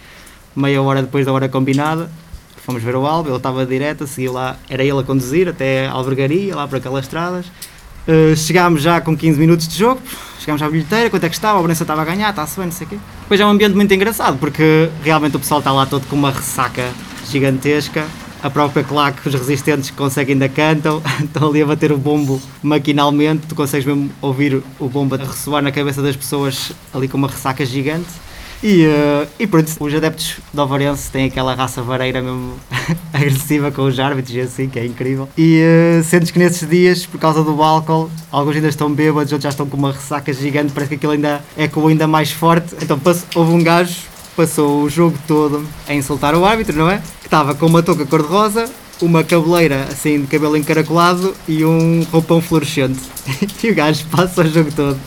meia 0.57 0.83
hora 0.83 1.03
depois 1.03 1.25
da 1.25 1.33
hora 1.33 1.49
combinada. 1.49 2.11
Fomos 2.57 2.83
ver 2.83 2.95
o 2.95 3.07
Alba, 3.07 3.29
ele 3.29 3.37
estava 3.37 3.67
direto, 3.67 4.07
seguiu 4.07 4.33
lá, 4.33 4.57
era 4.69 4.85
ele 4.85 4.99
a 4.99 5.03
conduzir 5.03 5.49
até 5.49 5.87
a 5.87 5.93
albergaria, 5.93 6.55
lá 6.55 6.67
para 6.67 6.79
aquelas 6.79 7.05
estradas. 7.05 7.47
Uh, 8.07 8.35
chegámos 8.35 8.83
já 8.83 9.01
com 9.01 9.17
15 9.17 9.39
minutos 9.39 9.69
de 9.69 9.79
jogo, 9.79 10.01
chegámos 10.41 10.61
à 10.61 10.69
bilheteira, 10.69 11.09
quanto 11.09 11.25
é 11.25 11.29
que 11.29 11.35
estava, 11.35 11.59
a 11.59 11.63
Bragança 11.63 11.85
estava 11.85 12.03
a 12.03 12.05
ganhar, 12.05 12.31
está-se 12.31 12.57
bem, 12.57 12.67
não 12.67 12.73
sei 12.73 12.87
o 12.87 12.91
quê. 12.91 12.99
Depois 13.23 13.41
é 13.41 13.47
um 13.47 13.51
ambiente 13.51 13.75
muito 13.75 13.95
engraçado, 13.95 14.39
porque 14.39 14.89
realmente 15.05 15.37
o 15.37 15.39
pessoal 15.39 15.61
está 15.61 15.71
lá 15.71 15.87
todo 15.87 16.07
com 16.07 16.17
uma 16.17 16.31
ressaca 16.31 16.91
gigantesca. 17.31 18.05
A 18.43 18.51
própria 18.51 18.83
claque, 18.83 19.29
os 19.29 19.35
resistentes 19.35 19.89
que 19.89 19.97
conseguem 19.97 20.33
ainda 20.33 20.49
cantam, 20.49 21.01
estão 21.23 21.49
ali 21.49 21.63
a 21.63 21.67
bater 21.67 21.93
o 21.93 21.97
bombo 21.97 22.43
maquinalmente, 22.61 23.47
tu 23.47 23.55
consegues 23.55 23.87
mesmo 23.87 24.11
ouvir 24.21 24.61
o 24.81 24.89
bombo 24.89 25.15
a 25.15 25.19
ressoar 25.19 25.63
na 25.63 25.71
cabeça 25.71 26.03
das 26.03 26.17
pessoas 26.17 26.73
ali 26.93 27.07
com 27.07 27.17
uma 27.17 27.29
ressaca 27.29 27.65
gigante. 27.65 28.09
E, 28.63 28.87
uh, 28.87 29.29
e 29.39 29.47
pronto, 29.47 29.73
os 29.81 29.95
adeptos 29.95 30.37
do 30.53 30.63
Ovarense 30.63 31.11
têm 31.11 31.27
aquela 31.27 31.55
raça 31.55 31.83
vareira 31.83 32.23
mesmo 32.23 32.55
agressiva 33.13 33.73
com 33.73 33.83
os 33.83 33.99
árbitros 33.99 34.35
e 34.37 34.41
assim, 34.41 34.69
que 34.69 34.79
é 34.79 34.87
incrível. 34.87 35.29
E 35.37 35.61
uh, 35.99 36.05
sentes 36.05 36.31
que 36.31 36.39
nesses 36.39 36.69
dias, 36.69 37.05
por 37.05 37.19
causa 37.19 37.43
do 37.43 37.61
álcool, 37.63 38.11
alguns 38.31 38.57
ainda 38.57 38.69
estão 38.69 38.93
bêbados, 38.93 39.33
outros 39.33 39.43
já 39.43 39.49
estão 39.49 39.67
com 39.67 39.77
uma 39.77 39.93
ressaca 39.93 40.33
gigante, 40.33 40.73
parece 40.73 40.91
que 40.91 40.95
aquilo 40.95 41.13
ainda 41.13 41.43
é 41.57 41.67
com 41.67 41.87
ainda 41.89 42.07
mais 42.07 42.31
forte. 42.31 42.75
Então 42.81 43.01
houve 43.35 43.53
um 43.53 43.63
gajo 43.63 44.13
passou 44.37 44.83
o 44.83 44.89
jogo 44.89 45.17
todo 45.27 45.65
a 45.87 45.95
insultar 45.95 46.35
o 46.35 46.45
árbitro, 46.45 46.77
não 46.77 46.91
é? 46.91 47.03
Que 47.21 47.27
estava 47.27 47.55
com 47.55 47.67
uma 47.67 47.83
touca 47.83 48.07
cor-de-rosa, 48.07 48.65
uma 49.03 49.25
cabeleira 49.25 49.89
assim 49.91 50.21
de 50.21 50.27
cabelo 50.29 50.57
encaracolado 50.57 51.35
e 51.49 51.65
um 51.65 52.07
roupão 52.11 52.41
fluorescente. 52.41 53.01
E 53.63 53.71
o 53.71 53.75
gajo 53.77 54.05
passa 54.11 54.43
o 54.43 54.49
jogo 54.49 54.73
todo 54.75 54.99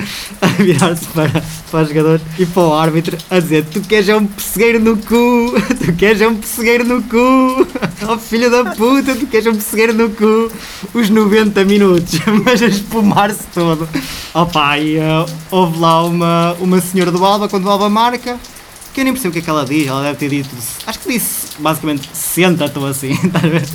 a 0.42 0.48
virar-se 0.48 1.06
para, 1.08 1.44
para 1.70 1.82
os 1.82 1.90
jogadores 1.90 2.22
e 2.40 2.46
para 2.46 2.64
o 2.64 2.74
árbitro 2.74 3.18
a 3.30 3.38
dizer: 3.38 3.66
Tu 3.66 3.82
queres 3.82 4.08
é 4.08 4.16
um 4.16 4.26
pessegueiro 4.26 4.80
no 4.80 4.96
cu, 4.96 5.54
tu 5.84 5.94
queres 5.94 6.22
é 6.22 6.28
um 6.28 6.38
pessegueiro 6.38 6.86
no 6.86 7.04
cu, 7.04 7.68
oh 8.08 8.18
filho 8.18 8.50
da 8.50 8.74
puta, 8.74 9.14
tu 9.14 9.28
queres 9.28 9.48
é 9.48 9.50
um 9.50 9.56
pessegueiro 9.56 9.94
no 9.94 10.10
cu. 10.10 10.50
Os 10.94 11.10
90 11.10 11.66
minutos, 11.66 12.18
mas 12.46 12.62
a 12.62 12.68
espumar-se 12.68 13.44
todo. 13.54 13.90
Opa, 14.34 14.78
e 14.80 14.98
uh, 14.98 15.26
houve 15.52 15.78
lá 15.80 16.04
uma, 16.06 16.54
uma 16.62 16.80
senhora 16.80 17.12
do 17.12 17.24
Alba, 17.26 17.50
quando 17.50 17.66
o 17.66 17.70
Alba 17.70 17.90
marca 17.90 18.40
que 18.96 19.02
eu 19.02 19.04
nem 19.04 19.14
percebo 19.14 19.32
o 19.32 19.34
que 19.34 19.40
é 19.40 19.42
que 19.42 19.50
ela 19.50 19.66
diz, 19.66 19.88
ela 19.88 20.02
deve 20.04 20.18
ter 20.18 20.30
dito, 20.30 20.50
acho 20.88 21.00
que 21.00 21.12
disse 21.12 21.48
basicamente 21.60 22.10
senta-te 22.14 22.80
assim, 22.80 23.12
estás 23.12 23.44
a 23.44 23.48
ver? 23.50 23.68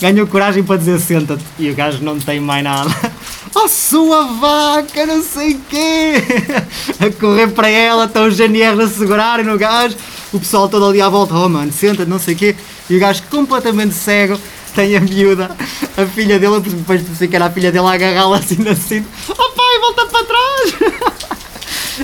Ganhou 0.00 0.28
coragem 0.28 0.62
para 0.62 0.76
dizer 0.76 1.00
senta-te 1.00 1.42
e 1.58 1.68
o 1.68 1.74
gajo 1.74 2.04
não 2.04 2.18
tem 2.18 2.40
mais 2.40 2.62
nada. 2.62 2.88
Oh 3.52 3.66
sua 3.66 4.26
vaca, 4.26 5.06
não 5.06 5.20
sei 5.24 5.54
o 5.54 5.60
quê! 5.68 6.14
A 7.04 7.10
correr 7.18 7.48
para 7.48 7.68
ela, 7.68 8.04
estão 8.04 8.28
os 8.28 8.36
GNR 8.36 8.80
a 8.80 8.86
segurarem 8.86 9.44
no 9.44 9.58
gajo, 9.58 9.96
o 10.32 10.38
pessoal 10.38 10.68
todo 10.68 10.86
ali 10.86 11.02
à 11.02 11.08
volta, 11.08 11.34
oh 11.34 11.48
mano, 11.48 11.72
senta-te, 11.72 12.08
não 12.08 12.20
sei 12.20 12.34
o 12.34 12.38
quê, 12.38 12.54
e 12.88 12.96
o 12.96 13.00
gajo 13.00 13.24
completamente 13.28 13.92
cego 13.92 14.38
tem 14.72 14.96
a 14.96 15.00
miúda, 15.00 15.50
a 15.96 16.06
filha 16.06 16.38
dele, 16.38 16.60
depois 16.60 17.02
pensei 17.02 17.26
que 17.26 17.34
era 17.34 17.46
a 17.46 17.50
filha 17.50 17.72
dele 17.72 17.88
a 17.88 17.90
agarrá-la 17.90 18.36
assim 18.36 18.62
na 18.62 18.76
cinta, 18.76 19.08
oh 19.30 19.50
pai, 19.50 19.78
volta 19.80 20.06
para 20.06 20.24
trás! 20.26 21.49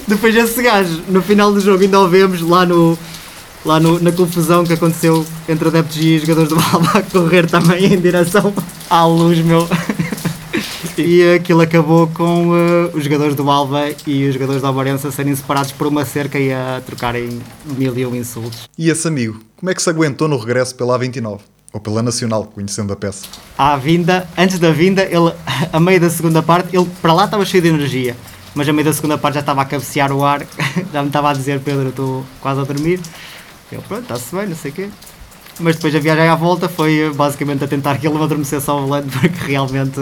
Depois 0.07 0.35
esse 0.35 0.63
gajo, 0.63 1.03
no 1.09 1.23
final 1.23 1.53
do 1.53 1.61
jogo 1.61 1.83
ainda 1.83 2.01
o 2.01 2.09
vemos 2.09 2.41
lá 2.41 2.65
no, 2.65 2.99
lá 3.65 3.81
no, 3.81 3.99
na 4.01 4.13
confusão 4.13 4.65
que 4.65 4.73
aconteceu 4.73 5.27
entre 5.49 5.69
adeptos 5.69 5.97
e 5.99 6.19
jogadores 6.19 6.49
do 6.49 6.57
Alba 6.73 6.99
a 6.99 7.03
correr 7.03 7.47
também 7.47 7.93
em 7.93 8.01
direção 8.01 8.53
à 8.89 9.05
luz, 9.05 9.39
meu. 9.41 9.69
E 10.97 11.35
aquilo 11.35 11.61
acabou 11.61 12.07
com 12.07 12.49
uh, 12.49 12.97
os 12.97 13.05
jogadores 13.05 13.35
do 13.35 13.51
Alba 13.51 13.91
e 14.07 14.27
os 14.27 14.33
jogadores 14.33 14.63
da 14.63 14.69
Alvarense 14.69 15.07
a 15.07 15.13
serem 15.13 15.35
separados 15.37 15.71
por 15.73 15.87
uma 15.87 16.07
cerca 16.07 16.39
e 16.39 16.51
a 16.51 16.81
trocarem 16.87 17.39
mil 17.77 17.97
e 17.99 18.07
um 18.07 18.17
insultos. 18.17 18.67
E 18.79 18.89
esse 18.89 19.07
amigo, 19.07 19.39
como 19.57 19.69
é 19.69 19.75
que 19.75 19.83
se 19.83 19.91
aguentou 19.91 20.27
no 20.27 20.39
regresso 20.39 20.75
pela 20.75 20.99
A29? 20.99 21.41
Ou 21.73 21.81
pela 21.81 22.03
Nacional, 22.03 22.45
conhecendo 22.55 22.95
a 22.95 22.97
peça? 22.97 23.27
À 23.59 23.77
vinda, 23.77 24.27
antes 24.39 24.59
da 24.59 24.71
vinda, 24.71 25.03
ele, 25.03 25.35
a 25.71 25.79
meio 25.79 26.01
da 26.01 26.09
segunda 26.09 26.43
parte, 26.43 26.75
ele 26.75 26.89
para 27.03 27.13
lá 27.13 27.27
estava 27.27 27.45
cheio 27.45 27.63
de 27.63 27.69
energia 27.69 28.17
mas 28.57 28.67
a 28.67 28.73
meio 28.73 28.87
da 28.87 28.93
segunda 28.93 29.19
parte 29.19 29.35
já 29.35 29.41
estava 29.41 29.61
a 29.61 29.65
cabecear 29.67 30.11
o 30.11 30.25
ar, 30.25 30.45
já 30.91 31.03
me 31.03 31.09
estava 31.09 31.31
a 31.31 31.33
dizer, 31.35 31.61
Pedro, 31.61 31.91
estou 31.91 32.25
quase 32.41 32.59
a 32.59 32.65
dormir. 32.65 32.99
Eu, 33.71 33.83
pronto, 33.83 34.03
está-se 34.03 34.35
bem, 34.35 34.47
não 34.47 34.57
sei 34.57 34.71
o 34.71 34.75
quê. 34.75 34.89
Mas 35.61 35.77
depois 35.77 35.95
a 35.95 35.99
viagem 35.99 36.27
à 36.27 36.35
volta 36.35 36.67
foi 36.67 37.13
basicamente 37.15 37.63
a 37.63 37.69
tentar 37.69 37.99
que 37.99 38.07
ele 38.07 38.17
me 38.17 38.25
adormecesse 38.25 38.69
ao 38.71 38.81
volante, 38.81 39.09
porque 39.21 39.47
realmente 39.47 40.01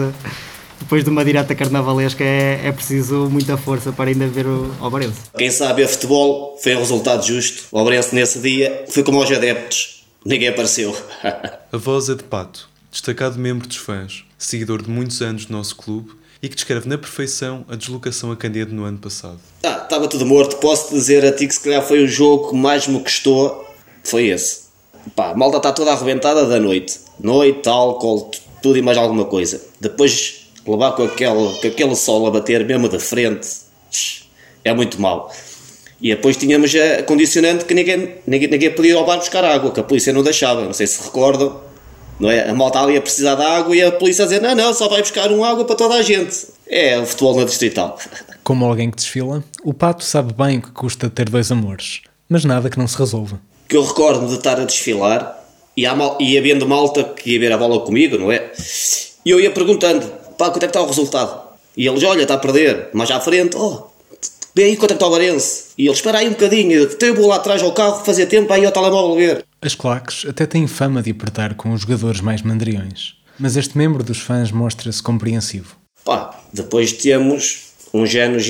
depois 0.79 1.03
de 1.03 1.09
uma 1.09 1.25
direta 1.25 1.53
carnavalesca 1.53 2.23
é, 2.23 2.67
é 2.67 2.71
preciso 2.71 3.29
muita 3.29 3.57
força 3.57 3.91
para 3.91 4.09
ainda 4.09 4.25
ver 4.25 4.47
o 4.47 4.73
Alvarense. 4.79 5.19
Quem 5.37 5.51
sabe 5.51 5.83
a 5.83 5.87
futebol 5.87 6.57
foi 6.63 6.75
um 6.75 6.79
resultado 6.79 7.25
justo. 7.25 7.63
O 7.73 7.77
Alvarense 7.77 8.15
nesse 8.15 8.39
dia 8.39 8.85
foi 8.87 9.03
como 9.03 9.19
aos 9.19 9.29
adeptos, 9.29 10.05
ninguém 10.23 10.47
apareceu. 10.47 10.95
a 11.73 11.77
voz 11.77 12.07
é 12.07 12.15
de 12.15 12.23
Pato, 12.23 12.69
destacado 12.89 13.37
membro 13.37 13.67
dos 13.67 13.77
fãs, 13.77 14.23
seguidor 14.37 14.81
de 14.81 14.89
muitos 14.89 15.21
anos 15.21 15.45
do 15.45 15.51
nosso 15.51 15.75
clube 15.75 16.11
e 16.45 16.49
que 16.49 16.53
descreve 16.53 16.87
na 16.87 16.95
perfeição 16.95 17.65
a 17.67 17.75
deslocação 17.75 18.31
a 18.31 18.35
Candide 18.35 18.71
no 18.71 18.83
ano 18.83 18.99
passado. 18.99 19.39
Ah, 19.63 19.81
estava 19.81 20.07
tudo 20.07 20.27
morto. 20.27 20.57
Posso 20.57 20.93
dizer 20.93 21.25
a 21.25 21.31
ti 21.31 21.47
que 21.47 21.53
se 21.55 21.59
calhar 21.59 21.81
foi 21.81 22.03
o 22.03 22.07
jogo 22.07 22.49
que 22.49 22.55
mais 22.55 22.87
me 22.87 22.99
custou. 22.99 23.67
Foi 24.03 24.27
esse. 24.27 24.65
Pá, 25.15 25.31
a 25.31 25.33
malta 25.35 25.57
está 25.57 25.71
toda 25.71 25.91
arrebentada 25.91 26.45
da 26.45 26.59
noite. 26.59 26.99
Noite, 27.19 27.67
álcool, 27.67 28.29
tudo 28.61 28.77
e 28.77 28.81
mais 28.83 28.95
alguma 28.95 29.25
coisa. 29.25 29.59
Depois 29.81 30.51
levar 30.67 30.91
com 30.91 31.05
aquele, 31.05 31.59
com 31.59 31.67
aquele 31.67 31.95
sol 31.95 32.27
a 32.27 32.29
bater 32.29 32.63
mesmo 32.63 32.87
da 32.89 32.99
frente. 32.99 33.49
É 34.63 34.71
muito 34.71 35.01
mal. 35.01 35.33
E 35.99 36.09
depois 36.09 36.37
tínhamos 36.37 36.71
a 36.75 37.01
condicionante 37.01 37.65
que 37.65 37.73
ninguém, 37.73 38.17
ninguém, 38.27 38.49
ninguém 38.49 38.69
podia 38.69 38.91
ir 38.91 38.95
ao 38.95 39.03
bar 39.03 39.17
buscar 39.17 39.43
água, 39.43 39.71
que 39.71 39.79
a 39.79 39.83
polícia 39.83 40.13
não 40.13 40.21
deixava. 40.21 40.63
Não 40.63 40.73
sei 40.73 40.85
se 40.85 41.01
recordam 41.01 41.59
não 42.19 42.29
é? 42.29 42.49
A 42.49 42.53
malta 42.53 42.79
ali 42.79 42.97
a 42.97 43.01
precisar 43.01 43.35
de 43.35 43.43
água 43.43 43.75
e 43.75 43.81
a 43.81 43.91
polícia 43.91 44.23
a 44.23 44.27
dizer: 44.27 44.41
não, 44.41 44.55
não, 44.55 44.73
só 44.73 44.87
vai 44.87 45.01
buscar 45.01 45.31
um 45.31 45.43
água 45.43 45.65
para 45.65 45.75
toda 45.75 45.95
a 45.95 46.01
gente. 46.01 46.47
É 46.67 46.97
o 46.99 47.05
futebol 47.05 47.35
na 47.35 47.43
distrital. 47.43 47.97
Como 48.43 48.65
alguém 48.65 48.91
que 48.91 48.97
desfila, 48.97 49.43
o 49.63 49.73
Pato 49.73 50.03
sabe 50.03 50.33
bem 50.33 50.61
que 50.61 50.71
custa 50.71 51.09
ter 51.09 51.29
dois 51.29 51.51
amores, 51.51 52.01
mas 52.29 52.45
nada 52.45 52.69
que 52.69 52.77
não 52.77 52.87
se 52.87 52.97
resolva. 52.97 53.39
Que 53.67 53.75
eu 53.75 53.83
recordo 53.83 54.27
de 54.27 54.35
estar 54.35 54.59
a 54.59 54.65
desfilar 54.65 55.43
e, 55.75 55.87
mal, 55.87 56.17
e 56.19 56.37
havendo 56.37 56.67
malta 56.67 57.03
que 57.03 57.31
ia 57.31 57.39
ver 57.39 57.51
a 57.51 57.57
bola 57.57 57.79
comigo, 57.79 58.17
não 58.17 58.31
é? 58.31 58.51
E 59.25 59.29
eu 59.29 59.39
ia 59.39 59.51
perguntando: 59.51 60.05
pá, 60.37 60.49
quanto 60.49 60.57
é 60.57 60.59
que 60.59 60.65
está 60.67 60.81
o 60.81 60.87
resultado? 60.87 61.41
E 61.75 61.87
eles: 61.87 62.03
olha, 62.03 62.21
está 62.21 62.35
a 62.35 62.37
perder, 62.37 62.89
mais 62.93 63.09
à 63.11 63.19
frente, 63.19 63.57
oh, 63.57 63.87
bem 64.53 64.65
aí 64.65 64.77
quanto 64.77 64.91
é 64.91 64.93
que 64.93 65.03
está 65.03 65.07
o 65.07 65.11
Barense? 65.11 65.65
E 65.77 65.87
eles: 65.87 65.97
espera 65.97 66.19
aí 66.19 66.27
um 66.27 66.31
bocadinho, 66.31 66.89
eu 66.99 67.15
vou 67.15 67.27
lá 67.27 67.35
atrás 67.37 67.61
ao 67.61 67.73
carro 67.73 68.05
fazer 68.05 68.27
tempo 68.27 68.51
aí 68.53 68.65
ao 68.65 68.71
telemóvel 68.71 69.15
ver. 69.15 69.45
As 69.65 69.73
claques 69.73 70.27
até 70.29 70.45
têm 70.45 70.67
fama 70.67 71.01
de 71.01 71.09
apertar 71.09 71.55
com 71.55 71.73
os 71.73 71.81
jogadores 71.81 72.21
mais 72.21 72.43
mandriões, 72.43 73.15
mas 73.39 73.57
este 73.57 73.75
membro 73.75 74.03
dos 74.03 74.19
fãs 74.19 74.51
mostra-se 74.51 75.01
compreensivo. 75.01 75.75
Pá, 76.03 76.39
depois 76.53 76.93
temos 76.93 77.71
uns 77.91 78.13
anos, 78.13 78.45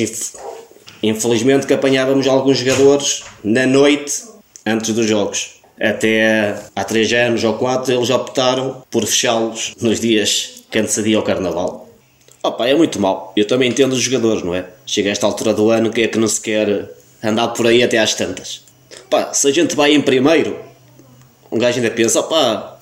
infelizmente, 1.01 1.65
que 1.65 1.73
apanhávamos 1.73 2.27
alguns 2.27 2.57
jogadores 2.57 3.23
na 3.41 3.65
noite 3.65 4.23
antes 4.65 4.93
dos 4.93 5.07
jogos. 5.07 5.61
Até 5.79 6.61
há 6.75 6.83
três 6.83 7.13
anos 7.13 7.45
ou 7.45 7.53
quatro 7.53 7.93
eles 7.93 8.09
optaram 8.09 8.83
por 8.91 9.05
fechá-los 9.05 9.73
nos 9.79 10.01
dias 10.01 10.65
que 10.69 10.79
antecedia 10.79 11.15
ao 11.15 11.23
Carnaval. 11.23 11.89
Opa, 12.43 12.67
é 12.67 12.75
muito 12.75 12.99
mal. 12.99 13.31
Eu 13.37 13.47
também 13.47 13.69
entendo 13.69 13.93
os 13.93 14.01
jogadores, 14.01 14.43
não 14.43 14.53
é? 14.53 14.65
Chega 14.85 15.07
a 15.07 15.11
esta 15.13 15.25
altura 15.25 15.53
do 15.53 15.69
ano, 15.69 15.91
que 15.91 16.01
é 16.01 16.09
que 16.09 16.19
não 16.19 16.27
se 16.27 16.41
quer 16.41 16.91
andar 17.23 17.47
por 17.49 17.67
aí 17.67 17.81
até 17.81 17.99
às 17.99 18.13
tantas? 18.13 18.65
Pá, 19.09 19.33
se 19.33 19.47
a 19.47 19.51
gente 19.53 19.77
vai 19.77 19.93
em 19.93 20.01
primeiro, 20.01 20.74
um 21.51 21.57
gajo 21.57 21.77
ainda 21.77 21.91
pensa, 21.91 22.19
opá, 22.19 22.79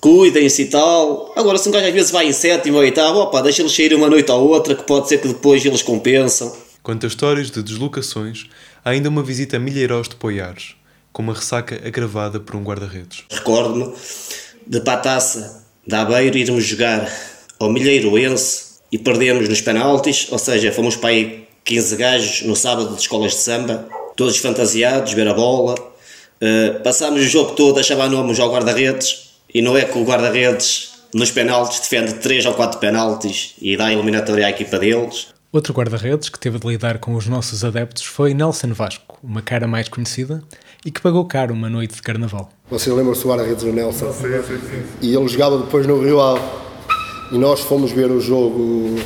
cuidem-se 0.00 0.62
e 0.62 0.66
tal. 0.66 1.32
Agora, 1.36 1.58
se 1.58 1.68
um 1.68 1.72
gajo 1.72 1.86
às 1.86 1.92
vezes 1.92 2.10
vai 2.10 2.26
em 2.26 2.32
sétimo 2.32 2.76
ou 2.76 2.82
oitavo, 2.82 3.20
opá, 3.20 3.40
deixa 3.40 3.62
eles 3.62 3.74
sair 3.74 3.94
uma 3.94 4.08
noite 4.08 4.30
ou 4.30 4.48
outra, 4.48 4.74
que 4.74 4.84
pode 4.84 5.08
ser 5.08 5.18
que 5.18 5.28
depois 5.28 5.64
eles 5.64 5.82
compensam. 5.82 6.54
Quanto 6.82 7.04
a 7.04 7.08
histórias 7.08 7.50
de 7.50 7.62
deslocações, 7.62 8.46
há 8.84 8.90
ainda 8.90 9.08
uma 9.08 9.22
visita 9.22 9.56
a 9.56 9.60
Milheiros 9.60 10.08
de 10.08 10.16
Poiares, 10.16 10.74
com 11.12 11.22
uma 11.22 11.34
ressaca 11.34 11.80
agravada 11.86 12.40
por 12.40 12.56
um 12.56 12.62
guarda-redes. 12.62 13.24
Recordo-me 13.30 13.92
de 14.66 14.80
Pataça, 14.80 15.66
da 15.86 16.02
Aveiro, 16.02 16.38
irmos 16.38 16.64
jogar 16.64 17.10
ao 17.58 17.70
Milheiroense 17.70 18.70
e 18.90 18.98
perdemos 18.98 19.48
nos 19.48 19.60
penaltis, 19.60 20.28
ou 20.30 20.38
seja, 20.38 20.72
fomos 20.72 20.96
para 20.96 21.10
aí 21.10 21.46
15 21.64 21.96
gajos 21.96 22.42
no 22.42 22.56
sábado 22.56 22.94
de 22.94 23.00
escolas 23.00 23.32
de 23.32 23.38
samba, 23.38 23.88
todos 24.16 24.38
fantasiados, 24.38 25.12
ver 25.12 25.28
a 25.28 25.34
bola, 25.34 25.74
Uh, 26.42 26.80
passámos 26.82 27.20
o 27.20 27.28
jogo 27.28 27.52
todo 27.52 27.78
a 27.78 27.82
chamar 27.82 28.08
nomes 28.08 28.40
ao 28.40 28.50
guarda-redes 28.50 29.30
e 29.52 29.60
não 29.60 29.76
é 29.76 29.84
que 29.84 29.98
o 29.98 30.04
guarda-redes 30.04 30.90
nos 31.14 31.30
penaltis 31.30 31.80
defende 31.80 32.14
3 32.14 32.46
ou 32.46 32.54
4 32.54 32.78
penaltis 32.78 33.54
e 33.60 33.76
dá 33.76 33.86
a 33.86 33.92
eliminatória 33.92 34.46
à 34.46 34.50
equipa 34.50 34.78
deles. 34.78 35.28
Outro 35.52 35.74
guarda-redes 35.74 36.28
que 36.28 36.38
teve 36.38 36.58
de 36.58 36.66
lidar 36.66 36.98
com 36.98 37.14
os 37.14 37.26
nossos 37.26 37.64
adeptos 37.64 38.04
foi 38.04 38.32
Nelson 38.32 38.72
Vasco, 38.72 39.18
uma 39.22 39.42
cara 39.42 39.66
mais 39.66 39.88
conhecida 39.88 40.42
e 40.86 40.90
que 40.90 41.00
pagou 41.00 41.24
caro 41.26 41.52
uma 41.52 41.68
noite 41.68 41.96
de 41.96 42.02
carnaval. 42.02 42.50
Você 42.70 42.90
lembra-se 42.90 43.22
do 43.22 43.28
guarda-redes 43.28 43.64
do 43.64 43.72
Nelson? 43.72 44.12
Sim, 44.12 44.42
sim, 44.46 44.60
sim. 44.60 44.82
E 45.02 45.14
ele 45.14 45.28
jogava 45.28 45.58
depois 45.58 45.86
no 45.86 46.00
Rio 46.00 46.20
Ave 46.20 46.40
e 47.32 47.38
nós 47.38 47.60
fomos 47.60 47.90
ver 47.92 48.10
o 48.10 48.20
jogo 48.20 48.96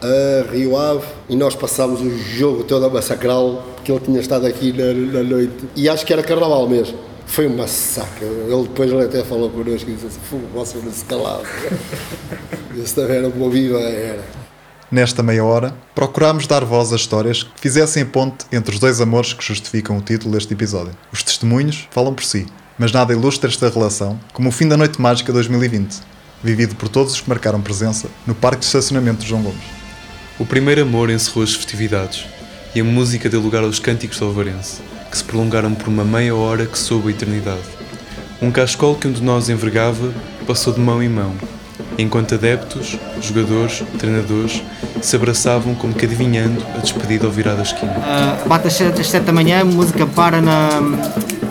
a 0.00 0.50
Rio 0.50 0.76
Ave 0.76 1.06
e 1.28 1.36
nós 1.36 1.54
passámos 1.54 2.00
o 2.00 2.18
jogo 2.18 2.64
todo 2.64 2.86
a 2.86 2.88
massacrá-lo 2.88 3.62
porque 3.82 3.90
ele 3.90 4.00
tinha 4.00 4.20
estado 4.20 4.46
aqui 4.46 4.72
na, 4.72 5.18
na, 5.18 5.28
noite 5.28 5.64
e 5.74 5.88
acho 5.88 6.06
que 6.06 6.12
era 6.12 6.22
carnaval 6.22 6.68
mesmo. 6.68 6.96
Foi 7.26 7.48
um 7.48 7.56
massacre. 7.56 8.24
Ele 8.24 8.62
depois 8.62 8.90
ele 8.90 9.04
até 9.04 9.24
falou 9.24 9.50
connosco 9.50 9.90
e 9.90 9.94
disse 9.94 10.06
assim: 10.06 10.20
Fogo, 10.30 10.46
você 10.54 10.78
não 10.78 10.92
se 10.92 11.04
calava. 11.04 11.42
Esse 12.76 12.94
também 12.94 13.16
era 13.16 13.28
uma 13.28 13.50
viva 13.50 13.78
era. 13.80 14.22
Nesta 14.90 15.22
meia 15.22 15.44
hora, 15.44 15.74
procurámos 15.94 16.46
dar 16.46 16.64
voz 16.64 16.92
a 16.92 16.96
histórias 16.96 17.42
que 17.42 17.60
fizessem 17.60 18.04
ponte 18.04 18.44
entre 18.52 18.74
os 18.74 18.78
dois 18.78 19.00
amores 19.00 19.32
que 19.32 19.42
justificam 19.42 19.96
o 19.96 20.02
título 20.02 20.34
deste 20.34 20.52
episódio. 20.52 20.92
Os 21.10 21.22
testemunhos 21.22 21.88
falam 21.90 22.14
por 22.14 22.24
si, 22.24 22.46
mas 22.78 22.92
nada 22.92 23.12
ilustra 23.12 23.48
esta 23.48 23.70
relação 23.70 24.20
como 24.34 24.50
o 24.50 24.52
fim 24.52 24.68
da 24.68 24.76
Noite 24.76 25.00
Mágica 25.00 25.32
2020, 25.32 26.00
vivido 26.44 26.74
por 26.76 26.90
todos 26.90 27.14
os 27.14 27.20
que 27.22 27.28
marcaram 27.28 27.62
presença 27.62 28.08
no 28.26 28.34
Parque 28.34 28.60
de 28.60 28.66
Estacionamento 28.66 29.22
de 29.22 29.28
João 29.28 29.42
Gomes. 29.42 29.64
O 30.38 30.44
primeiro 30.44 30.82
amor 30.82 31.08
encerrou 31.08 31.42
as 31.42 31.54
festividades 31.54 32.26
e 32.74 32.80
a 32.80 32.84
música 32.84 33.28
deu 33.28 33.40
lugar 33.40 33.62
aos 33.62 33.78
cânticos 33.78 34.18
do 34.18 34.24
Alvarense, 34.24 34.80
que 35.10 35.16
se 35.18 35.24
prolongaram 35.24 35.74
por 35.74 35.88
uma 35.88 36.04
meia 36.04 36.34
hora 36.34 36.64
que 36.64 36.78
soube 36.78 37.08
a 37.08 37.10
eternidade. 37.10 37.62
Um 38.40 38.50
cascol 38.50 38.96
que 38.96 39.06
um 39.06 39.12
de 39.12 39.22
nós 39.22 39.48
envergava 39.48 40.12
passou 40.46 40.72
de 40.72 40.80
mão 40.80 41.02
em 41.02 41.08
mão, 41.08 41.34
enquanto 41.98 42.34
adeptos, 42.34 42.96
jogadores, 43.20 43.82
treinadores 43.98 44.62
se 45.00 45.16
abraçavam 45.16 45.74
como 45.74 45.94
que 45.94 46.06
adivinhando 46.06 46.64
a 46.74 46.78
despedida 46.78 47.26
ao 47.26 47.32
virar 47.32 47.54
da 47.54 47.62
esquina. 47.62 47.92
Uh, 47.92 48.48
bate 48.48 48.68
às 48.68 48.74
7, 48.74 49.00
às 49.00 49.06
7 49.08 49.24
da 49.24 49.32
manhã, 49.32 49.60
a 49.60 49.64
música 49.64 50.06
para 50.06 50.40
na, 50.40 50.80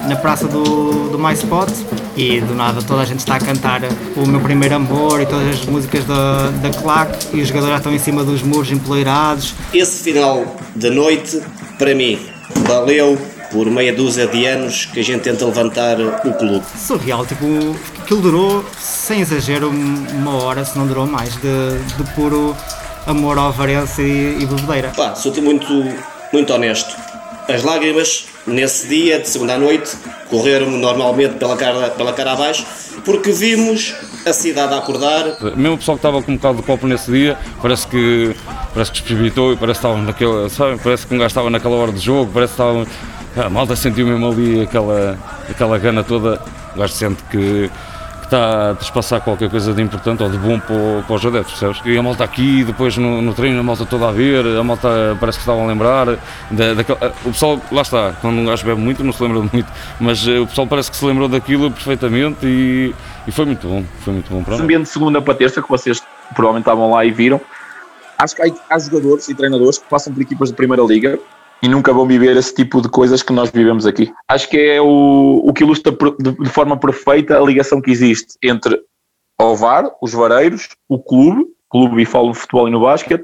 na 0.07 0.15
praça 0.15 0.47
do, 0.47 1.09
do 1.09 1.19
MySpot 1.19 1.71
e 2.15 2.41
do 2.41 2.53
nada 2.53 2.81
toda 2.81 3.01
a 3.01 3.05
gente 3.05 3.19
está 3.19 3.35
a 3.35 3.39
cantar 3.39 3.81
o 4.15 4.27
meu 4.27 4.39
primeiro 4.41 4.75
amor 4.75 5.21
e 5.21 5.25
todas 5.25 5.47
as 5.47 5.65
músicas 5.65 6.05
da, 6.05 6.49
da 6.61 6.69
claque 6.69 7.37
e 7.37 7.41
os 7.41 7.47
jogadores 7.47 7.73
já 7.73 7.77
estão 7.77 7.93
em 7.93 7.99
cima 7.99 8.23
dos 8.23 8.41
muros 8.41 8.71
empoleirados. 8.71 9.53
Esse 9.73 10.03
final 10.03 10.45
da 10.75 10.89
noite, 10.89 11.41
para 11.77 11.95
mim, 11.95 12.19
valeu 12.67 13.17
por 13.51 13.69
meia 13.69 13.93
dúzia 13.93 14.27
de 14.27 14.45
anos 14.45 14.85
que 14.85 14.99
a 14.99 15.03
gente 15.03 15.21
tenta 15.21 15.45
levantar 15.45 15.99
o 15.99 16.33
clube. 16.33 16.63
Surreal, 16.77 17.25
tipo, 17.25 17.45
aquilo 18.01 18.21
durou, 18.21 18.65
sem 18.79 19.21
exagero, 19.21 19.69
uma 19.69 20.43
hora, 20.43 20.63
se 20.63 20.77
não 20.77 20.87
durou 20.87 21.05
mais, 21.05 21.35
de, 21.35 21.77
de 21.97 22.11
puro 22.13 22.55
amor 23.05 23.37
ao 23.37 23.51
Varense 23.51 24.01
e, 24.01 24.41
e 24.41 24.45
bebedeira. 24.45 24.89
Pá, 24.95 25.15
sou 25.15 25.33
muito, 25.41 25.67
muito 26.31 26.53
honesto. 26.53 26.95
As 27.47 27.63
lágrimas, 27.63 28.27
nesse 28.47 28.87
dia 28.87 29.19
de 29.19 29.27
segunda 29.27 29.55
à 29.55 29.57
noite, 29.57 29.91
correram 30.29 30.69
normalmente 30.71 31.35
pela 31.35 31.57
cara, 31.57 31.89
pela 31.89 32.13
cara 32.13 32.33
abaixo, 32.33 32.65
porque 33.03 33.31
vimos 33.31 33.93
a 34.25 34.31
cidade 34.31 34.73
a 34.73 34.77
acordar. 34.77 35.25
Mesmo 35.55 35.73
o 35.73 35.77
pessoal 35.77 35.97
que 35.97 36.07
estava 36.07 36.21
com 36.21 36.31
um 36.31 36.35
bocado 36.35 36.57
de 36.57 36.63
copo 36.63 36.87
nesse 36.87 37.11
dia, 37.11 37.37
parece 37.61 37.87
que 37.87 38.35
parece 38.73 38.91
que 38.91 38.99
esprebitou 38.99 39.51
e 39.51 39.57
parece 39.57 39.81
que 39.81 39.87
estava 39.87 40.01
naquela, 40.01 40.49
sabe? 40.49 40.79
Parece 40.81 41.07
que 41.07 41.13
um 41.13 41.17
gajo 41.17 41.27
estava 41.27 41.49
naquela 41.49 41.75
hora 41.75 41.91
de 41.91 41.99
jogo, 41.99 42.31
parece 42.33 42.53
que 42.53 42.61
estava. 42.61 42.87
A 43.35 43.49
malta 43.49 43.75
sentiu 43.75 44.05
mesmo 44.07 44.29
ali 44.31 44.61
aquela, 44.61 45.17
aquela 45.49 45.77
gana 45.77 46.03
toda. 46.03 46.41
O 46.75 46.79
gajo 46.79 46.93
sente 46.93 47.23
que, 47.31 47.69
que 48.19 48.23
está 48.25 48.71
a 48.71 48.73
despassar 48.73 49.21
qualquer 49.21 49.49
coisa 49.49 49.73
de 49.73 49.81
importante 49.81 50.21
ou 50.21 50.29
de 50.29 50.37
bom 50.37 50.59
para, 50.59 51.03
para 51.07 51.15
os 51.15 51.25
adeptos, 51.25 51.57
percebes? 51.59 51.81
E 51.85 51.97
a 51.97 52.03
malta 52.03 52.23
aqui, 52.25 52.63
depois 52.65 52.97
no, 52.97 53.21
no 53.21 53.33
treino, 53.33 53.59
a 53.59 53.63
malta 53.63 53.85
toda 53.85 54.09
a 54.09 54.11
ver, 54.11 54.45
a 54.45 54.63
malta 54.63 55.15
parece 55.19 55.37
que 55.37 55.43
estavam 55.43 55.63
a 55.63 55.67
lembrar. 55.67 56.17
Da, 56.49 56.73
daquela- 56.73 57.13
o 57.25 57.31
pessoal, 57.31 57.61
lá 57.71 57.81
está, 57.81 58.13
quando 58.21 58.35
um 58.37 58.45
gajo 58.45 58.65
bebe 58.65 58.81
muito, 58.81 59.01
não 59.03 59.13
se 59.13 59.23
lembra 59.23 59.39
muito, 59.51 59.71
mas 59.99 60.27
eh, 60.27 60.39
o 60.39 60.47
pessoal 60.47 60.67
parece 60.67 60.91
que 60.91 60.97
se 60.97 61.05
lembrou 61.05 61.29
daquilo 61.29 61.71
perfeitamente 61.71 62.45
e, 62.45 62.93
e 63.27 63.31
foi 63.31 63.45
muito 63.45 63.65
bom. 63.67 63.83
Foi 64.01 64.13
muito 64.13 64.29
bom 64.29 64.43
para 64.43 64.51
nós. 64.53 64.61
ambiente 64.61 64.83
de 64.83 64.89
segunda 64.89 65.21
para 65.21 65.33
terça, 65.33 65.61
que 65.61 65.69
vocês 65.69 66.01
provavelmente 66.35 66.63
estavam 66.63 66.91
lá 66.91 67.05
e 67.05 67.11
viram, 67.11 67.39
acho 68.17 68.35
que 68.35 68.41
há, 68.41 68.45
há 68.69 68.79
jogadores 68.79 69.27
e 69.29 69.35
treinadores 69.35 69.77
que 69.77 69.85
passam 69.89 70.13
por 70.13 70.21
equipas 70.21 70.49
de 70.49 70.55
primeira 70.55 70.83
liga 70.83 71.17
e 71.61 71.67
nunca 71.67 71.93
vão 71.93 72.07
viver 72.07 72.35
esse 72.35 72.53
tipo 72.53 72.81
de 72.81 72.89
coisas 72.89 73.21
que 73.21 73.31
nós 73.31 73.51
vivemos 73.51 73.85
aqui. 73.85 74.11
Acho 74.27 74.49
que 74.49 74.57
é 74.57 74.81
o, 74.81 75.41
o 75.45 75.53
que 75.53 75.63
ilustra 75.63 75.95
de, 76.19 76.49
forma 76.49 76.77
perfeita 76.77 77.37
a 77.37 77.45
ligação 77.45 77.81
que 77.81 77.91
existe 77.91 78.35
entre 78.41 78.81
o 79.39 79.55
VAR, 79.55 79.91
os 80.01 80.13
vareiros, 80.13 80.69
o 80.89 80.99
clube, 80.99 81.45
clube 81.69 82.01
e 82.01 82.05
falo 82.05 82.33
futebol 82.33 82.67
e 82.67 82.71
no 82.71 82.81
basquete, 82.81 83.23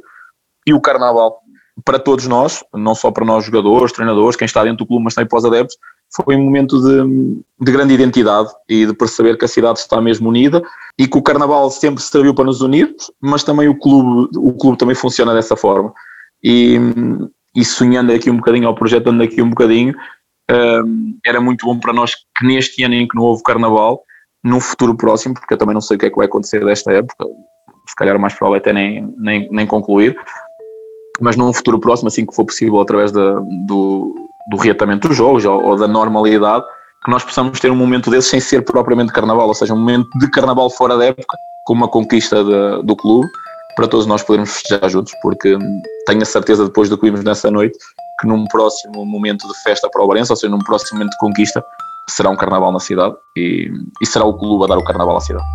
e 0.66 0.74
o 0.74 0.82
carnaval. 0.82 1.42
Para 1.86 2.00
todos 2.00 2.28
nós, 2.28 2.64
não 2.74 2.96
só 2.96 3.12
para 3.12 3.26
nós 3.26 3.46
jogadores, 3.46 3.92
treinadores, 3.92 4.36
quem 4.36 4.46
está 4.46 4.64
dentro 4.64 4.80
do 4.80 4.88
clube, 4.88 5.04
mas 5.04 5.14
também 5.14 5.28
para 5.28 5.38
os 5.38 5.46
adeptos, 5.46 5.78
foi 6.24 6.36
um 6.36 6.44
momento 6.44 6.80
de, 6.82 7.44
de 7.60 7.72
grande 7.72 7.94
identidade 7.94 8.50
e 8.68 8.86
de 8.86 8.94
perceber 8.94 9.38
que 9.38 9.46
a 9.46 9.48
cidade 9.48 9.80
está 9.80 10.02
mesmo 10.02 10.30
unida 10.30 10.64
e 10.98 11.08
que 11.08 11.18
o 11.18 11.22
carnaval 11.22 11.70
sempre 11.70 12.02
serviu 12.02 12.34
para 12.34 12.46
nos 12.46 12.62
unir, 12.62 12.96
mas 13.22 13.44
também 13.44 13.68
o 13.68 13.78
clube, 13.78 14.30
o 14.38 14.54
clube 14.54 14.78
também 14.78 14.96
funciona 14.96 15.34
dessa 15.34 15.56
forma. 15.56 15.94
E, 16.42 16.80
e 17.58 17.66
sonhando 17.66 18.14
aqui 18.14 18.30
um 18.30 18.38
bocadinho, 18.38 18.68
ou 18.68 18.76
projetando 18.76 19.24
aqui 19.24 19.42
um 19.42 19.50
bocadinho, 19.50 19.96
hum, 20.52 21.18
era 21.26 21.42
muito 21.42 21.66
bom 21.66 21.80
para 21.80 21.92
nós 21.92 22.14
que 22.14 22.46
neste 22.46 22.84
ano 22.84 22.94
em 22.94 23.08
que 23.08 23.16
não 23.16 23.24
houve 23.24 23.42
carnaval, 23.42 24.04
num 24.44 24.60
futuro 24.60 24.96
próximo, 24.96 25.34
porque 25.34 25.56
eu 25.56 25.58
também 25.58 25.74
não 25.74 25.82
sei 25.82 25.98
o 25.98 26.00
que 26.00 26.06
é 26.06 26.10
que 26.12 26.16
vai 26.16 26.28
acontecer 26.28 26.64
desta 26.64 26.94
época, 26.94 27.26
se 27.90 27.96
calhar 27.96 28.16
o 28.16 28.20
mais 28.20 28.36
provável 28.36 28.58
é 28.58 28.60
até 28.60 28.72
nem, 28.72 29.12
nem, 29.18 29.50
nem 29.52 29.66
concluir, 29.66 30.16
mas 31.20 31.36
num 31.36 31.52
futuro 31.52 31.80
próximo, 31.80 32.10
assim 32.10 32.28
que 32.28 32.36
for 32.36 32.46
possível, 32.46 32.80
através 32.80 33.12
da, 33.12 33.40
do, 33.66 34.14
do 34.52 34.58
reatamento 34.58 35.08
dos 35.08 35.18
jogos 35.18 35.44
ou, 35.44 35.60
ou 35.64 35.76
da 35.76 35.88
normalidade, 35.88 36.64
que 37.04 37.10
nós 37.10 37.24
possamos 37.24 37.60
ter 37.60 37.72
um 37.72 37.76
momento 37.76 38.12
desses 38.12 38.30
sem 38.30 38.40
ser 38.40 38.62
propriamente 38.64 39.12
carnaval, 39.12 39.48
ou 39.48 39.56
seja, 39.56 39.74
um 39.74 39.80
momento 39.80 40.08
de 40.20 40.30
carnaval 40.30 40.70
fora 40.70 40.96
da 40.96 41.06
época, 41.06 41.36
com 41.66 41.74
uma 41.74 41.88
conquista 41.88 42.44
de- 42.44 42.84
do 42.84 42.96
clube, 42.96 43.28
para 43.78 43.88
todos 43.88 44.08
nós 44.08 44.24
podermos 44.24 44.50
festejar 44.50 44.90
juntos, 44.90 45.14
porque 45.22 45.56
tenho 46.08 46.22
a 46.22 46.26
certeza, 46.26 46.66
depois 46.66 46.90
do 46.90 46.98
que 46.98 47.06
vimos 47.06 47.24
nessa 47.24 47.52
noite, 47.52 47.78
que 48.20 48.28
num 48.28 48.44
próximo 48.48 49.06
momento 49.06 49.48
de 49.48 49.64
festa 49.64 49.88
para 49.90 50.04
o 50.04 50.08
Barense, 50.08 50.32
ou 50.32 50.36
seja, 50.36 50.52
num 50.52 50.60
próximo 50.60 50.98
momento 50.98 51.12
de 51.12 51.18
conquista, 51.20 51.64
será 52.10 52.32
um 52.32 52.36
carnaval 52.36 52.72
na 52.72 52.80
cidade 52.80 53.16
e, 53.38 53.70
e 54.02 54.06
será 54.06 54.26
o 54.26 54.34
clube 54.34 54.66
a 54.66 54.68
dar 54.68 54.80
o 54.80 54.84
carnaval 54.84 55.16
à 55.16 55.22
cidade. 55.22 55.46